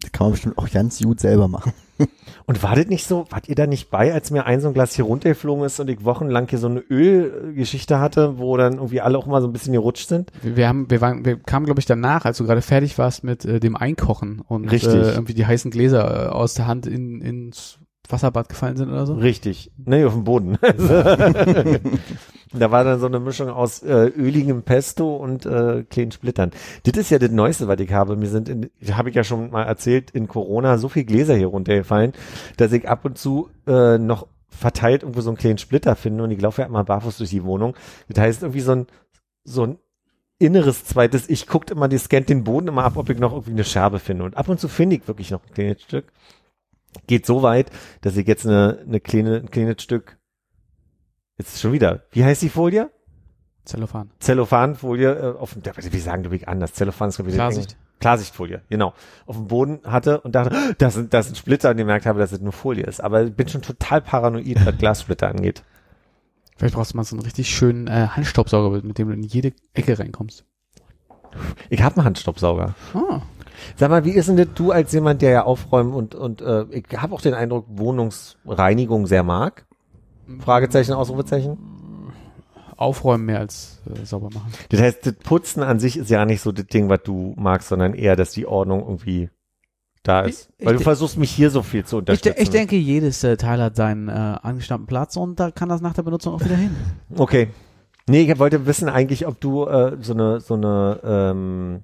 [0.00, 1.72] Das kann man bestimmt auch ganz gut selber machen.
[2.46, 4.74] Und war das nicht so, wart ihr da nicht bei, als mir ein so ein
[4.74, 9.00] Glas hier runtergeflogen ist und ich wochenlang hier so eine Ölgeschichte hatte, wo dann irgendwie
[9.02, 10.32] alle auch mal so ein bisschen gerutscht sind?
[10.42, 13.22] Wir, wir haben, wir waren, wir kamen, glaube ich, danach, als du gerade fertig warst
[13.22, 14.94] mit äh, dem Einkochen und Richtig.
[14.94, 17.78] Äh, irgendwie die heißen Gläser äh, aus der Hand in, ins
[18.08, 19.14] Wasserbad gefallen sind oder so.
[19.14, 19.70] Richtig.
[19.76, 20.58] Nee, auf dem Boden.
[22.52, 26.50] da war dann so eine Mischung aus äh, öligem Pesto und äh, kleinen Splittern.
[26.82, 28.16] Das ist ja das Neueste, was ich habe.
[28.16, 31.46] Mir sind, in, habe ich ja schon mal erzählt, in Corona so viel Gläser hier
[31.46, 32.12] runtergefallen,
[32.56, 36.32] dass ich ab und zu äh, noch verteilt irgendwo so einen kleinen Splitter finde und
[36.32, 37.76] ich laufe ja immer barfuß durch die Wohnung.
[38.08, 38.86] Das heißt irgendwie so ein,
[39.44, 39.78] so ein
[40.40, 43.52] inneres zweites, ich guckt immer, die scannt den Boden immer ab, ob ich noch irgendwie
[43.52, 44.24] eine Scherbe finde.
[44.24, 46.12] Und ab und zu finde ich wirklich noch ein kleines Stück.
[47.06, 47.70] Geht so weit,
[48.00, 50.18] dass ich jetzt eine, eine kleine, ein kleines Stück,
[51.40, 52.90] jetzt schon wieder, wie heißt die Folie?
[53.64, 54.10] Zellophan.
[54.18, 57.76] Zellophanfolie, äh, auf dem, wie sagen glaube ich anders, Zellophan ist glaube ich Klarsicht.
[58.00, 58.94] Klarsichtfolie, genau,
[59.26, 62.18] auf dem Boden hatte und dachte, "Ah, das sind, das sind Splitter und gemerkt habe,
[62.18, 63.00] dass es nur Folie ist.
[63.02, 65.62] Aber ich bin schon total paranoid, was Glassplitter angeht.
[66.56, 69.52] Vielleicht brauchst du mal so einen richtig schönen äh, Handstaubsauger, mit dem du in jede
[69.74, 70.44] Ecke reinkommst.
[71.68, 72.74] Ich habe einen Handstaubsauger.
[72.94, 73.20] Ah.
[73.76, 76.64] Sag mal, wie ist denn das du als jemand, der ja aufräumen und, und äh,
[76.70, 79.66] ich habe auch den Eindruck, Wohnungsreinigung sehr mag?
[80.38, 81.58] Fragezeichen, Ausrufezeichen?
[82.76, 84.52] Aufräumen mehr als äh, sauber machen.
[84.70, 87.68] Das heißt, das Putzen an sich ist ja nicht so das Ding, was du magst,
[87.68, 89.28] sondern eher, dass die Ordnung irgendwie
[90.02, 90.48] da ist.
[90.56, 92.34] Ich- Weil ich du versuchst, mich hier so viel zu Ich, unterstützen.
[92.36, 95.82] de ich denke, jedes äh, Teil hat seinen äh, angestammten Platz und da kann das
[95.82, 96.74] nach der Benutzung auch wieder hin.
[97.18, 97.48] Okay.
[98.08, 101.82] Nee, ich wollte wissen eigentlich, ob du äh, so eine so eine ähm,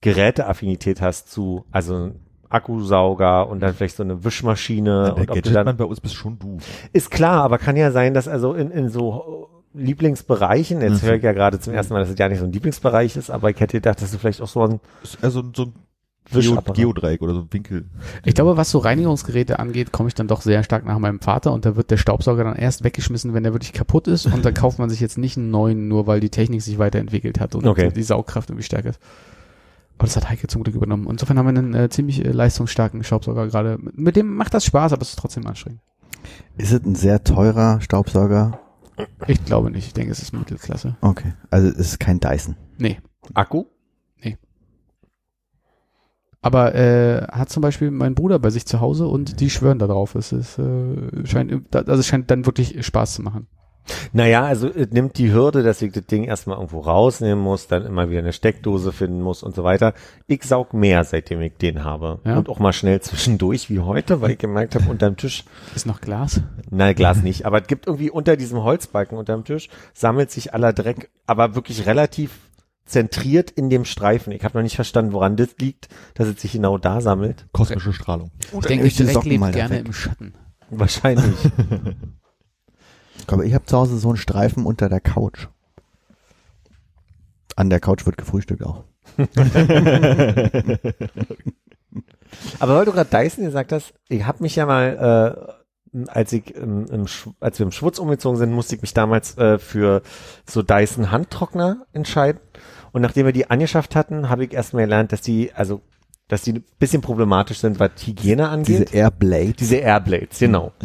[0.00, 2.12] Geräteaffinität hast zu, also
[2.50, 6.00] Akkusauger und dann vielleicht so eine Wischmaschine Der und ob du Gadgetmann dann bei uns
[6.00, 6.58] bist schon du.
[6.92, 11.06] ist klar, aber kann ja sein, dass also in, in so Lieblingsbereichen, jetzt Mhm.
[11.06, 13.30] höre ich ja gerade zum ersten Mal, dass es ja nicht so ein Lieblingsbereich ist,
[13.30, 14.80] aber ich hätte gedacht, dass du vielleicht auch so ein
[15.22, 15.72] Also so ein
[16.30, 16.76] Geo Wischapparat.
[16.76, 17.86] Geodreieck oder so ein Winkel.
[18.24, 21.52] Ich glaube, was so Reinigungsgeräte angeht, komme ich dann doch sehr stark nach meinem Vater
[21.52, 24.50] und da wird der Staubsauger dann erst weggeschmissen, wenn der wirklich kaputt ist und da
[24.52, 27.66] kauft man sich jetzt nicht einen neuen, nur weil die Technik sich weiterentwickelt hat und
[27.66, 27.90] Okay.
[27.94, 29.00] die Saugkraft irgendwie stärker ist.
[29.98, 31.08] Aber das hat Heike zum Glück übernommen.
[31.10, 33.78] Insofern haben wir einen äh, ziemlich äh, leistungsstarken Staubsauger gerade.
[33.80, 35.80] Mit- dem macht das Spaß, aber es ist trotzdem anstrengend.
[36.56, 38.60] Ist es ein sehr teurer Staubsauger?
[39.26, 39.86] Ich glaube nicht.
[39.88, 40.96] Ich denke, es ist Mittelklasse.
[41.00, 41.32] Okay.
[41.50, 42.56] Also es ist kein Dyson.
[42.78, 42.98] Nee.
[43.34, 43.64] Akku?
[46.40, 49.88] Aber äh, hat zum Beispiel mein Bruder bei sich zu Hause und die schwören da
[49.88, 50.14] drauf.
[50.14, 53.48] Es ist, äh, scheint, also es scheint dann wirklich Spaß zu machen.
[54.12, 57.84] Naja, also es nimmt die Hürde, dass ich das Ding erstmal irgendwo rausnehmen muss, dann
[57.84, 59.94] immer wieder eine Steckdose finden muss und so weiter.
[60.26, 62.20] Ich saug mehr, seitdem ich den habe.
[62.24, 62.38] Ja.
[62.38, 65.44] Und auch mal schnell zwischendurch, wie heute, weil ich gemerkt habe, unterm Tisch,
[65.74, 66.40] Ist noch Glas?
[66.70, 70.72] nein, Glas nicht, aber es gibt irgendwie unter diesem Holzbalken unterm Tisch, sammelt sich aller
[70.72, 72.30] Dreck, aber wirklich relativ
[72.88, 74.32] zentriert in dem Streifen.
[74.32, 77.46] Ich habe noch nicht verstanden, woran das liegt, dass es sich genau da sammelt.
[77.52, 78.30] Kosmische Strahlung.
[78.52, 79.86] Ich denke, ich mal lebt gerne weg.
[79.86, 80.34] im Schatten.
[80.70, 81.34] Wahrscheinlich.
[83.28, 85.48] Ich glaube, ich habe zu Hause so einen Streifen unter der Couch.
[87.56, 88.84] An der Couch wird gefrühstückt auch.
[92.58, 95.52] Aber weil du gerade Dyson gesagt hast, ich habe mich ja mal,
[95.94, 98.94] äh, als ich im, im, Sch- als wir im Schwutz umgezogen sind, musste ich mich
[98.94, 100.00] damals äh, für
[100.46, 102.40] so Dyson Handtrockner entscheiden.
[102.92, 105.82] Und nachdem wir die angeschafft hatten, habe ich erstmal gelernt, dass die, also,
[106.28, 108.94] dass die ein bisschen problematisch sind, was Hygiene Diese angeht.
[108.94, 109.52] Airblade.
[109.52, 110.72] Diese, Airblades, genau.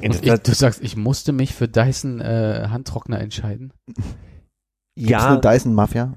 [0.00, 3.72] Und ich, du sagst, ich musste mich für Dyson äh, Handtrockner entscheiden.
[4.94, 6.14] Gibt's ja, eine Dyson Mafia?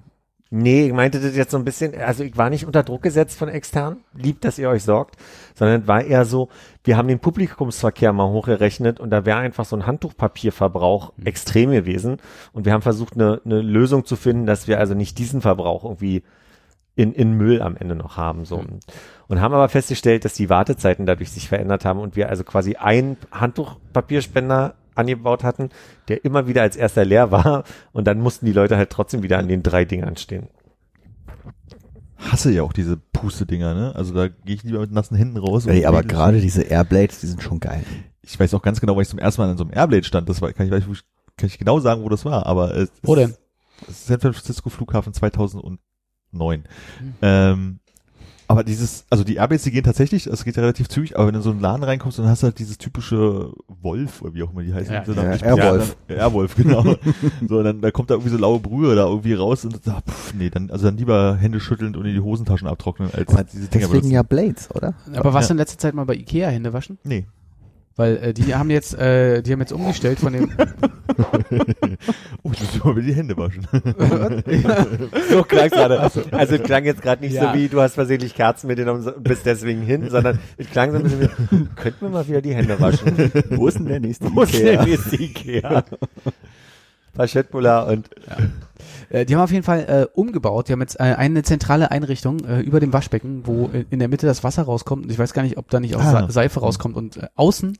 [0.52, 3.38] Nee, ich meinte das jetzt so ein bisschen, also ich war nicht unter Druck gesetzt
[3.38, 5.16] von extern, lieb, dass ihr euch sorgt,
[5.56, 6.50] sondern es war eher so,
[6.84, 12.18] wir haben den Publikumsverkehr mal hochgerechnet und da wäre einfach so ein Handtuchpapierverbrauch extrem gewesen.
[12.54, 15.84] Und wir haben versucht, eine, eine Lösung zu finden, dass wir also nicht diesen Verbrauch
[15.84, 16.24] irgendwie
[16.96, 18.64] in, in Müll am Ende noch haben, so.
[19.28, 22.76] Und haben aber festgestellt, dass die Wartezeiten dadurch sich verändert haben und wir also quasi
[22.76, 25.70] einen Handtuchpapierspender angebaut hatten,
[26.08, 29.40] der immer wieder als erster leer war und dann mussten die Leute halt trotzdem wieder
[29.40, 30.48] an den drei Dingern stehen.
[32.18, 33.94] Hasse ja auch diese Puste-Dinger, ne?
[33.96, 35.66] Also da gehe ich lieber mit nassen Händen raus.
[35.66, 37.84] und Ey, aber gerade diese Airblades, die sind schon geil.
[38.22, 40.30] Ich weiß auch ganz genau, weil ich zum ersten Mal an so einem Airblade stand.
[40.30, 41.04] Das war, kann ich, weiß, ich-
[41.38, 42.46] kann ich genau sagen, wo das war.
[42.46, 43.36] Aber es Wo ist- denn?
[43.94, 45.78] San Francisco Flughafen 2009.
[46.32, 46.64] Hm.
[47.22, 47.80] Ähm,
[48.56, 51.34] aber dieses, also die Airblades, die gehen tatsächlich, es geht ja relativ zügig, aber wenn
[51.34, 53.52] du in so einen Laden reinkommst, dann hast du halt dieses typische
[53.82, 54.94] Wolf, oder wie auch immer die heißen.
[54.94, 55.98] Ja, so ja, dann- Airwolf.
[56.10, 56.84] Ja, Airwolf, genau.
[57.50, 60.34] so, dann, da kommt da irgendwie so laue Brühe da irgendwie raus und da, pff,
[60.34, 63.68] nee, dann, also dann lieber Hände schütteln und in die Hosentaschen abtrocknen, als Aber diese
[63.68, 64.12] Dinger deswegen benutzen.
[64.12, 64.94] ja Blades, oder?
[65.16, 65.52] Aber was Ja.
[65.52, 66.98] in letzter Zeit mal bei Ikea Hände waschen?
[67.04, 67.26] Nee.
[67.98, 70.52] Weil äh, die haben jetzt, äh, die haben jetzt umgestellt von dem.
[72.44, 73.66] Oh, ich muss mal wieder die Hände waschen.
[75.30, 76.00] So klang gerade.
[76.00, 76.22] Also
[76.56, 77.54] es klang jetzt gerade nicht Ja.
[77.54, 80.98] so wie, du hast versehentlich Kerzen mitgenommen und bist deswegen hin, sondern es klang so
[80.98, 83.32] ein bisschen wie, könnten wir mal wieder die Hände waschen.
[83.52, 84.84] Wo ist denn der nächste Wo ist Ikea?
[84.84, 85.84] denn jetzt die Ikea?
[87.14, 88.10] Paschettbullar und
[89.16, 89.80] Äh, die haben auf jeden Fall
[90.14, 90.68] äh, umgebaut.
[90.68, 94.10] Die haben jetzt äh, eine zentrale Einrichtung äh, über dem Waschbecken, wo äh, in der
[94.10, 95.06] Mitte das Wasser rauskommt.
[95.06, 96.30] Und ich weiß gar nicht, ob da nicht auch Ah.
[96.30, 96.96] Seife rauskommt.
[96.96, 97.78] Und äh, außen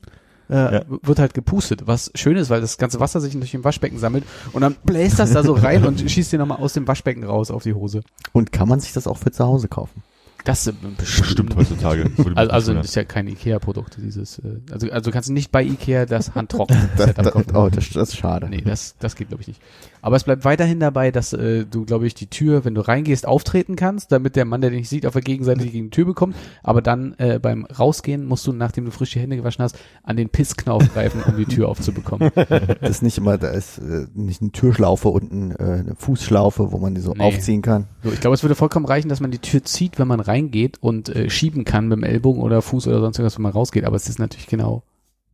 [0.48, 0.82] äh, Ja.
[1.02, 4.24] wird halt gepustet, was schön ist, weil das ganze Wasser sich durch dem Waschbecken sammelt.
[4.52, 7.50] Und dann bläst das da so rein und schießt dir nochmal aus dem Waschbecken raus
[7.50, 8.00] auf die Hose.
[8.32, 10.02] Und kann man sich das auch für zu Hause kaufen?
[10.44, 12.08] Das äh, Bestimmt heutzutage.
[12.36, 14.38] Also, also das ist ja kein Ikea-Produkt, dieses.
[14.38, 17.50] Äh, also, also kannst du nicht bei Ikea das Handtrocken-Setup kaufen.
[17.56, 18.48] oh, das, das ist schade.
[18.48, 19.60] Nee, das, das geht glaube ich nicht.
[20.06, 23.26] Aber es bleibt weiterhin dabei, dass äh, du, glaube ich, die Tür, wenn du reingehst,
[23.26, 26.04] auftreten kannst, damit der Mann, der dich nicht sieht, auf der Gegenseite gegen die Tür
[26.04, 26.36] bekommt.
[26.62, 30.16] Aber dann äh, beim Rausgehen musst du, nachdem du frisch die Hände gewaschen hast, an
[30.16, 32.30] den Pissknauf greifen, um die Tür aufzubekommen.
[32.80, 36.70] Das ist nicht immer, da ist äh, nicht eine Türschlaufe und ein, äh, eine Fußschlaufe,
[36.70, 37.24] wo man die so Nee.
[37.24, 37.86] aufziehen kann.
[38.04, 40.80] So, ich glaube, es würde vollkommen reichen, dass man die Tür zieht, wenn man reingeht
[40.80, 43.84] und äh, schieben kann mit dem Ellbogen oder Fuß oder sonst irgendwas, wenn man rausgeht.
[43.84, 44.84] Aber es ist natürlich genau.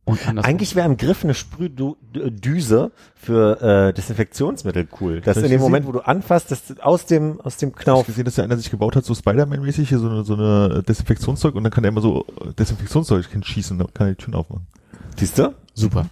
[0.05, 5.21] Eigentlich wäre im Griff eine Sprühdüse für äh, Desinfektionsmittel cool.
[5.21, 7.75] Dass Hab in ich dem Moment, wo du anfasst, dass aus dem aus dem Ich
[7.75, 10.33] Knauf habe gesehen, dass der einer sich gebaut hat, so Spider-Man-mäßig, hier so eine, so
[10.33, 14.23] eine Desinfektionszeug und dann kann er immer so äh, Desinfektionszeug schießen, dann kann er die
[14.23, 14.67] Türen aufmachen.
[15.17, 15.53] Siehst du?
[15.73, 16.07] super.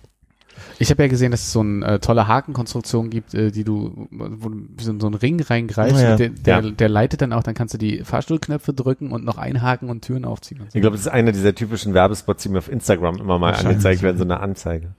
[0.79, 4.07] Ich habe ja gesehen, dass es so eine äh, tolle Hakenkonstruktion gibt, äh, die du,
[4.11, 5.95] wo du so, so einen Ring reingreifst.
[5.97, 6.15] Ah, ja.
[6.15, 6.69] der, der, Ja.
[6.71, 10.25] der leitet dann auch, dann kannst du die Fahrstuhlknöpfe drücken und noch einhaken und Türen
[10.25, 10.61] aufziehen.
[10.61, 10.77] Und so.
[10.77, 14.01] Ich glaube, das ist einer dieser typischen Werbespots, die mir auf Instagram immer mal angezeigt
[14.01, 14.95] werden, so eine Anzeige.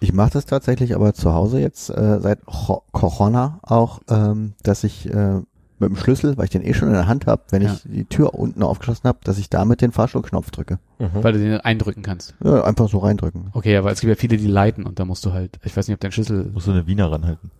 [0.00, 4.84] Ich mache das tatsächlich aber zu Hause jetzt äh, seit Cho- Corona auch, ähm, dass
[4.84, 5.40] ich äh,
[5.80, 7.72] mit dem Schlüssel, weil ich den eh schon in der Hand habe, wenn Ja.
[7.72, 10.78] ich die Tür unten aufgeschlossen habe, dass ich damit den Fahrstuhlknopf drücke.
[10.98, 12.34] Weil du den eindrücken kannst.
[12.42, 13.50] Ja, einfach so reindrücken.
[13.52, 15.86] Okay, aber es gibt ja viele, die leiten und da musst du halt, ich weiß
[15.88, 17.50] nicht, ob dein Schlüssel Musst du eine Wiener ranhalten.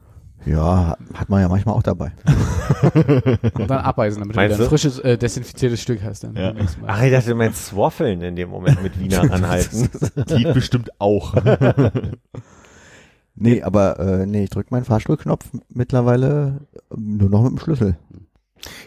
[0.47, 2.13] Ja, hat man ja manchmal auch dabei.
[3.55, 6.23] und dann abbeißen, damit Meinst du wieder ein frisches, äh, desinfiziertes Stück hast.
[6.25, 6.55] Dann Ja.
[6.87, 9.89] Ach, ich dachte, du meinst Swaffeln in dem Moment mit Wiener anhalten.
[10.27, 11.35] Geht bestimmt auch.
[13.41, 16.61] Nee, aber äh, nee, ich drücke meinen Fahrstuhlknopf mittlerweile
[16.93, 17.97] ähm, nur noch mit dem Schlüssel.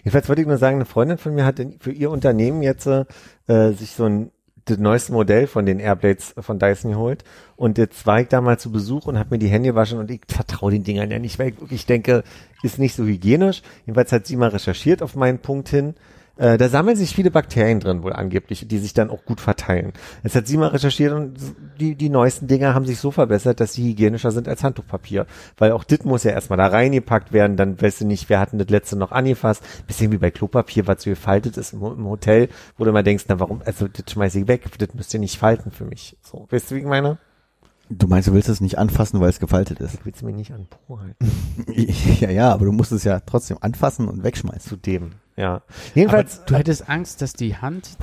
[0.03, 3.05] Jedenfalls wollte ich nur sagen, eine Freundin von mir hat für ihr Unternehmen jetzt äh,
[3.71, 4.31] sich so ein
[4.65, 7.23] das neueste Modell von den Airblades von Dyson geholt
[7.55, 10.11] und jetzt war ich da mal zu Besuch und habe mir die Hände gewaschen und
[10.11, 12.23] ich vertraue den Dingern ja nicht, weil ich wirklich denke,
[12.61, 13.63] ist nicht so hygienisch.
[13.85, 15.95] Jedenfalls hat sie mal recherchiert auf meinen Punkt hin.
[16.41, 19.93] Äh, da sammeln sich viele Bakterien drin wohl angeblich, die sich dann auch gut verteilen.
[20.23, 21.35] Jetzt hat sie mal recherchiert und
[21.79, 25.27] die, die neuesten Dinger haben sich so verbessert, dass sie hygienischer sind als Handtuchpapier.
[25.59, 28.53] Weil auch das muss ja erstmal da reingepackt werden, dann weißt du nicht, wer hat
[28.53, 29.61] denn das letzte noch angefasst.
[29.85, 33.25] Bisschen wie bei Klopapier, was so gefaltet ist im, im Hotel, wo du mal denkst,
[33.27, 36.17] na warum, also das schmeiß ich weg, das müsst ihr nicht falten für mich.
[36.23, 37.19] So, weißt du, wie ich meine?
[37.87, 39.93] Du meinst, du willst es nicht anfassen, weil es gefaltet ist?
[39.93, 41.31] Ich will's mir nicht an Po halten.
[42.19, 44.67] ja, ja, aber du musst es ja trotzdem anfassen und wegschmeißen.
[44.67, 45.61] Zu dem, ja.
[45.95, 47.97] Jedenfalls, Du hättest Angst, dass die Hand,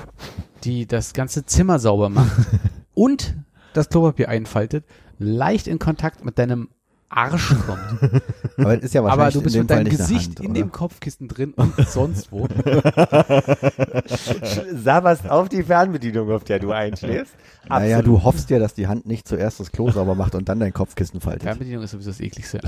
[0.64, 2.32] die das ganze Zimmer sauber macht
[2.94, 3.36] und
[3.74, 4.84] das Klopapier einfaltet,
[5.18, 6.68] leicht in Kontakt mit deinem
[7.10, 8.22] Arsch kommt.
[8.58, 10.54] Aber es ist ja Aber wahrscheinlich du bist in dem mit deinem Gesicht Hand, in
[10.54, 12.46] dem Kopfkissen drin und sonst wo.
[14.74, 17.34] sabberst auf die Fernbedienung, auf der du einschläfst.
[17.68, 18.20] Naja, Absolut.
[18.20, 20.72] du hoffst ja, dass die Hand nicht zuerst das Klo sauber macht und dann dein
[20.74, 21.44] Kopfkissen faltet.
[21.44, 22.60] Fernbedienung ist sowieso das ekligste.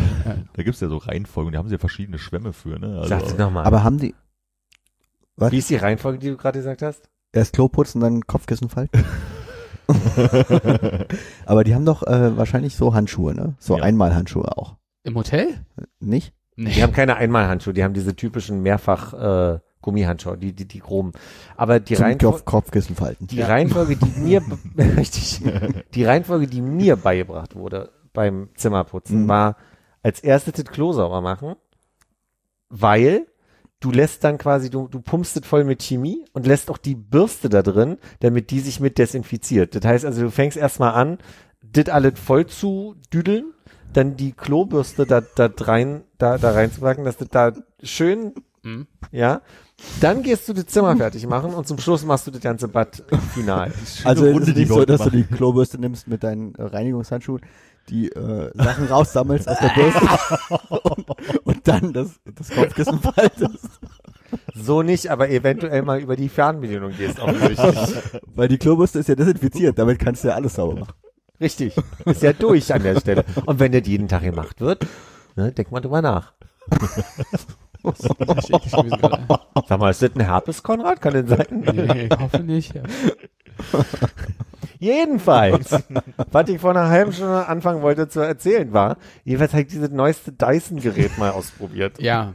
[0.54, 2.96] Da gibt's ja so Reihenfolgen, da haben sie ja verschiedene Schwämme für, ne?
[2.96, 3.66] Also, Sag das nochmal.
[3.66, 4.14] Aber haben die
[5.40, 7.08] Wie ist die Reihenfolge, die du gerade gesagt hast?
[7.32, 9.04] erst Klo putzen, dann Kopfkissen falten?
[11.46, 13.54] aber die haben doch äh, wahrscheinlich so Handschuhe, ne?
[13.58, 13.84] So Ja.
[13.84, 14.76] Einmalhandschuhe auch.
[15.04, 15.64] Im Hotel?
[16.00, 16.32] Nicht?
[16.56, 16.72] Nee.
[16.72, 19.14] Die haben keine Einmalhandschuhe, die haben diese typischen mehrfach
[19.54, 21.12] äh, Gummihandschuhe, die die die chromen.
[21.56, 23.26] Aber die Zum Reihenfolge, Kopf Kopfkissen falten.
[23.28, 24.42] die Reihenfolge, die mir
[24.96, 25.40] richtig,
[25.94, 29.28] die Reihenfolge, die mir beigebracht wurde beim Zimmerputzen, Mhm.
[29.28, 29.56] war
[30.02, 31.54] als erstes das Klo sauber machen,
[32.68, 33.26] weil
[33.80, 36.94] du lässt dann quasi, du, du pumpst es voll mit Chemie und lässt auch die
[36.94, 39.74] Bürste da drin, damit die sich mit desinfiziert.
[39.74, 41.18] Das heißt also, du fängst erstmal an,
[41.62, 43.52] das alles voll zu düdeln,
[43.92, 47.52] dann die Klobürste da, da rein, da, da reinzupacken, dass das da
[47.82, 48.86] schön, Mhm.
[49.10, 49.40] ja,
[50.02, 53.02] dann gehst du das Zimmer fertig machen und zum Schluss machst du das ganze Bad
[53.32, 53.72] final.
[54.04, 55.26] Also es Runde, ist die nicht so, dass du machen.
[55.30, 57.40] die Klobürste nimmst mit deinen Reinigungshandschuhen,
[57.88, 60.08] die äh, Sachen raussammelst aus der Bürste
[60.68, 61.06] und,
[61.44, 63.80] und dann das, das Kopfkissen faltest.
[64.54, 67.58] So nicht, aber eventuell mal über die Fernbedienung gehst, auch richtig.
[68.34, 70.94] Weil die Klobürste ist ja desinfiziert, damit kannst du ja alles sauber machen.
[71.40, 71.74] Richtig.
[72.04, 73.24] Ist ja durch an der Stelle.
[73.46, 74.86] Und wenn das jeden Tag gemacht wird,
[75.36, 76.34] ne, denk mal drüber nach.
[79.68, 81.00] Sag mal, ist das ein Herpes, Konrad?
[81.00, 81.46] Kann das sein?
[81.72, 82.74] Nee, ich hoffe nicht.
[82.74, 82.82] Ja.
[84.80, 85.70] Jedenfalls,
[86.32, 89.90] was ich vor einer halben Stunde anfangen wollte zu erzählen war, jedenfalls habe ich dieses
[89.90, 92.00] neueste Dyson-Gerät mal ausprobiert.
[92.00, 92.32] ja.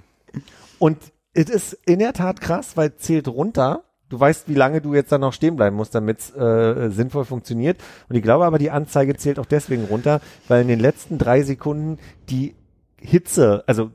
[0.78, 0.98] Und
[1.34, 3.84] es ist in der Tat krass, weil es zählt runter.
[4.10, 7.26] Du weißt, wie lange du jetzt dann noch stehen bleiben musst, damit es äh, sinnvoll
[7.26, 7.82] funktioniert.
[8.08, 11.42] Und ich glaube aber, die Anzeige zählt auch deswegen runter, weil in den letzten drei
[11.42, 11.98] Sekunden
[12.30, 12.56] die
[13.02, 13.92] Hitze, also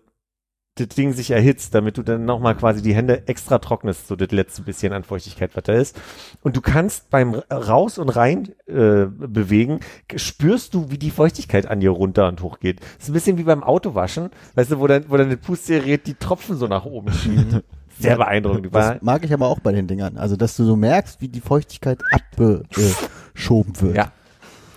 [0.81, 4.31] das Ding sich erhitzt, damit du dann nochmal quasi die Hände extra trocknest, so das
[4.31, 6.01] letzte bisschen an Feuchtigkeit, was da ist.
[6.43, 9.81] Und du kannst beim Raus und Rein äh, bewegen,
[10.17, 12.81] spürst du, wie die Feuchtigkeit an dir runter und hoch geht.
[12.81, 16.07] Das ist ein bisschen wie beim Autowaschen, weißt du, wo dann, wo dann das Pustgerät
[16.07, 17.63] die Tropfen so nach oben schiebt.
[17.99, 18.73] Sehr beeindruckend.
[18.73, 20.17] War, Das mag ich aber auch bei den Dingern.
[20.17, 23.97] Also, dass du so merkst, wie die Feuchtigkeit abgeschoben wird.
[23.97, 24.13] ja.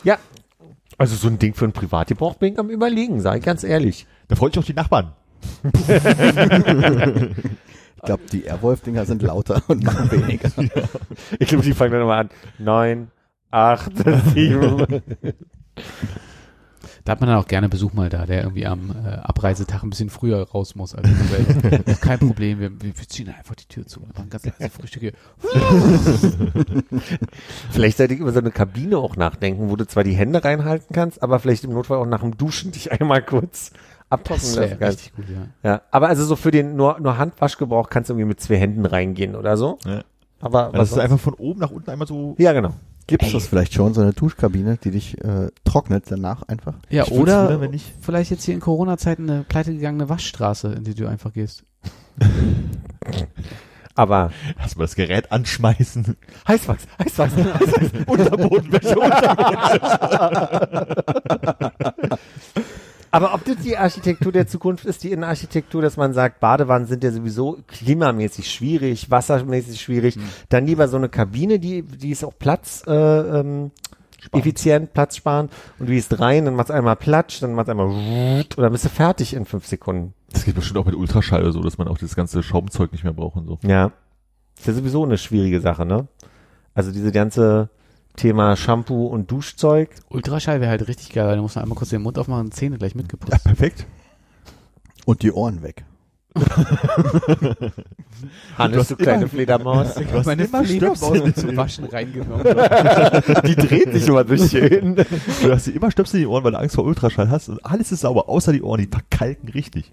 [0.03, 0.17] Ja.
[0.97, 4.05] Also so ein Ding für einen Privatgebrauch bin ich am überlegen, sage ich ganz ehrlich.
[4.27, 5.13] Da freut sich auch die Nachbarn.
[8.03, 10.51] Ich glaube, die Airwolf-Dinger sind lauter und machen weniger.
[11.39, 12.29] Ich glaube, die fangen dann immer an.
[12.59, 13.07] Neun,
[13.49, 13.93] acht,
[14.33, 15.01] sieben.
[17.05, 19.89] Da hat man dann auch gerne Besuch mal da, der irgendwie am äh, Abreisetag ein
[19.89, 20.93] bisschen früher raus muss.
[20.93, 21.93] Also selber.
[22.01, 24.01] Kein Problem, wir, wir wir ziehen einfach die Tür zu.
[24.01, 25.13] Wir machen ganz leise Frühstücke.
[27.71, 30.93] Vielleicht sollte ich über so eine Kabine auch nachdenken, wo du zwar die Hände reinhalten
[30.93, 33.71] kannst, aber vielleicht im Notfall auch nach dem Duschen dich einmal kurz
[34.13, 34.99] abtrocknen Das lassen wäre kannst.
[34.99, 35.69] richtig gut, ja.
[35.69, 38.85] Ja, aber also so für den nur, nur Handwaschgebrauch kannst du irgendwie mit zwei Händen
[38.85, 39.77] reingehen oder so.
[39.85, 40.03] Ja.
[40.41, 42.35] Aber Also was das ist einfach von oben nach unten einmal so.
[42.37, 42.71] ja, genau.
[43.05, 46.75] Gibt es das vielleicht schon, so eine Duschkabine, die dich äh, trocknet danach einfach?
[46.89, 50.85] Ja, Ich oder wundern, wenn ich- vielleicht jetzt hier in Corona-Zeiten eine pleitegegangene Waschstraße, in
[50.85, 51.63] die du einfach gehst.
[53.95, 56.15] Aber Erstmal das Gerät anschmeißen.
[56.47, 59.89] Heißwachs, Heißwachs, Heißwachs, Unterbodenwäsche, Unterbodenwäsche.
[63.13, 67.03] Aber ob das die Architektur der Zukunft ist, die Innenarchitektur, dass man sagt, Badewannen sind
[67.03, 70.17] ja sowieso klimamäßig schwierig, wassermäßig schwierig,
[70.49, 73.69] dann lieber so eine Kabine, die, die ist auch Platz, äh, ähm,
[74.31, 78.57] effizient, Platz sparen und du gehst rein, dann macht's einmal Platsch, dann macht's einmal und
[78.57, 80.15] dann bist du fertig in fünf Sekunden.
[80.31, 83.03] Das geht bestimmt auch mit Ultraschall oder so, dass man auch das ganze Schaumzeug nicht
[83.03, 83.59] mehr braucht und so.
[83.61, 83.91] Ja.
[84.57, 86.07] Ist ja sowieso eine schwierige Sache, ne?
[86.73, 87.69] Also diese ganze
[88.15, 89.89] Thema Shampoo und Duschzeug.
[90.09, 92.53] Ultraschall wäre halt richtig geil, weil da muss man einmal kurz den Mund aufmachen und
[92.53, 93.43] Zähne gleich mitgeputzt.
[93.43, 93.85] perfekt.
[95.05, 95.83] Und die Ohren weg.
[98.57, 99.93] Hannes, du kleine Fledermaus.
[99.93, 102.43] Du hast Meine immer Fledermaus zum Waschen reingenommen.
[103.45, 104.95] Die dreht sich immer durch schön.
[104.95, 107.63] Du hast dir immer Stöpsel in die Ohren, weil du Angst vor Ultraschall hast und
[107.63, 109.91] alles ist sauber, außer die Ohren, die verkalken richtig.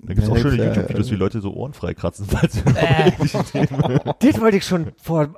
[0.00, 2.62] Da gibt's auch Ja, schöne äh, YouTube-Videos, wie Leute so Ohren freikratzen, sie
[4.20, 5.28] Das wollte ich schon vor äh,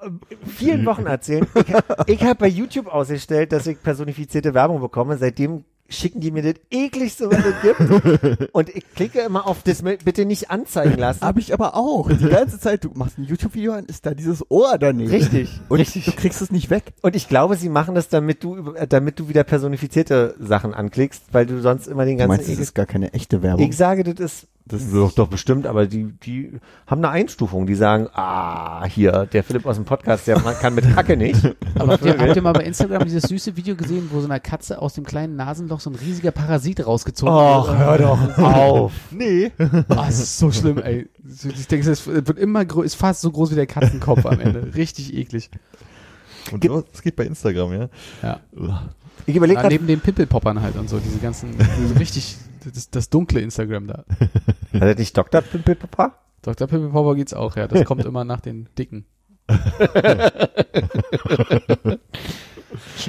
[0.46, 1.46] vielen Wochen erzählen.
[1.54, 5.16] Ich, hab- ich habe bei YouTube ausgestellt, dass ich personifizierte Werbung bekomme.
[5.16, 8.48] Seitdem schicken die mir das ekligste, was es gibt.
[8.54, 11.20] Und ich klicke immer auf das bitte nicht anzeigen lassen.
[11.22, 12.10] Hab ich aber auch.
[12.10, 15.10] Die ganze Zeit, du machst ein YouTube-Video an, ist da dieses Ohr daneben.
[15.10, 16.04] Richtig, Und richtig.
[16.04, 16.84] du kriegst es nicht weg.
[17.02, 21.24] Und ich glaube, sie machen das, damit du, äh, damit du wieder personifizierte Sachen anklickst,
[21.32, 23.66] weil du sonst immer den Du ganzen meinst, das ist gar keine echte Werbung.
[23.68, 26.52] Ich sage, das ist Das- doch, doch bestimmt, aber die, die
[26.86, 27.66] haben eine Einstufung.
[27.66, 31.44] Die sagen, ah, hier, der Philipp aus dem Podcast, der man kann mit Hacke nicht.
[31.74, 34.40] Aber habt ihr, habt ihr mal bei Instagram dieses süße Video gesehen, wo so einer
[34.40, 38.92] Katze aus dem kleinen Nasenloch so ein riesiger Parasit rausgezogen Och, hör doch auf.
[39.10, 39.50] Nee.
[39.88, 41.08] Ah, es ist so schlimm, ey.
[41.58, 44.74] Ich denke, es wird immer grö ist fast so groß wie der Katzenkopf am Ende.
[44.74, 45.50] Richtig eklig.
[46.52, 47.88] Und so, das geht bei Instagram, ja.
[48.22, 48.40] Ja.
[49.26, 52.90] Ich überlege ja gerade, neben den Pimpelpoppern halt und so, diese ganzen, diese richtig, das,
[52.90, 54.04] das dunkle Instagram da.
[54.72, 55.40] hat er nicht Dr.
[55.40, 56.14] Pimpelpapa?
[56.42, 56.66] Dr.
[56.66, 57.68] Pimpelpopper geht's auch, ja.
[57.68, 59.04] Das kommt immer nach den dicken.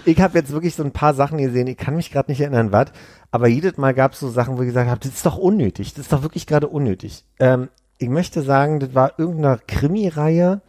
[0.06, 2.72] Ich habe jetzt wirklich so ein paar Sachen gesehen, ich kann mich gerade nicht erinnern,
[2.72, 2.88] was,
[3.30, 5.94] aber jedes Mal gab es so Sachen, wo ich gesagt habe, das ist doch unnötig,
[5.94, 7.23] das ist doch wirklich gerade unnötig.
[7.40, 10.61] Ähm, ich möchte sagen, das war irgendeine Krimi-Reihe.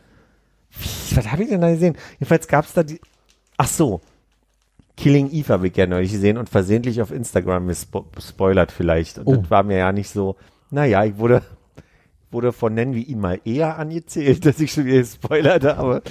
[1.14, 1.96] Was habe ich denn da gesehen?
[2.18, 3.00] Jedenfalls gab es da die.
[3.56, 4.00] Ach so.
[4.96, 7.66] Killing Eve habe ich ja neulich gesehen und versehentlich auf Instagram
[8.14, 9.18] gespoilert vielleicht.
[9.18, 9.36] Und Oh.
[9.36, 10.36] das war mir ja nicht so.
[10.70, 11.42] Naja, ich wurde,
[12.30, 16.02] wurde von nennen wir ihn mal eher angezählt, dass ich schon wieder gespoilert habe.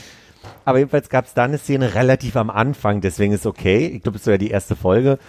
[0.66, 3.86] Aber jedenfalls gab es da eine Szene relativ am Anfang, deswegen ist okay.
[3.88, 5.20] Ich glaube, es war ja die erste Folge.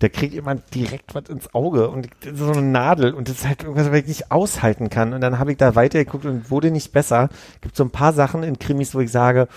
[0.00, 3.62] Da kriegt jemand direkt was ins Auge und so eine Nadel und das ist halt
[3.64, 5.12] irgendwas, was ich nicht aushalten kann.
[5.12, 7.30] Und dann habe ich da weitergeguckt und wurde nicht besser.
[7.62, 9.48] Gibt so ein paar Sachen in Krimis, wo ich sage,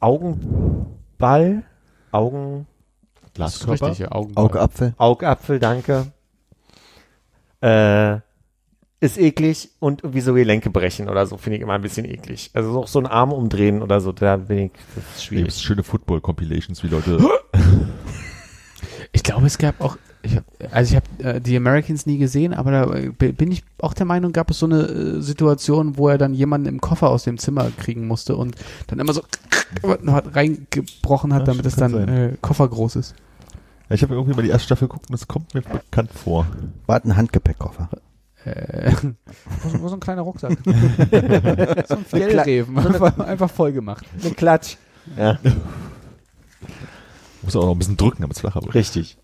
[0.00, 1.62] Augenball,
[2.12, 2.66] Augen,
[3.34, 3.88] Glaskörper?
[3.88, 4.36] richtig, ja, Augen.
[4.36, 4.94] Augapfel.
[4.98, 6.12] Augapfel, danke.
[7.60, 8.20] Äh,
[9.02, 12.50] ist eklig und irgendwie so Gelenke brechen oder so, finde ich immer ein bisschen eklig.
[12.52, 15.44] Also auch so einen Arm umdrehen oder so, da bin ich, das ist Da schwierig.
[15.44, 17.18] gibt's schöne Football-Compilations, wie Leute.
[19.12, 22.52] Ich glaube, es gab auch, ich hab, also ich habe äh, die Americans nie gesehen,
[22.54, 26.08] aber da äh, bin ich auch der Meinung, gab es so eine äh, Situation, wo
[26.08, 28.56] er dann jemanden im Koffer aus dem Zimmer kriegen musste und
[28.88, 29.22] dann immer so
[30.08, 33.14] hat reingebrochen hat, Ja, damit es dann äh, Koffer groß ist.
[33.88, 36.46] Ja, ich habe irgendwie mal die erste Staffel geguckt und das kommt mir bekannt vor.
[36.86, 37.88] War ein Handgepäckkoffer.
[38.44, 38.92] Äh,
[39.62, 40.56] wo, so- wo so ein kleiner Rucksack.
[41.88, 42.78] so ein Fjellreven.
[42.78, 44.04] Einfach, einfach voll gemacht.
[44.22, 44.76] Eine Klatsch.
[45.16, 45.38] Ja,
[47.42, 48.74] Muss auch noch ein bisschen drücken, damit es flacher wird.
[48.74, 49.16] richtig.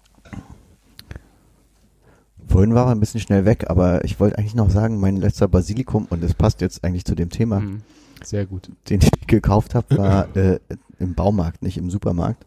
[2.48, 5.48] Vorhin war er ein bisschen schnell weg, aber ich wollte eigentlich noch sagen, mein letzter
[5.48, 7.82] Basilikum, und das passt jetzt eigentlich zu dem Thema, Mhm.
[8.24, 8.70] Sehr gut.
[8.88, 10.58] den ich gekauft habe, war äh,
[10.98, 12.46] im Baumarkt, nicht im Supermarkt.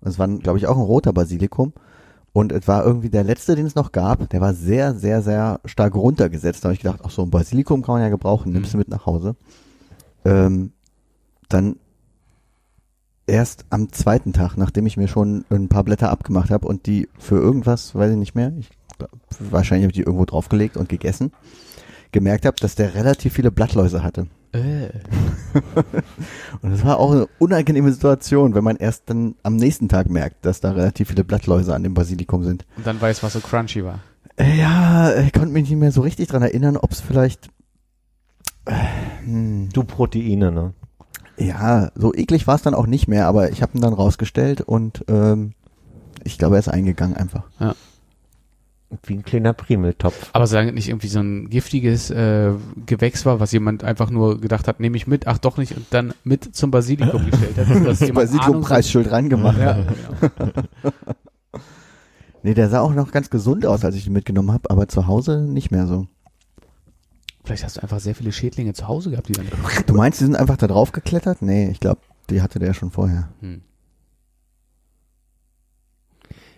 [0.00, 1.72] Und es war, glaube ich, auch ein roter Basilikum.
[2.32, 4.28] Und es war irgendwie der letzte, den es noch gab.
[4.30, 6.62] Der war sehr, sehr, sehr stark runtergesetzt.
[6.62, 8.88] Da habe ich gedacht, ach so, ein Basilikum kann man ja gebrauchen, nimmst du mit
[8.88, 9.34] nach Hause.
[10.24, 10.70] Ähm,
[11.48, 11.76] dann
[13.26, 17.08] erst am zweiten Tag, nachdem ich mir schon ein paar Blätter abgemacht habe und die
[17.18, 18.70] für irgendwas, weiß ich nicht mehr, ich,
[19.38, 21.32] wahrscheinlich habe ich die irgendwo draufgelegt und gegessen,
[22.12, 24.26] gemerkt habe, dass der relativ viele Blattläuse hatte.
[24.52, 24.88] Äh.
[26.62, 30.44] Und das war auch eine unangenehme Situation, wenn man erst dann am nächsten Tag merkt,
[30.46, 32.64] dass da relativ viele Blattläuse an dem Basilikum sind.
[32.78, 34.00] Und dann weiß, was so crunchy war.
[34.40, 37.48] Ja, ich konnte mich nicht mehr so richtig dran erinnern, ob es vielleicht.
[38.64, 38.72] äh,
[39.24, 40.72] Hm, Du Proteine, ne?
[41.36, 44.60] ja, so eklig war es dann auch nicht mehr, aber ich habe ihn dann rausgestellt
[44.60, 45.52] und ähm,
[46.24, 47.44] ich glaube, er ist eingegangen einfach.
[49.04, 50.30] Wie ein kleiner Primeltopf.
[50.32, 52.52] Aber solange es nicht irgendwie so ein giftiges äh,
[52.86, 55.86] Gewächs war, was jemand einfach nur gedacht hat, nehme ich mit, ach doch nicht, und
[55.90, 57.86] dann mit zum Basilikum gestellt hat.
[57.86, 59.58] Das Basilikum-Preisschild rangemacht.
[59.58, 60.52] Ja, genau.
[62.42, 65.06] Nee, der sah auch noch ganz gesund aus, als ich ihn mitgenommen habe, aber zu
[65.06, 66.06] Hause nicht mehr so.
[67.44, 69.46] Vielleicht hast du einfach sehr viele Schädlinge zu Hause gehabt, die dann.
[69.86, 71.42] Du meinst, die sind einfach da drauf geklettert?
[71.42, 72.00] Nee, ich glaube,
[72.30, 73.28] die hatte der schon vorher.
[73.40, 73.62] Hm.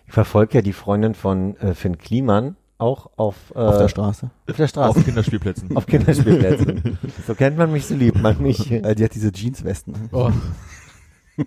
[0.11, 4.31] verfolge ja die Freundin von äh, Finn Kliman auch auf, äh, Auf der Straße.
[4.49, 4.99] auf der Straße.
[4.99, 5.77] Auf Kinderspielplätzen.
[5.77, 6.97] Auf Kinderspielplätzen.
[7.27, 8.71] so kennt man mich, so liebt man mich.
[8.71, 10.09] Äh, die hat diese Jeanswesten.
[10.11, 10.31] Oh,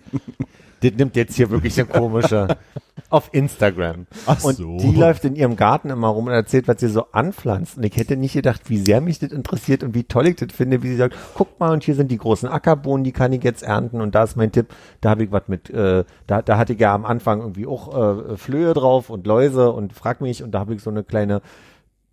[0.81, 2.47] Das nimmt jetzt hier wirklich eine komische.
[3.09, 4.07] Auf Instagram.
[4.25, 4.77] Ach Und so.
[4.77, 7.77] die läuft in ihrem Garten immer rum und erzählt, was sie so anpflanzt.
[7.77, 10.53] Und ich hätte nicht gedacht, wie sehr mich das interessiert und wie toll ich das
[10.53, 13.43] finde, wie sie sagt, guck mal, und hier sind die großen Ackerbohnen, die kann ich
[13.43, 14.01] jetzt ernten.
[14.01, 14.67] Und da ist mein Tipp,
[15.01, 18.31] da habe ich was mit, äh, da, da hatte ich ja am Anfang irgendwie auch
[18.31, 20.41] äh, Flöhe drauf und Läuse und frag mich.
[20.41, 21.41] Und da habe ich so eine kleine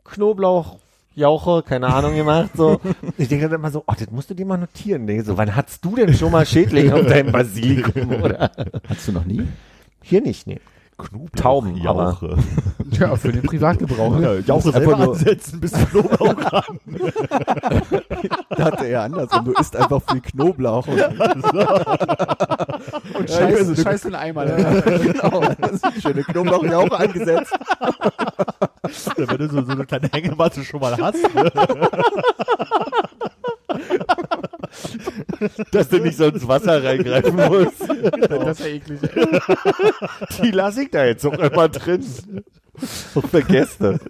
[0.05, 0.79] Knoblauch.
[1.15, 2.81] Jauche, keine Ahnung gemacht, so.
[3.19, 5.07] Ich denke dann immer so, oh, das musst du dir mal notieren.
[5.07, 8.51] Denke so, wann hattest du denn schon mal Schädlinge auf deinem Basilikum, oder?
[8.89, 9.47] Hattest du noch nie?
[10.03, 10.61] Hier nicht, nee.
[11.09, 12.37] Knoblauch, Tauben, Jauche.
[12.93, 14.19] ja, für den Privatgebrauch.
[14.21, 16.65] Ja, Jauche Einfach selber nur- ansetzen, bis Knoblauch ran.
[18.57, 19.45] Da hatte er andersrum.
[19.47, 20.87] Du isst einfach viel Knoblauch.
[20.87, 20.99] Und,
[23.15, 24.45] Und Ja, scheiß, also- scheiß in den Eimer.
[24.47, 25.41] genau.
[25.59, 27.53] Das ist eine schöne Knoblauchjauche angesetzt.
[29.17, 31.23] Ja, wenn du so, so eine kleine Hängematte schon mal hast.
[31.35, 31.51] Ne?
[35.71, 37.83] Dass du nicht so ins Wasser reingreifen musst.
[38.29, 39.01] Das ist ja eklig.
[40.43, 42.05] Die lasse ich da jetzt auch immer drin.
[43.15, 44.01] Auch für Gäste.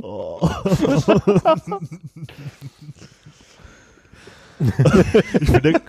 [0.00, 0.48] Oh.
[5.40, 5.80] ich finde,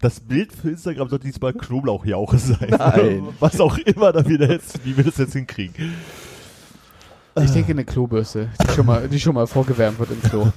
[0.00, 2.70] das Bild für Instagram sollte diesmal Knoblauchjauche sein.
[2.70, 3.28] Nein.
[3.38, 5.94] Was auch immer da wieder jetzt, wie wir das jetzt hinkriegen.
[7.42, 10.52] Ich denke eine Klobürste, die schon mal, die schon mal vorgewärmt wird im Klo.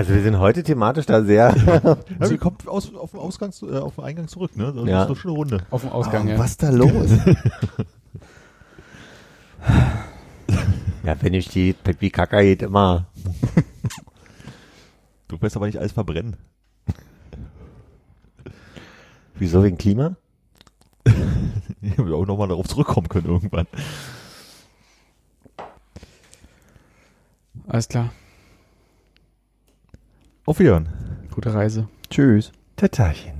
[0.00, 1.54] Also wir sind heute thematisch da sehr.
[2.18, 4.72] Ja, sie kommt aus, auf, dem Ausgang, äh, auf dem Eingang zurück, ne?
[4.74, 5.02] Das Ja.
[5.02, 5.66] ist doch schon eine Runde.
[5.68, 6.38] Auf dem Ausgang, Oh, ja.
[6.38, 7.10] Was ist da los?
[11.04, 13.08] Ja, wenn ich die Pepi Kaka geht immer.
[15.28, 16.36] Du wirst aber nicht alles verbrennen.
[19.34, 20.16] Wieso wegen Klima?
[21.82, 23.66] Ich will auch nochmal darauf zurückkommen können irgendwann.
[27.68, 28.10] Alles klar.
[30.50, 30.88] Auf Wiedersehen.
[31.30, 31.86] Gute Reise.
[32.10, 32.50] Tschüss.
[32.74, 33.39] Tatachen.